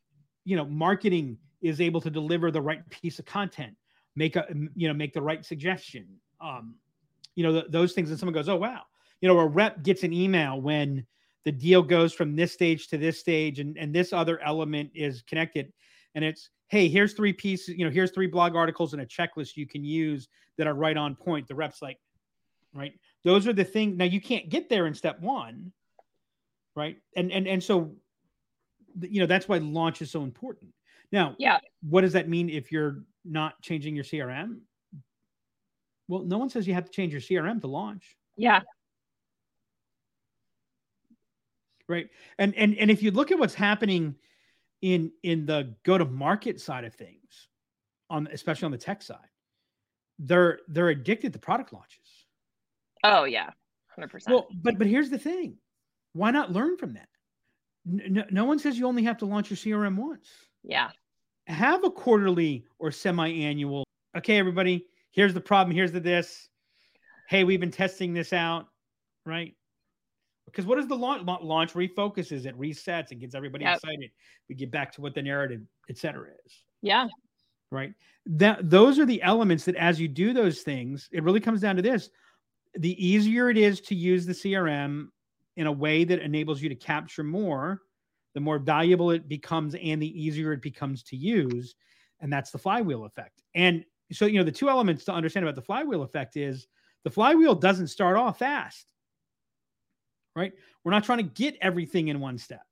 you 0.44 0.56
know, 0.56 0.64
marketing 0.64 1.38
is 1.60 1.80
able 1.80 2.00
to 2.00 2.10
deliver 2.10 2.50
the 2.50 2.60
right 2.60 2.88
piece 2.90 3.18
of 3.18 3.24
content, 3.24 3.74
make 4.16 4.36
a 4.36 4.46
you 4.74 4.88
know 4.88 4.94
make 4.94 5.12
the 5.12 5.22
right 5.22 5.44
suggestion. 5.44 6.06
Um, 6.40 6.76
you 7.34 7.42
know, 7.42 7.62
those 7.68 7.92
things, 7.92 8.10
and 8.10 8.18
someone 8.18 8.34
goes, 8.34 8.48
oh 8.48 8.56
wow. 8.56 8.82
You 9.20 9.28
know, 9.28 9.38
a 9.38 9.46
rep 9.46 9.82
gets 9.84 10.02
an 10.02 10.12
email 10.12 10.60
when 10.60 11.06
the 11.44 11.52
deal 11.52 11.82
goes 11.82 12.12
from 12.12 12.34
this 12.34 12.52
stage 12.52 12.88
to 12.88 12.98
this 12.98 13.20
stage, 13.20 13.58
and 13.60 13.76
and 13.76 13.94
this 13.94 14.12
other 14.12 14.40
element 14.40 14.90
is 14.94 15.22
connected 15.22 15.72
and 16.14 16.24
it's 16.24 16.50
hey 16.68 16.88
here's 16.88 17.12
three 17.14 17.32
pieces 17.32 17.76
you 17.76 17.84
know 17.84 17.90
here's 17.90 18.10
three 18.10 18.26
blog 18.26 18.56
articles 18.56 18.92
and 18.92 19.02
a 19.02 19.06
checklist 19.06 19.56
you 19.56 19.66
can 19.66 19.84
use 19.84 20.28
that 20.58 20.66
are 20.66 20.74
right 20.74 20.96
on 20.96 21.14
point. 21.14 21.48
The 21.48 21.54
reps 21.54 21.82
like 21.82 21.98
right? 22.74 22.92
Those 23.24 23.46
are 23.46 23.52
the 23.52 23.64
things 23.64 23.96
now 23.96 24.04
you 24.04 24.20
can't 24.20 24.48
get 24.48 24.68
there 24.68 24.86
in 24.86 24.94
step 24.94 25.20
one 25.20 25.72
right? 26.74 26.96
And 27.16 27.30
and 27.32 27.46
and 27.46 27.62
so 27.62 27.94
you 29.00 29.20
know 29.20 29.26
that's 29.26 29.48
why 29.48 29.58
launch 29.58 30.02
is 30.02 30.10
so 30.10 30.22
important. 30.22 30.72
Now 31.10 31.34
yeah. 31.38 31.58
what 31.88 32.02
does 32.02 32.12
that 32.14 32.28
mean 32.28 32.48
if 32.48 32.72
you're 32.72 33.04
not 33.24 33.60
changing 33.62 33.94
your 33.94 34.04
crm 34.04 34.58
well 36.08 36.24
no 36.24 36.36
one 36.36 36.50
says 36.50 36.66
you 36.66 36.74
have 36.74 36.84
to 36.84 36.90
change 36.90 37.12
your 37.12 37.20
crm 37.20 37.60
to 37.60 37.66
launch. 37.66 38.16
Yeah. 38.36 38.60
Right? 41.88 42.08
And 42.38 42.54
and 42.56 42.76
and 42.78 42.90
if 42.90 43.02
you 43.02 43.10
look 43.10 43.30
at 43.30 43.38
what's 43.38 43.54
happening 43.54 44.14
in 44.82 45.10
in 45.22 45.46
the 45.46 45.74
go 45.84 45.96
to 45.96 46.04
market 46.04 46.60
side 46.60 46.84
of 46.84 46.94
things 46.94 47.48
on 48.10 48.28
especially 48.32 48.66
on 48.66 48.72
the 48.72 48.78
tech 48.78 49.00
side 49.02 49.18
they're 50.18 50.60
they're 50.68 50.90
addicted 50.90 51.32
to 51.32 51.38
product 51.38 51.72
launches. 51.72 52.26
Oh 53.04 53.24
yeah. 53.24 53.50
100% 53.98 54.28
well 54.28 54.46
but 54.62 54.78
but 54.78 54.86
here's 54.86 55.10
the 55.10 55.18
thing. 55.18 55.56
Why 56.14 56.30
not 56.30 56.52
learn 56.52 56.76
from 56.76 56.94
that? 56.94 57.08
No, 57.84 58.24
no 58.30 58.44
one 58.44 58.58
says 58.58 58.78
you 58.78 58.86
only 58.86 59.02
have 59.04 59.18
to 59.18 59.26
launch 59.26 59.50
your 59.50 59.56
crm 59.56 59.96
once. 59.96 60.28
Yeah. 60.62 60.90
Have 61.46 61.84
a 61.84 61.90
quarterly 61.90 62.64
or 62.78 62.90
semi-annual 62.90 63.84
okay 64.16 64.38
everybody 64.38 64.86
here's 65.10 65.34
the 65.34 65.40
problem 65.40 65.74
here's 65.74 65.92
the 65.92 66.00
this. 66.00 66.48
Hey 67.28 67.44
we've 67.44 67.60
been 67.60 67.70
testing 67.70 68.14
this 68.14 68.32
out 68.32 68.68
right 69.26 69.54
because 70.46 70.66
what 70.66 70.76
does 70.76 70.88
the 70.88 70.96
launch 70.96 71.26
launch 71.42 71.72
refocuses 71.74 72.46
it 72.46 72.58
resets 72.58 73.10
and 73.10 73.20
gets 73.20 73.34
everybody 73.34 73.64
yep. 73.64 73.76
excited 73.76 74.10
we 74.48 74.54
get 74.54 74.70
back 74.70 74.92
to 74.92 75.00
what 75.00 75.14
the 75.14 75.22
narrative 75.22 75.60
etc 75.88 76.28
is. 76.44 76.62
Yeah. 76.82 77.08
Right? 77.70 77.94
That 78.26 78.68
those 78.68 78.98
are 78.98 79.06
the 79.06 79.22
elements 79.22 79.64
that 79.64 79.76
as 79.76 80.00
you 80.00 80.08
do 80.08 80.32
those 80.32 80.60
things 80.60 81.08
it 81.12 81.22
really 81.22 81.40
comes 81.40 81.60
down 81.60 81.76
to 81.76 81.82
this. 81.82 82.10
The 82.74 83.04
easier 83.04 83.50
it 83.50 83.58
is 83.58 83.80
to 83.82 83.94
use 83.94 84.26
the 84.26 84.32
crm 84.32 85.08
in 85.56 85.66
a 85.66 85.72
way 85.72 86.04
that 86.04 86.20
enables 86.20 86.62
you 86.62 86.68
to 86.68 86.74
capture 86.74 87.24
more 87.24 87.82
the 88.34 88.40
more 88.40 88.58
valuable 88.58 89.10
it 89.10 89.28
becomes 89.28 89.74
and 89.74 90.00
the 90.00 90.22
easier 90.22 90.52
it 90.52 90.62
becomes 90.62 91.02
to 91.04 91.16
use 91.16 91.74
and 92.20 92.32
that's 92.32 92.50
the 92.50 92.58
flywheel 92.58 93.04
effect. 93.04 93.42
And 93.54 93.84
so 94.12 94.26
you 94.26 94.38
know 94.38 94.44
the 94.44 94.52
two 94.52 94.70
elements 94.70 95.04
to 95.04 95.12
understand 95.12 95.44
about 95.44 95.56
the 95.56 95.62
flywheel 95.62 96.02
effect 96.02 96.36
is 96.36 96.66
the 97.04 97.10
flywheel 97.10 97.54
doesn't 97.54 97.88
start 97.88 98.16
off 98.16 98.38
fast 98.38 98.92
right? 100.34 100.52
We're 100.84 100.92
not 100.92 101.04
trying 101.04 101.18
to 101.18 101.24
get 101.24 101.56
everything 101.60 102.08
in 102.08 102.20
one 102.20 102.38
step. 102.38 102.62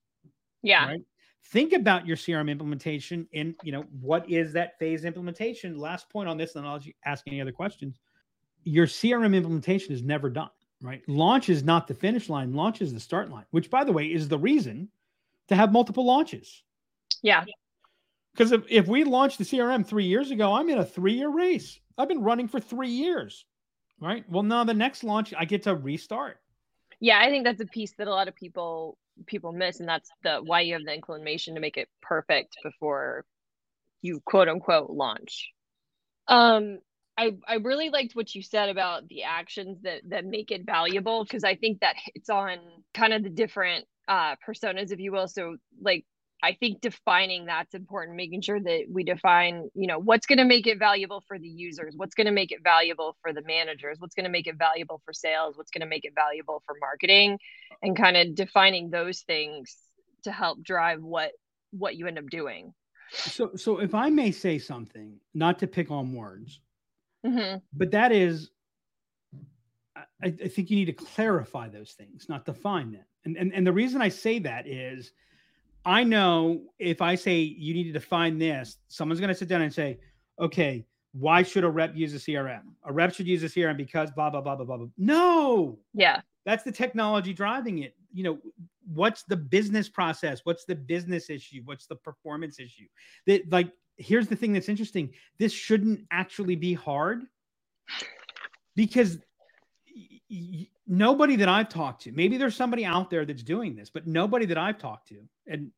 Yeah. 0.62 0.87
Right. 0.87 1.01
Think 1.46 1.73
about 1.73 2.07
your 2.07 2.16
CRM 2.16 2.51
implementation 2.51 3.27
and 3.33 3.54
you 3.63 3.73
know 3.73 3.85
what 4.00 4.29
is 4.29 4.52
that 4.52 4.79
phase 4.79 5.04
implementation. 5.04 5.79
Last 5.79 6.08
point 6.11 6.29
on 6.29 6.37
this, 6.37 6.54
and 6.54 6.67
I'll 6.67 6.81
ask 7.04 7.25
any 7.27 7.40
other 7.40 7.52
questions. 7.52 7.98
Your 8.65 8.87
CRM 8.87 9.35
implementation 9.35 9.94
is 9.94 10.02
never 10.02 10.29
done, 10.29 10.50
right? 10.83 11.02
Launch 11.08 11.48
is 11.48 11.65
not 11.65 11.88
the 11.88 11.94
finish 11.94 12.29
line. 12.29 12.52
Launch 12.52 12.83
is 12.83 12.92
the 12.92 13.00
start 13.00 13.31
line, 13.31 13.46
which, 13.52 13.71
by 13.71 13.85
the 13.85 13.92
way, 13.92 14.06
is 14.06 14.29
the 14.29 14.38
reason 14.38 14.88
to 15.48 15.56
have 15.56 15.73
multiple 15.73 16.04
launches. 16.04 16.63
Yeah. 17.23 17.44
Because 18.33 18.52
if, 18.52 18.63
if 18.69 18.87
we 18.87 19.02
launched 19.04 19.38
the 19.38 19.44
CRM 19.44 19.85
three 19.85 20.04
years 20.04 20.31
ago, 20.31 20.54
I'm 20.54 20.69
in 20.69 20.79
a 20.79 20.85
three 20.85 21.15
year 21.15 21.31
race. 21.31 21.81
I've 21.96 22.08
been 22.08 22.23
running 22.23 22.48
for 22.48 22.61
three 22.61 22.90
years, 22.90 23.46
right? 23.98 24.25
Well, 24.31 24.42
now 24.42 24.63
the 24.63 24.75
next 24.75 25.04
launch, 25.04 25.35
I 25.37 25.46
get 25.46 25.63
to 25.65 25.75
restart 25.75 26.38
yeah 27.01 27.19
i 27.21 27.29
think 27.31 27.44
that's 27.44 27.61
a 27.61 27.67
piece 27.67 27.92
that 27.98 28.07
a 28.07 28.11
lot 28.11 28.29
of 28.29 28.35
people 28.35 28.96
people 29.27 29.53
miss 29.53 29.81
and 29.81 29.88
that's 29.88 30.11
the 30.23 30.40
why 30.44 30.61
you 30.61 30.75
have 30.75 30.85
the 30.85 30.94
inclination 30.94 31.55
to 31.55 31.61
make 31.61 31.77
it 31.77 31.88
perfect 32.01 32.57
before 32.63 33.25
you 34.03 34.21
quote 34.25 34.48
unquote 34.48 34.90
launch. 34.90 35.51
Um 36.29 36.79
i 37.19 37.33
i 37.46 37.55
really 37.55 37.90
liked 37.90 38.15
what 38.15 38.35
you 38.35 38.42
said 38.42 38.69
about 38.69 39.09
the 39.09 39.25
actions 39.25 39.79
that 39.83 40.01
that 40.09 40.25
make 40.25 40.51
it 40.51 40.65
valuable 40.65 41.25
because 41.25 41.44
i 41.44 41.55
think 41.55 41.81
that 41.81 41.96
hits 42.15 42.31
on 42.31 42.59
kind 42.94 43.13
of 43.13 43.23
the 43.23 43.31
different 43.31 43.85
uh 44.09 44.37
personas 44.46 44.92
if 44.92 45.01
you 45.01 45.13
will. 45.13 45.29
So 45.29 45.57
like 45.83 46.05
I 46.43 46.55
think 46.55 46.81
defining 46.81 47.47
that's 47.47 47.75
important, 47.75 48.17
making 48.17 48.43
sure 48.43 48.61
that 48.61 48.85
we 48.91 49.05
define, 49.05 49.69
you 49.75 49.87
know, 49.87 49.99
what's 49.99 50.27
going 50.27 50.38
to 50.38 50.45
make 50.45 50.67
it 50.67 50.79
valuable 50.79 51.23
for 51.29 51.38
the 51.38 51.49
users, 51.49 51.95
what's 51.97 52.15
going 52.15 52.27
to 52.27 52.33
make 52.33 52.53
it 52.53 52.63
valuable 52.65 53.17
for 53.23 53.33
the 53.33 53.43
managers, 53.43 53.99
what's 53.99 54.15
going 54.15 54.25
to 54.25 54.31
make 54.31 54.47
it 54.47 54.57
valuable 54.57 55.03
for 55.05 55.13
sales, 55.13 55.57
what's 55.57 55.71
going 55.71 55.83
to 55.83 55.87
make 55.87 56.05
it 56.05 56.13
valuable 56.15 56.63
for 56.67 56.77
marketing, 56.81 57.38
and 57.83 57.97
kind 57.97 58.17
of 58.17 58.35
defining 58.35 58.91
those 58.91 59.21
things 59.21 59.77
to 60.25 60.33
help 60.33 60.63
drive 60.63 61.03
what 61.03 61.33
what 61.73 61.97
you 61.97 62.07
end 62.07 62.19
up 62.19 62.27
doing. 62.31 62.73
So, 63.13 63.53
so 63.57 63.79
if 63.79 63.95
I 63.95 64.11
may 64.11 64.31
say 64.31 64.59
something, 64.59 65.19
not 65.35 65.59
to 65.61 65.67
pick 65.67 65.91
on 65.91 66.15
words, 66.15 66.61
Mm-hmm. 67.27 67.59
but 67.75 67.91
that 67.91 68.13
is, 68.13 68.51
I, 69.95 70.05
I 70.23 70.49
think 70.49 70.71
you 70.71 70.77
need 70.77 70.87
to 70.87 70.95
clarify 70.95 71.69
those 71.69 71.93
things, 71.93 72.31
not 72.31 72.47
define 72.47 72.93
them. 72.93 73.05
And, 73.27 73.37
and 73.37 73.53
and 73.53 73.67
the 73.67 73.73
reason 73.73 74.01
I 74.01 74.09
say 74.09 74.38
that 74.38 74.67
is, 74.67 75.13
I 75.85 76.04
know 76.04 76.62
if 76.78 77.00
I 77.00 77.14
say 77.14 77.38
you 77.40 77.72
need 77.74 77.85
to 77.85 77.92
define 77.92 78.38
this, 78.38 78.78
someone's 78.88 79.20
going 79.20 79.28
to 79.28 79.35
sit 79.35 79.48
down 79.48 79.62
and 79.62 79.72
say, 79.72 79.98
okay, 80.38 80.85
why 81.12 81.42
should 81.42 81.64
a 81.64 81.68
rep 81.70 81.96
use 81.96 82.14
a 82.14 82.18
CRM? 82.18 82.62
A 82.85 82.92
rep 82.92 83.14
should 83.14 83.26
use 83.26 83.42
a 83.42 83.46
CRM 83.48 83.76
because 83.76 84.10
blah 84.12 84.31
blah 84.31 84.40
blah 84.40 84.56
blah 84.56 84.64
blah. 84.66 84.76
blah. 84.76 84.87
No, 84.98 85.78
Yeah. 85.94 86.20
that's 86.44 86.62
the 86.64 86.72
technology 86.72 87.33
driving 87.35 87.78
it 87.81 87.94
you 88.12 88.24
know 88.24 88.38
what's 88.92 89.22
the 89.24 89.37
business 89.37 89.88
process 89.88 90.40
what's 90.42 90.64
the 90.64 90.74
business 90.74 91.31
issue 91.31 91.60
what's 91.64 91.87
the 91.87 91.94
performance 91.94 92.58
issue 92.58 92.87
that 93.26 93.48
like 93.52 93.70
here's 93.98 94.26
the 94.26 94.35
thing 94.35 94.52
that's 94.52 94.68
interesting 94.68 95.10
this 95.38 95.52
shouldn't 95.52 96.00
actually 96.10 96.56
be 96.56 96.74
hard 96.74 97.22
because 98.74 99.18
y- 99.94 100.20
y- 100.28 100.68
nobody 100.91 101.37
that 101.37 101.49
i've 101.49 101.69
talked 101.71 102.03
to 102.03 102.13
maybe 102.13 102.37
there's 102.37 102.57
somebody 102.57 102.85
out 102.85 103.09
there 103.11 103.25
that's 103.25 103.43
doing 103.45 103.77
this 103.77 103.88
but 103.91 104.07
nobody 104.07 104.45
that 104.47 104.59
i've 104.59 104.79
talked 104.79 105.09
to 105.09 105.17
and 105.47 105.71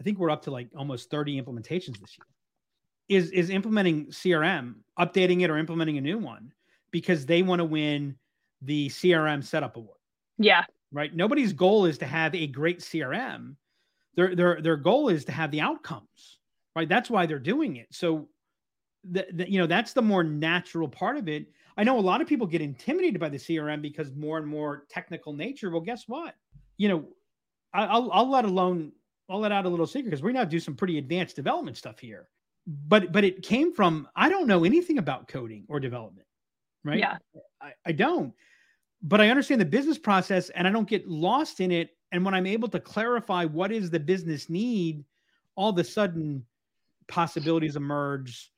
i 0.00 0.02
think 0.04 0.18
we're 0.18 0.30
up 0.30 0.42
to 0.42 0.50
like 0.52 0.68
almost 0.76 1.10
30 1.10 1.40
implementations 1.42 1.98
this 1.98 2.16
year 2.18 2.26
is 3.08 3.30
is 3.32 3.50
implementing 3.50 4.06
crm 4.06 4.76
updating 4.98 5.42
it 5.42 5.50
or 5.50 5.58
implementing 5.58 5.98
a 5.98 6.00
new 6.02 6.18
one 6.18 6.52
because 6.92 7.26
they 7.26 7.42
want 7.42 7.60
to 7.60 7.64
win 7.64 8.16
the 8.62 8.88
crm 8.90 9.42
setup 9.42 9.76
award 9.76 9.98
Yeah. 10.38 10.64
right? 10.92 11.14
Nobody's 11.14 11.52
goal 11.52 11.86
is 11.86 11.98
to 11.98 12.06
have 12.06 12.34
a 12.34 12.46
great 12.46 12.80
CRM. 12.80 13.56
Their 14.16 14.34
their 14.36 14.60
their 14.62 14.76
goal 14.76 15.08
is 15.08 15.24
to 15.26 15.32
have 15.32 15.50
the 15.50 15.60
outcomes, 15.60 16.38
right? 16.76 16.88
That's 16.88 17.10
why 17.10 17.26
they're 17.26 17.40
doing 17.40 17.76
it. 17.76 17.88
So, 17.90 18.28
the, 19.10 19.26
the 19.32 19.50
you 19.50 19.58
know 19.58 19.66
that's 19.66 19.92
the 19.92 20.02
more 20.02 20.22
natural 20.22 20.88
part 20.88 21.16
of 21.16 21.28
it. 21.28 21.46
I 21.76 21.84
know 21.84 21.98
a 21.98 22.00
lot 22.00 22.20
of 22.20 22.28
people 22.28 22.46
get 22.46 22.60
intimidated 22.60 23.20
by 23.20 23.28
the 23.28 23.36
CRM 23.36 23.82
because 23.82 24.12
more 24.14 24.38
and 24.38 24.46
more 24.46 24.84
technical 24.88 25.32
nature. 25.32 25.70
Well, 25.70 25.80
guess 25.80 26.04
what? 26.06 26.34
You 26.76 26.88
know, 26.88 27.04
I, 27.72 27.84
I'll 27.84 28.10
I'll 28.12 28.30
let 28.30 28.44
alone 28.44 28.92
I'll 29.28 29.40
let 29.40 29.52
out 29.52 29.66
a 29.66 29.68
little 29.68 29.86
secret 29.86 30.10
because 30.10 30.22
we're 30.22 30.32
gonna 30.32 30.46
do 30.46 30.60
some 30.60 30.76
pretty 30.76 30.98
advanced 30.98 31.36
development 31.36 31.76
stuff 31.76 31.98
here. 31.98 32.28
But 32.66 33.12
but 33.12 33.24
it 33.24 33.42
came 33.42 33.72
from 33.72 34.08
I 34.14 34.28
don't 34.28 34.46
know 34.46 34.64
anything 34.64 34.98
about 34.98 35.28
coding 35.28 35.64
or 35.68 35.80
development, 35.80 36.26
right? 36.84 36.98
Yeah. 36.98 37.18
I, 37.60 37.72
I 37.86 37.92
don't 37.92 38.32
but 39.04 39.20
I 39.20 39.28
understand 39.28 39.60
the 39.60 39.66
business 39.66 39.98
process 39.98 40.48
and 40.50 40.66
I 40.66 40.70
don't 40.70 40.88
get 40.88 41.06
lost 41.06 41.60
in 41.60 41.70
it. 41.70 41.90
And 42.10 42.24
when 42.24 42.32
I'm 42.32 42.46
able 42.46 42.68
to 42.68 42.80
clarify 42.80 43.44
what 43.44 43.70
is 43.70 43.90
the 43.90 44.00
business 44.00 44.48
need, 44.48 45.04
all 45.56 45.70
of 45.70 45.78
a 45.78 45.84
sudden 45.84 46.44
possibilities 47.06 47.76
emerge, 47.76 48.50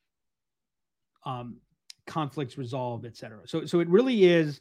um, 1.24 1.56
conflicts 2.06 2.56
resolved, 2.56 3.04
et 3.04 3.16
cetera. 3.16 3.40
So, 3.46 3.66
so 3.66 3.80
it 3.80 3.88
really 3.88 4.24
is, 4.24 4.60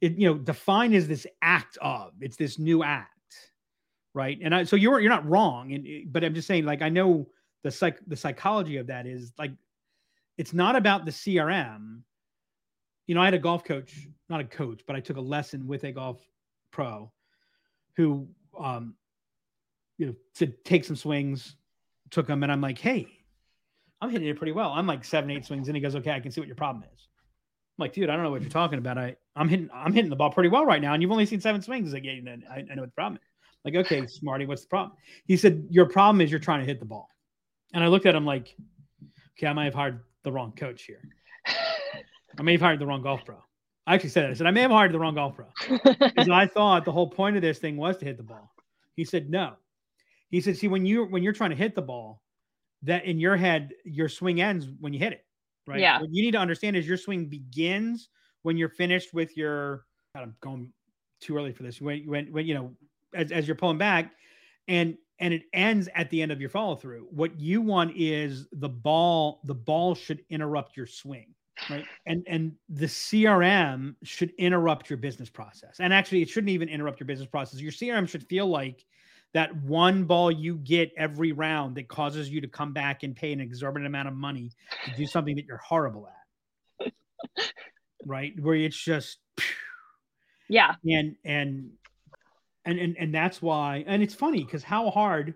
it, 0.00 0.12
you 0.12 0.28
know, 0.28 0.34
defined 0.34 0.94
as 0.94 1.06
this 1.06 1.26
act 1.42 1.78
of, 1.80 2.12
it's 2.20 2.36
this 2.36 2.58
new 2.58 2.82
act, 2.82 3.52
right? 4.14 4.38
And 4.42 4.54
I, 4.54 4.64
so 4.64 4.76
you're, 4.76 5.00
you're 5.00 5.10
not 5.10 5.28
wrong. 5.28 5.72
And, 5.72 6.12
but 6.12 6.24
I'm 6.24 6.34
just 6.34 6.48
saying, 6.48 6.64
like, 6.64 6.82
I 6.82 6.88
know 6.88 7.28
the 7.62 7.70
psych, 7.70 7.98
the 8.06 8.16
psychology 8.16 8.78
of 8.78 8.86
that 8.86 9.06
is 9.06 9.32
like, 9.38 9.52
it's 10.38 10.54
not 10.54 10.74
about 10.74 11.04
the 11.04 11.10
CRM. 11.10 12.00
You 13.06 13.14
know, 13.14 13.20
I 13.20 13.26
had 13.26 13.34
a 13.34 13.38
golf 13.38 13.64
coach, 13.64 14.08
not 14.28 14.40
a 14.40 14.44
coach, 14.44 14.82
but 14.86 14.96
I 14.96 15.00
took 15.00 15.18
a 15.18 15.20
lesson 15.20 15.66
with 15.66 15.84
a 15.84 15.92
golf 15.92 16.20
pro 16.70 17.12
who, 17.96 18.26
um, 18.58 18.94
you 19.98 20.06
know, 20.06 20.14
to 20.36 20.46
take 20.64 20.84
some 20.84 20.96
swings, 20.96 21.56
took 22.10 22.26
them, 22.26 22.42
and 22.42 22.50
I'm 22.50 22.62
like, 22.62 22.78
hey, 22.78 23.06
I'm 24.00 24.10
hitting 24.10 24.28
it 24.28 24.36
pretty 24.36 24.52
well. 24.52 24.70
I'm 24.70 24.86
like 24.86 25.04
seven, 25.04 25.30
eight 25.30 25.44
swings, 25.44 25.68
and 25.68 25.76
he 25.76 25.80
goes, 25.80 25.94
okay, 25.96 26.12
I 26.12 26.20
can 26.20 26.30
see 26.30 26.40
what 26.40 26.48
your 26.48 26.56
problem 26.56 26.84
is. 26.84 27.08
I'm 27.78 27.84
like, 27.84 27.92
dude, 27.92 28.08
I 28.08 28.14
don't 28.14 28.22
know 28.22 28.30
what 28.30 28.40
you're 28.40 28.50
talking 28.50 28.78
about. 28.78 28.98
I, 28.98 29.16
I'm 29.36 29.48
hitting, 29.48 29.68
I'm 29.72 29.92
hitting 29.92 30.10
the 30.10 30.16
ball 30.16 30.30
pretty 30.30 30.48
well 30.48 30.64
right 30.64 30.80
now, 30.80 30.94
and 30.94 31.02
you've 31.02 31.12
only 31.12 31.26
seen 31.26 31.40
seven 31.40 31.60
swings. 31.62 31.86
He's 31.86 31.94
Like, 31.94 32.04
yeah, 32.04 32.36
I, 32.50 32.58
I 32.58 32.74
know 32.74 32.82
what 32.82 32.90
the 32.90 32.94
problem 32.94 33.16
is. 33.16 33.28
Like, 33.64 33.74
okay, 33.86 34.06
smarty, 34.06 34.46
what's 34.46 34.62
the 34.62 34.68
problem? 34.68 34.96
He 35.26 35.36
said, 35.36 35.66
your 35.70 35.86
problem 35.86 36.20
is 36.20 36.30
you're 36.30 36.40
trying 36.40 36.60
to 36.60 36.66
hit 36.66 36.80
the 36.80 36.86
ball. 36.86 37.08
And 37.74 37.84
I 37.84 37.88
looked 37.88 38.06
at 38.06 38.14
him 38.14 38.24
like, 38.24 38.56
okay, 39.36 39.46
I 39.46 39.52
might 39.52 39.64
have 39.64 39.74
hired 39.74 40.00
the 40.24 40.32
wrong 40.32 40.52
coach 40.52 40.84
here. 40.84 41.02
I 42.38 42.42
may 42.42 42.52
have 42.52 42.60
hired 42.60 42.78
the 42.78 42.86
wrong 42.86 43.02
golf 43.02 43.24
pro. 43.24 43.36
I 43.86 43.94
actually 43.94 44.10
said 44.10 44.24
that. 44.24 44.30
I 44.30 44.34
said, 44.34 44.46
I 44.46 44.50
may 44.50 44.62
have 44.62 44.70
hired 44.70 44.92
the 44.92 44.98
wrong 44.98 45.14
golf 45.14 45.34
pro. 45.36 45.46
Because 45.98 46.28
I 46.28 46.46
thought 46.46 46.84
the 46.84 46.92
whole 46.92 47.10
point 47.10 47.36
of 47.36 47.42
this 47.42 47.58
thing 47.58 47.76
was 47.76 47.96
to 47.98 48.04
hit 48.04 48.16
the 48.16 48.22
ball. 48.22 48.52
He 48.94 49.04
said, 49.04 49.30
no. 49.30 49.54
He 50.30 50.40
said, 50.40 50.56
see, 50.56 50.68
when 50.68 50.86
you 50.86 51.04
when 51.06 51.22
you're 51.22 51.32
trying 51.32 51.50
to 51.50 51.56
hit 51.56 51.74
the 51.74 51.82
ball, 51.82 52.22
that 52.82 53.04
in 53.04 53.18
your 53.18 53.36
head, 53.36 53.72
your 53.84 54.08
swing 54.08 54.40
ends 54.40 54.66
when 54.80 54.92
you 54.92 54.98
hit 54.98 55.12
it. 55.12 55.24
Right. 55.66 55.80
Yeah. 55.80 56.00
What 56.00 56.10
you 56.12 56.22
need 56.22 56.32
to 56.32 56.38
understand 56.38 56.76
is 56.76 56.86
your 56.86 56.96
swing 56.96 57.26
begins 57.26 58.08
when 58.42 58.56
you're 58.56 58.70
finished 58.70 59.12
with 59.12 59.36
your 59.36 59.84
God, 60.14 60.22
I'm 60.22 60.36
going 60.40 60.72
too 61.20 61.36
early 61.36 61.52
for 61.52 61.62
this. 61.62 61.80
When 61.80 62.06
when 62.06 62.32
when 62.32 62.46
you 62.46 62.54
know, 62.54 62.74
as, 63.14 63.30
as 63.30 63.46
you're 63.46 63.56
pulling 63.56 63.78
back 63.78 64.12
and 64.68 64.96
and 65.18 65.34
it 65.34 65.42
ends 65.52 65.88
at 65.94 66.08
the 66.10 66.22
end 66.22 66.32
of 66.32 66.40
your 66.40 66.48
follow 66.48 66.74
through. 66.74 67.06
What 67.10 67.38
you 67.38 67.60
want 67.60 67.92
is 67.94 68.46
the 68.52 68.68
ball, 68.68 69.40
the 69.44 69.54
ball 69.54 69.94
should 69.94 70.24
interrupt 70.30 70.76
your 70.76 70.86
swing 70.86 71.34
right 71.68 71.84
and 72.06 72.24
and 72.26 72.52
the 72.70 72.86
crm 72.86 73.94
should 74.02 74.32
interrupt 74.38 74.88
your 74.88 74.96
business 74.96 75.28
process 75.28 75.76
and 75.80 75.92
actually 75.92 76.22
it 76.22 76.28
shouldn't 76.28 76.50
even 76.50 76.68
interrupt 76.68 76.98
your 76.98 77.06
business 77.06 77.28
process 77.28 77.60
your 77.60 77.72
crm 77.72 78.08
should 78.08 78.26
feel 78.28 78.46
like 78.46 78.86
that 79.32 79.54
one 79.62 80.04
ball 80.04 80.30
you 80.30 80.56
get 80.56 80.90
every 80.96 81.32
round 81.32 81.76
that 81.76 81.88
causes 81.88 82.28
you 82.28 82.40
to 82.40 82.48
come 82.48 82.72
back 82.72 83.02
and 83.02 83.14
pay 83.14 83.32
an 83.32 83.40
exorbitant 83.40 83.86
amount 83.86 84.08
of 84.08 84.14
money 84.14 84.50
to 84.84 84.96
do 84.96 85.06
something 85.06 85.36
that 85.36 85.44
you're 85.44 85.58
horrible 85.58 86.08
at 86.08 86.92
right 88.06 88.32
where 88.40 88.54
it's 88.54 88.76
just 88.76 89.18
yeah. 90.48 90.74
and 90.84 91.16
and 91.24 91.70
and 92.64 92.78
and, 92.78 92.96
and 92.98 93.14
that's 93.14 93.40
why 93.40 93.84
and 93.86 94.02
it's 94.02 94.14
funny 94.14 94.44
because 94.44 94.64
how 94.64 94.90
hard 94.90 95.34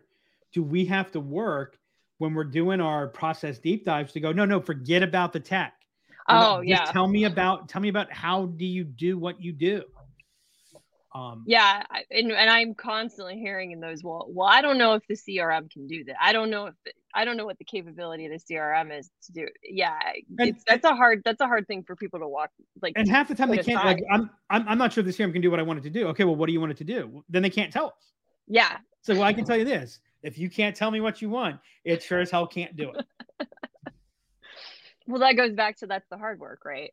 do 0.52 0.62
we 0.62 0.84
have 0.86 1.10
to 1.12 1.20
work 1.20 1.78
when 2.18 2.34
we're 2.34 2.44
doing 2.44 2.80
our 2.80 3.08
process 3.08 3.58
deep 3.58 3.84
dives 3.84 4.12
to 4.12 4.20
go 4.20 4.32
no 4.32 4.44
no 4.44 4.60
forget 4.60 5.02
about 5.02 5.32
the 5.32 5.40
tech 5.40 5.74
Oh, 6.28 6.62
just 6.62 6.68
yeah. 6.68 6.84
tell 6.90 7.06
me 7.06 7.24
about 7.24 7.68
tell 7.68 7.82
me 7.82 7.88
about 7.88 8.10
how 8.10 8.46
do 8.46 8.64
you 8.64 8.84
do 8.84 9.18
what 9.18 9.40
you 9.42 9.52
do 9.52 9.82
um 11.14 11.44
Yeah, 11.46 11.82
and 12.10 12.32
and 12.32 12.50
I'm 12.50 12.74
constantly 12.74 13.38
hearing 13.38 13.70
in 13.70 13.80
those. 13.80 14.02
Well, 14.02 14.26
well, 14.28 14.48
I 14.48 14.60
don't 14.62 14.78
know 14.78 14.94
if 14.94 15.02
the 15.08 15.14
CRM 15.14 15.70
can 15.70 15.86
do 15.86 16.04
that. 16.04 16.16
I 16.20 16.32
don't 16.32 16.50
know 16.50 16.66
if 16.66 16.74
the, 16.84 16.92
I 17.14 17.24
don't 17.24 17.36
know 17.36 17.44
what 17.44 17.58
the 17.58 17.64
capability 17.64 18.26
of 18.26 18.32
the 18.32 18.54
CRM 18.54 18.98
is 18.98 19.08
to 19.26 19.32
do. 19.32 19.46
Yeah, 19.62 19.96
And- 20.38 20.48
it's 20.48 20.64
that's 20.66 20.84
a 20.84 20.94
hard 20.94 21.22
that's 21.24 21.40
a 21.40 21.46
hard 21.46 21.66
thing 21.68 21.84
for 21.84 21.94
people 21.94 22.18
to 22.20 22.28
walk 22.28 22.50
like. 22.82 22.94
and 22.96 23.08
half 23.08 23.28
the 23.28 23.34
time 23.34 23.50
they 23.50 23.58
can't 23.58 23.84
like. 23.84 24.02
I'm, 24.12 24.30
I'm 24.50 24.68
i'm 24.68 24.78
not 24.78 24.92
sure 24.92 25.04
this 25.04 25.16
CRM 25.16 25.32
can 25.32 25.40
do 25.42 25.50
what 25.50 25.60
i 25.60 25.62
want 25.62 25.78
it 25.78 25.82
to 25.82 25.90
do 25.90 26.08
okay 26.08 26.24
well 26.24 26.36
what 26.36 26.46
do 26.46 26.52
you 26.52 26.60
want 26.60 26.72
it 26.72 26.78
to 26.78 26.84
do 26.84 27.24
then 27.28 27.42
they 27.42 27.50
can't 27.50 27.72
tell 27.72 27.86
us 27.86 28.12
yeah, 28.46 28.76
so 29.02 29.14
well 29.14 29.22
i 29.22 29.32
can 29.32 29.44
tell 29.44 29.56
you 29.56 29.64
this 29.64 30.00
if 30.22 30.36
you 30.38 30.50
can't 30.50 30.76
tell 30.76 30.90
me 30.90 31.00
what 31.00 31.22
you 31.22 31.30
want 31.30 31.58
it 31.84 32.02
sure 32.02 32.20
as 32.20 32.30
hell 32.30 32.46
can't 32.46 32.76
do 32.76 32.90
it 32.90 33.06
well, 35.06 35.20
that 35.20 35.34
goes 35.36 35.52
back 35.54 35.78
to 35.78 35.86
that's 35.86 36.06
the 36.10 36.18
hard 36.18 36.38
work, 36.38 36.64
right? 36.64 36.90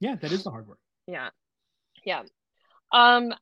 yeah 0.00 0.14
that 0.16 0.32
is 0.32 0.44
the 0.44 0.50
hard 0.50 0.66
work 0.68 0.78
Yeah, 1.06 1.28
yeah. 2.04 2.22
Um, 2.92 3.32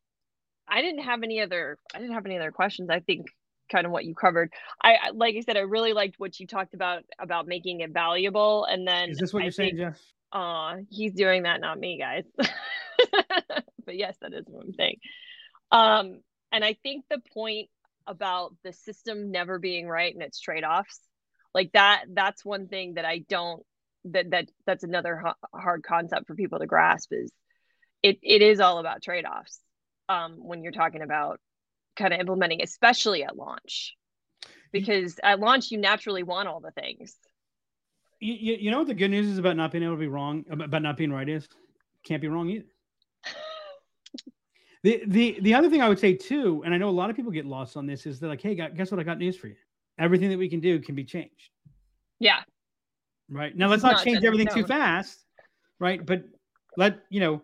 I 0.69 0.83
didn't 0.83 1.03
have 1.03 1.23
any 1.23 1.41
other. 1.41 1.79
I 1.95 1.99
didn't 1.99 2.15
have 2.15 2.27
any 2.27 2.39
other 2.39 2.53
questions. 2.53 2.91
I 2.91 3.01
think 3.01 3.27
kind 3.71 3.87
of 3.87 3.93
what 3.93 4.05
you 4.05 4.15
covered. 4.15 4.53
I 4.83 5.11
like 5.13 5.35
I 5.37 5.41
said, 5.41 5.57
I 5.57 5.61
really 5.61 5.93
liked 5.93 6.17
what 6.19 6.39
you 6.39 6.47
talked 6.47 6.75
about 6.75 7.03
about 7.19 7.47
making 7.47 7.81
it 7.81 7.91
valuable, 7.93 8.65
and 8.65 8.87
then 8.87 9.11
is 9.11 9.19
this 9.19 9.33
what 9.33 9.41
I 9.41 9.45
you're 9.45 9.53
saying 9.53 9.77
jeff 9.77 10.01
Aw, 10.33 10.77
he's 10.89 11.13
doing 11.13 11.43
that, 11.43 11.61
not 11.61 11.79
me, 11.79 11.99
guys. 11.99 12.25
but 12.37 13.97
yes, 13.97 14.17
that 14.21 14.33
is 14.33 14.45
what 14.47 14.65
I'm 14.65 14.75
saying. 14.75 14.97
Um, 15.73 16.21
and 16.53 16.65
I 16.65 16.77
think 16.83 17.05
the 17.11 17.21
point 17.35 17.69
about 18.07 18.55
the 18.63 18.73
system 18.73 19.31
never 19.31 19.59
being 19.59 19.89
right 19.89 20.13
and 20.13 20.23
its 20.23 20.41
trade-offs, 20.41 21.01
like 21.53 21.73
that, 21.73 22.05
that's 22.13 22.45
one 22.45 22.69
thing 22.69 22.95
that 22.95 23.05
I 23.05 23.19
don't 23.29 23.65
that 24.07 24.31
that 24.31 24.49
that's 24.67 24.85
another 24.85 25.17
ha- 25.17 25.35
hard 25.53 25.83
concept 25.83 26.27
for 26.27 26.35
people 26.35 26.59
to 26.59 26.67
grasp 26.67 27.13
is 27.13 27.31
it 28.03 28.19
it 28.23 28.43
is 28.43 28.61
all 28.61 28.79
about 28.79 29.03
trade-offs. 29.03 29.61
Um, 30.09 30.37
when 30.39 30.63
you're 30.63 30.73
talking 30.73 31.03
about 31.03 31.39
kind 31.97 32.13
of 32.13 32.21
implementing, 32.21 32.63
especially 32.63 33.23
at 33.23 33.37
launch, 33.37 33.97
because 34.73 35.21
at 35.23 35.39
launch 35.41 35.71
you 35.71 35.79
naturally 35.79 36.23
want 36.23 36.49
all 36.49 36.61
the 36.61 36.73
things. 36.73 37.17
you, 38.19 38.57
you, 38.61 38.71
know 38.71 38.79
what 38.79 38.89
the 38.89 38.95
good 38.95 39.11
news 39.11 39.27
is 39.29 39.39
about 39.39 39.57
not 39.57 39.71
being 39.71 39.85
able 39.85 39.95
to 39.95 40.01
be 40.01 40.09
wrong 40.09 40.45
about 40.51 40.83
not 40.83 40.97
being 40.97 41.13
right 41.13 41.29
is 41.29 41.49
can't 42.05 42.21
be 42.21 42.29
wrong 42.29 42.49
either 42.49 42.67
The 44.83 45.03
the 45.07 45.39
the 45.43 45.55
other 45.55 45.69
thing 45.69 45.83
I 45.83 45.89
would 45.91 45.99
say 45.99 46.15
too, 46.15 46.63
and 46.65 46.73
I 46.73 46.79
know 46.79 46.89
a 46.89 46.91
lot 46.91 47.11
of 47.11 47.17
people 47.17 47.31
get 47.31 47.45
lost 47.45 47.77
on 47.77 47.87
this, 47.87 48.07
is 48.07 48.19
they're 48.19 48.31
like, 48.31 48.41
hey, 48.41 48.55
guess 48.55 48.91
what? 48.91 48.99
I 48.99 49.03
got 49.03 49.19
news 49.19 49.37
for 49.37 49.49
you. 49.49 49.57
Everything 49.99 50.31
that 50.31 50.39
we 50.39 50.49
can 50.49 50.61
do 50.61 50.79
can 50.81 50.95
be 50.95 51.05
changed. 51.05 51.51
Yeah. 52.19 52.41
Right. 53.29 53.55
Now 53.55 53.69
let's 53.69 53.83
not, 53.83 53.97
not 53.97 54.05
change 54.05 54.25
everything 54.25 54.49
too 54.49 54.65
fast. 54.67 55.27
Right. 55.79 56.05
But 56.05 56.25
let 56.79 57.01
you 57.11 57.21
know 57.21 57.43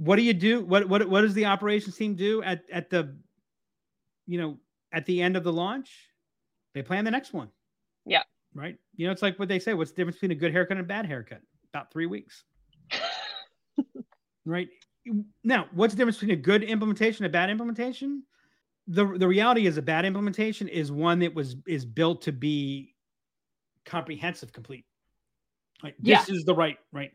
what 0.00 0.16
do 0.16 0.22
you 0.22 0.32
do? 0.32 0.64
What 0.64 0.88
what 0.88 1.06
what 1.10 1.20
does 1.20 1.34
the 1.34 1.44
operations 1.44 1.94
team 1.94 2.14
do 2.14 2.42
at 2.42 2.62
at 2.72 2.88
the 2.88 3.14
you 4.26 4.40
know 4.40 4.58
at 4.92 5.04
the 5.04 5.20
end 5.20 5.36
of 5.36 5.44
the 5.44 5.52
launch? 5.52 5.90
They 6.72 6.80
plan 6.80 7.04
the 7.04 7.10
next 7.10 7.34
one. 7.34 7.50
Yeah. 8.06 8.22
Right. 8.54 8.78
You 8.96 9.06
know, 9.06 9.12
it's 9.12 9.20
like 9.20 9.38
what 9.38 9.48
they 9.48 9.58
say. 9.58 9.74
What's 9.74 9.90
the 9.90 9.96
difference 9.96 10.16
between 10.16 10.30
a 10.30 10.40
good 10.40 10.52
haircut 10.52 10.78
and 10.78 10.86
a 10.86 10.88
bad 10.88 11.04
haircut? 11.04 11.42
About 11.72 11.92
three 11.92 12.06
weeks. 12.06 12.44
right. 14.46 14.68
Now, 15.44 15.66
what's 15.72 15.92
the 15.92 15.98
difference 15.98 16.16
between 16.16 16.38
a 16.38 16.40
good 16.40 16.62
implementation 16.62 17.26
and 17.26 17.30
a 17.30 17.32
bad 17.32 17.50
implementation? 17.50 18.22
The 18.88 19.04
the 19.18 19.28
reality 19.28 19.66
is 19.66 19.76
a 19.76 19.82
bad 19.82 20.06
implementation 20.06 20.66
is 20.66 20.90
one 20.90 21.18
that 21.18 21.34
was 21.34 21.56
is 21.66 21.84
built 21.84 22.22
to 22.22 22.32
be 22.32 22.94
comprehensive, 23.84 24.50
complete. 24.50 24.86
Right. 25.84 25.94
This 25.98 26.30
is 26.30 26.44
the 26.44 26.54
right, 26.54 26.78
right 26.90 27.12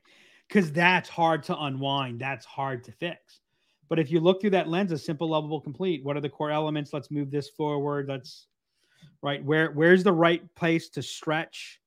because 0.48 0.72
that's 0.72 1.10
hard 1.10 1.44
to 1.44 1.58
unwind. 1.58 2.20
That's 2.20 2.46
hard 2.46 2.84
to 2.86 2.92
fix. 2.92 3.42
But 3.90 4.00
if 4.00 4.12
you 4.12 4.20
look 4.20 4.42
through 4.42 4.52
that 4.52 4.68
lens 4.68 4.92
a 4.92 4.98
simple, 4.98 5.30
lovable, 5.30 5.62
complete, 5.62 6.04
what 6.04 6.18
are 6.18 6.22
the 6.22 6.30
core 6.30 6.52
elements? 6.52 6.94
Let's 6.94 7.12
move 7.12 7.32
this 7.32 7.50
forward. 7.50 8.08
Let's 8.08 8.48
right 9.22 9.44
where 9.44 9.72
where's 9.72 10.04
the 10.04 10.14
right 10.14 10.44
place 10.56 10.90
to 10.90 11.02
stretch, 11.02 11.80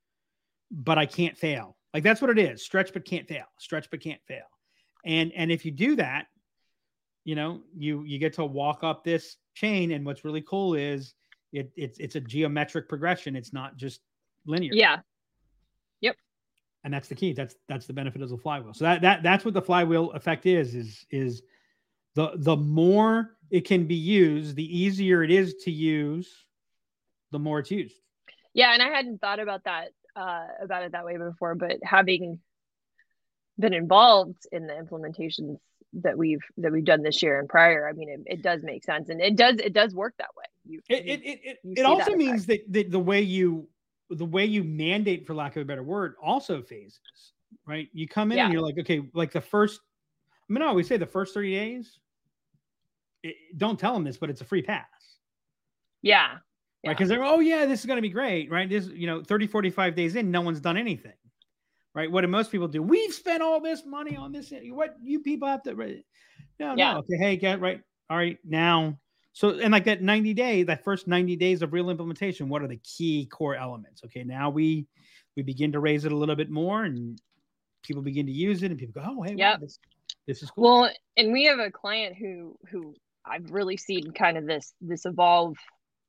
but 0.71 0.99
I 0.99 1.07
can't 1.07 1.37
fail. 1.37 1.77
Like 1.93 2.03
that's 2.03 2.21
what 2.21 2.31
it 2.31 2.39
is. 2.39 2.65
Stretch 2.65 2.93
but 2.93 3.05
can't 3.05 3.27
fail. 3.27 3.47
Stretch 3.59 3.91
but 3.91 4.01
can't 4.01 4.21
fail. 4.27 4.45
And 5.05 5.33
and 5.35 5.51
if 5.51 5.65
you 5.65 5.73
do 5.73 5.97
that, 5.97 6.27
you 7.25 7.35
know, 7.35 7.63
you 7.77 8.05
you 8.05 8.19
get 8.19 8.35
to 8.35 8.45
walk 8.45 8.85
up 8.85 9.03
this 9.03 9.37
chain. 9.55 9.93
And 9.93 10.07
what's 10.07 10.25
really 10.25 10.43
cool 10.43 10.75
is 10.75 11.15
it 11.53 11.73
it's 11.77 11.99
it's 11.99 12.15
a 12.15 12.21
geometric 12.21 12.89
progression. 12.89 13.35
It's 13.35 13.53
not 13.53 13.77
just 13.77 14.01
linear. 14.47 14.73
Yeah 16.01 16.13
and 16.85 16.93
that's 16.93 17.09
the 17.09 17.15
key. 17.15 17.33
That's 17.33 17.55
that's 17.69 17.87
the 17.87 17.93
benefit 17.93 18.23
of 18.23 18.29
the 18.29 18.37
flywheel. 18.37 18.75
So 18.75 18.85
that 18.85 19.03
that 19.03 19.23
that's 19.23 19.45
what 19.45 19.55
the 19.55 19.63
flywheel 19.63 20.13
effect 20.13 20.47
is. 20.47 20.75
Is 20.75 21.07
is 21.11 21.43
the 22.15 22.33
the 22.37 22.57
more 22.57 23.37
it 23.51 23.65
can 23.65 23.87
be 23.87 23.95
used, 23.95 24.57
the 24.57 24.79
easier 24.79 25.23
it 25.23 25.31
is 25.31 25.55
to 25.65 25.71
use, 25.71 26.47
the 27.31 27.39
more 27.39 27.61
it's 27.61 27.71
used. 27.71 27.97
Yeah, 28.55 28.73
and 28.73 28.83
I 28.83 28.89
hadn't 28.89 29.21
thought 29.21 29.41
about 29.41 29.65
that 29.65 29.89
uh, 30.17 30.47
about 30.63 30.83
it 30.83 30.93
that 30.93 31.05
way 31.05 31.17
before, 31.17 31.55
but 31.55 31.79
having 31.83 32.41
been 33.59 33.75
involved 33.75 34.39
in 34.53 34.67
the 34.67 34.75
implementations 34.75 35.59
that 35.95 36.17
we've 36.17 36.43
that 36.59 36.73
we've 36.73 36.85
done 36.85 37.03
this 37.03 37.23
year 37.23 37.39
and 37.39 37.49
prior, 37.49 37.89
I 37.89 37.93
mean, 37.93 38.09
it, 38.09 38.21
it 38.27 38.43
does 38.43 38.63
make 38.63 38.85
sense, 38.85 39.09
and 39.09 39.21
it 39.21 39.37
does 39.37 39.57
it 39.57 39.73
does 39.73 39.95
work 39.95 40.15
that 40.19 40.31
way. 40.37 40.45
You, 40.65 40.81
it 40.89 41.07
it 41.07 41.23
it, 41.25 41.41
it, 41.45 41.59
it 41.79 41.87
also 41.87 42.15
means 42.15 42.47
that, 42.47 42.61
that 42.73 42.91
the 42.91 42.99
way 43.01 43.21
you 43.21 43.69
the 44.11 44.25
way 44.25 44.45
you 44.45 44.65
mandate, 44.65 45.27
for 45.27 45.35
lack 45.35 45.57
of 45.57 45.63
a 45.63 45.65
better 45.65 45.83
word, 45.83 46.15
also 46.23 46.63
phases, 46.63 47.33
right? 47.67 47.89
You 47.93 48.09
come 48.09 48.33
in 48.33 48.39
yeah. 48.39 48.45
and 48.45 48.53
you're 48.53 48.63
like, 48.63 48.79
okay, 48.79 49.03
like 49.15 49.33
the 49.33 49.41
first, 49.41 49.81
I 50.49 50.53
mean, 50.53 50.63
I 50.63 50.67
always 50.67 50.87
say 50.87 50.97
the 50.97 51.07
first 51.07 51.35
30 51.35 51.55
days, 51.55 51.99
it, 53.23 53.37
don't 53.57 53.79
tell 53.79 53.93
them 53.93 54.05
this, 54.05 54.17
but 54.17 54.31
it's 54.31 54.41
a 54.41 54.45
free 54.45 54.63
pass. 54.63 54.87
Yeah. 56.03 56.37
Right. 56.87 56.97
Because 56.97 57.09
they're, 57.09 57.25
oh, 57.25 57.41
yeah, 57.41 57.67
this 57.67 57.81
is 57.81 57.87
going 57.87 57.97
to 57.97 58.03
be 58.03 58.09
great. 58.09 58.51
Right. 58.51 58.69
This, 58.69 58.87
you 58.87 59.07
know, 59.07 59.23
30, 59.23 59.47
45 59.49 59.95
days 59.95 60.17
in, 60.17 60.31
no 60.31 60.41
one's 60.41 60.61
done 60.61 60.77
anything. 60.77 61.13
Right. 61.95 62.11
What 62.11 62.21
do 62.21 62.29
most 62.29 62.53
people 62.53 62.69
do? 62.69 62.83
We've 62.83 63.13
spent 63.13 63.43
all 63.43 63.61
this 63.61 63.85
money 63.85 64.17
on 64.17 64.31
this. 64.31 64.53
What 64.71 64.95
you 65.03 65.21
people 65.21 65.49
have 65.49 65.63
to, 65.65 65.75
no, 65.75 66.75
yeah. 66.77 66.93
no. 66.93 66.99
Okay. 66.99 67.17
Hey, 67.19 67.37
get 67.37 67.61
right. 67.61 67.81
All 68.09 68.17
right. 68.17 68.39
Now 68.45 68.99
so, 69.33 69.51
and 69.51 69.73
like 69.73 69.85
that 69.85 70.03
90 70.03 70.35
day, 70.35 70.63
that 70.65 70.85
first 70.85 71.07
90 71.07 71.37
days 71.37 71.63
of 71.63 71.73
real 71.73 71.91
implementation, 71.91 72.49
what 72.49 72.63
are 72.63 72.69
the 72.69 72.81
key 72.83 73.27
core 73.27 73.55
elements? 73.55 74.03
Okay, 74.05 74.25
now 74.25 74.51
we 74.51 74.87
we 75.37 75.43
begin 75.43 75.71
to 75.73 75.81
raise 75.81 76.05
it 76.05 76.13
a 76.13 76.17
little 76.17 76.35
bit 76.35 76.51
more, 76.51 76.85
and 76.85 77.21
people 77.83 78.03
begin 78.03 78.27
to 78.27 78.33
use 78.33 78.63
it, 78.63 78.71
and 78.71 78.79
people 78.79 79.01
go, 79.01 79.09
"Oh, 79.09 79.23
hey, 79.23 79.35
yeah, 79.37 79.53
wow, 79.53 79.59
this, 79.61 79.79
this 80.27 80.43
is 80.43 80.51
cool." 80.51 80.65
Well, 80.65 80.91
and 81.17 81.33
we 81.33 81.45
have 81.45 81.59
a 81.59 81.71
client 81.71 82.17
who 82.17 82.57
who 82.71 82.95
I've 83.25 83.51
really 83.51 83.77
seen 83.77 84.13
kind 84.13 84.37
of 84.37 84.47
this 84.47 84.73
this 84.81 85.07
evolve 85.07 85.57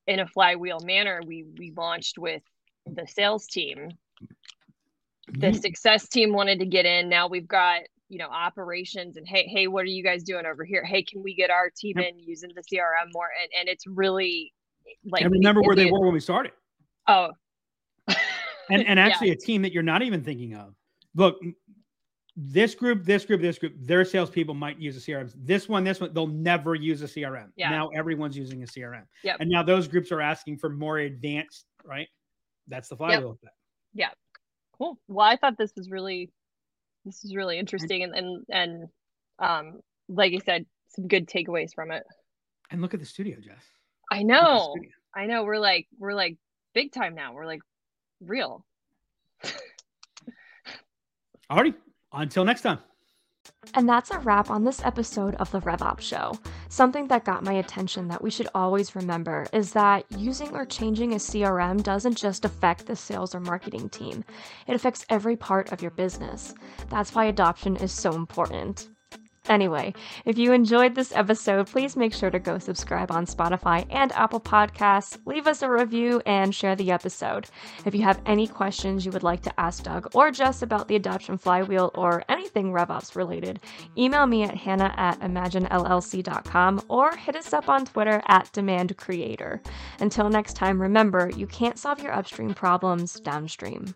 in 0.08 0.20
a 0.20 0.28
flywheel 0.28 0.80
manner. 0.80 1.22
We 1.26 1.46
we 1.58 1.72
launched 1.76 2.18
with 2.18 2.42
the 2.86 3.06
sales 3.08 3.46
team. 3.46 3.90
The 5.28 5.48
mm-hmm. 5.48 5.58
success 5.58 6.08
team 6.08 6.34
wanted 6.34 6.60
to 6.60 6.66
get 6.66 6.88
in. 6.88 7.08
Now 7.10 7.28
we've 7.28 7.48
got 7.48 7.82
you 8.10 8.18
know 8.18 8.28
operations 8.28 9.18
and 9.18 9.28
hey 9.28 9.48
hey 9.48 9.68
what 9.68 9.84
are 9.84 9.90
you 9.90 10.04
guys 10.04 10.24
doing 10.24 10.46
over 10.46 10.64
here? 10.66 10.84
Hey 10.84 11.04
can 11.04 11.24
we 11.24 11.34
get 11.34 11.50
our 11.50 11.70
team 11.70 11.98
yep. 11.98 12.10
in 12.10 12.20
using 12.20 12.50
the 12.56 12.62
crm 12.62 13.14
more? 13.14 13.30
And, 13.42 13.52
and 13.60 13.70
it's 13.70 13.86
really 13.88 14.54
like 15.06 15.24
and 15.24 15.32
remember 15.32 15.62
where 15.62 15.76
they 15.76 15.90
were 15.90 16.02
when 16.02 16.14
we 16.14 16.20
started. 16.20 16.52
Oh. 17.08 17.30
And 18.70 18.86
and 18.86 19.00
actually 19.00 19.28
yeah. 19.28 19.34
a 19.34 19.38
team 19.38 19.62
that 19.62 19.72
you're 19.72 19.84
not 19.84 20.02
even 20.02 20.24
thinking 20.24 20.56
of. 20.56 20.74
Look 21.16 21.38
this 22.42 22.74
group 22.74 23.04
this 23.04 23.26
group 23.26 23.42
this 23.42 23.58
group 23.58 23.74
their 23.80 24.06
salespeople 24.06 24.54
might 24.54 24.80
use 24.80 24.96
a 24.96 25.12
crm 25.12 25.30
this 25.44 25.68
one 25.68 25.84
this 25.84 26.00
one 26.00 26.14
they'll 26.14 26.26
never 26.26 26.74
use 26.74 27.02
a 27.02 27.06
crm 27.06 27.48
yeah. 27.58 27.70
now 27.70 27.90
everyone's 27.90 28.38
using 28.38 28.64
a 28.64 28.66
crm 28.66 29.04
yep. 29.26 29.36
and 29.42 29.50
now 29.50 29.62
those 29.62 29.90
groups 29.90 30.10
are 30.10 30.22
asking 30.22 30.58
for 30.58 30.70
more 30.70 31.00
advanced 31.00 31.66
right? 31.84 32.08
That's 32.68 32.88
the 32.88 32.96
flywheel 32.96 33.38
yep. 33.44 33.54
yeah 33.94 34.10
cool. 34.78 34.98
Well 35.10 35.26
i 35.26 35.36
thought 35.36 35.58
this 35.58 35.74
was 35.76 35.90
really 35.90 36.32
this 37.06 37.24
is 37.24 37.36
really 37.36 37.58
interesting 37.58 38.04
and 38.04 38.16
and, 38.16 38.46
and 38.50 38.88
um 39.40 39.80
like 40.08 40.32
you 40.32 40.40
said 40.44 40.66
some 40.90 41.08
good 41.08 41.28
takeaways 41.28 41.74
from 41.74 41.92
it. 41.92 42.04
And 42.72 42.82
look 42.82 42.94
at 42.94 43.00
the 43.00 43.06
studio 43.06 43.38
jess. 43.40 43.64
I 44.12 44.24
know. 44.24 44.76
i 45.16 45.26
know 45.26 45.44
we're 45.44 45.60
like 45.60 45.88
we're 45.98 46.14
like 46.14 46.38
big 46.74 46.92
time 46.92 47.16
now. 47.16 47.34
We're 47.34 47.46
like 47.46 47.62
real. 48.22 48.66
Alrighty 51.52 51.76
until 52.12 52.44
next 52.46 52.62
time 52.62 52.80
and 53.74 53.88
that's 53.88 54.12
a 54.12 54.20
wrap 54.20 54.50
on 54.50 54.64
this 54.64 54.84
episode 54.84 55.36
of 55.36 55.52
the 55.52 55.62
RevOps 55.62 56.02
Show. 56.02 56.34
Something 56.70 57.08
that 57.08 57.26
got 57.26 57.44
my 57.44 57.54
attention 57.54 58.08
that 58.08 58.22
we 58.22 58.32
should 58.32 58.48
always 58.56 58.96
remember 58.96 59.46
is 59.54 59.74
that 59.74 60.06
using 60.18 60.56
or 60.56 60.66
changing 60.66 61.14
a 61.14 61.18
CRM 61.18 61.84
doesn't 61.84 62.18
just 62.18 62.46
affect 62.46 62.86
the 62.86 62.96
sales 62.96 63.36
or 63.36 63.40
marketing 63.40 63.90
team, 63.90 64.24
it 64.68 64.76
affects 64.76 65.06
every 65.10 65.36
part 65.36 65.72
of 65.72 65.82
your 65.82 65.92
business. 65.92 66.54
That's 66.90 67.14
why 67.14 67.26
adoption 67.26 67.76
is 67.78 67.92
so 67.92 68.14
important. 68.14 68.90
Anyway, 69.50 69.94
if 70.26 70.38
you 70.38 70.54
enjoyed 70.54 70.94
this 70.94 71.12
episode, 71.16 71.66
please 71.66 71.98
make 71.98 72.14
sure 72.14 72.30
to 72.30 72.38
go 72.38 72.60
subscribe 72.60 73.12
on 73.12 73.26
Spotify 73.26 73.86
and 73.90 74.12
Apple 74.12 74.40
Podcasts, 74.40 75.18
leave 75.26 75.48
us 75.48 75.64
a 75.64 75.70
review, 75.70 76.22
and 76.28 76.54
share 76.54 76.76
the 76.76 76.92
episode. 76.92 77.48
If 77.84 77.96
you 77.96 78.04
have 78.04 78.22
any 78.28 78.46
questions 78.48 79.06
you 79.06 79.12
would 79.12 79.24
like 79.24 79.42
to 79.42 79.60
ask 79.60 79.84
Doug 79.84 80.10
or 80.14 80.30
Jess 80.30 80.62
about 80.62 80.88
the 80.88 80.96
adoption 80.96 81.38
flywheel 81.38 81.90
or 81.96 82.24
anything 82.30 82.72
RevOps 82.72 83.16
related, 83.16 83.60
email 83.98 84.28
me 84.28 84.44
at 84.44 84.56
hannah 84.56 84.94
at 84.98 85.20
imaginellc.com 85.22 86.82
or 86.88 87.16
hit 87.16 87.36
us 87.36 87.52
up 87.52 87.70
on 87.70 87.86
Twitter 87.86 88.22
at 88.28 88.52
Demand 88.54 88.96
Creator. 88.98 89.62
Until 90.00 90.30
next 90.30 90.54
time, 90.54 90.80
remember, 90.80 91.32
you 91.36 91.48
can't 91.48 91.80
solve 91.80 92.04
your 92.04 92.14
upstream 92.14 92.54
problems 92.54 93.20
downstream. 93.20 93.96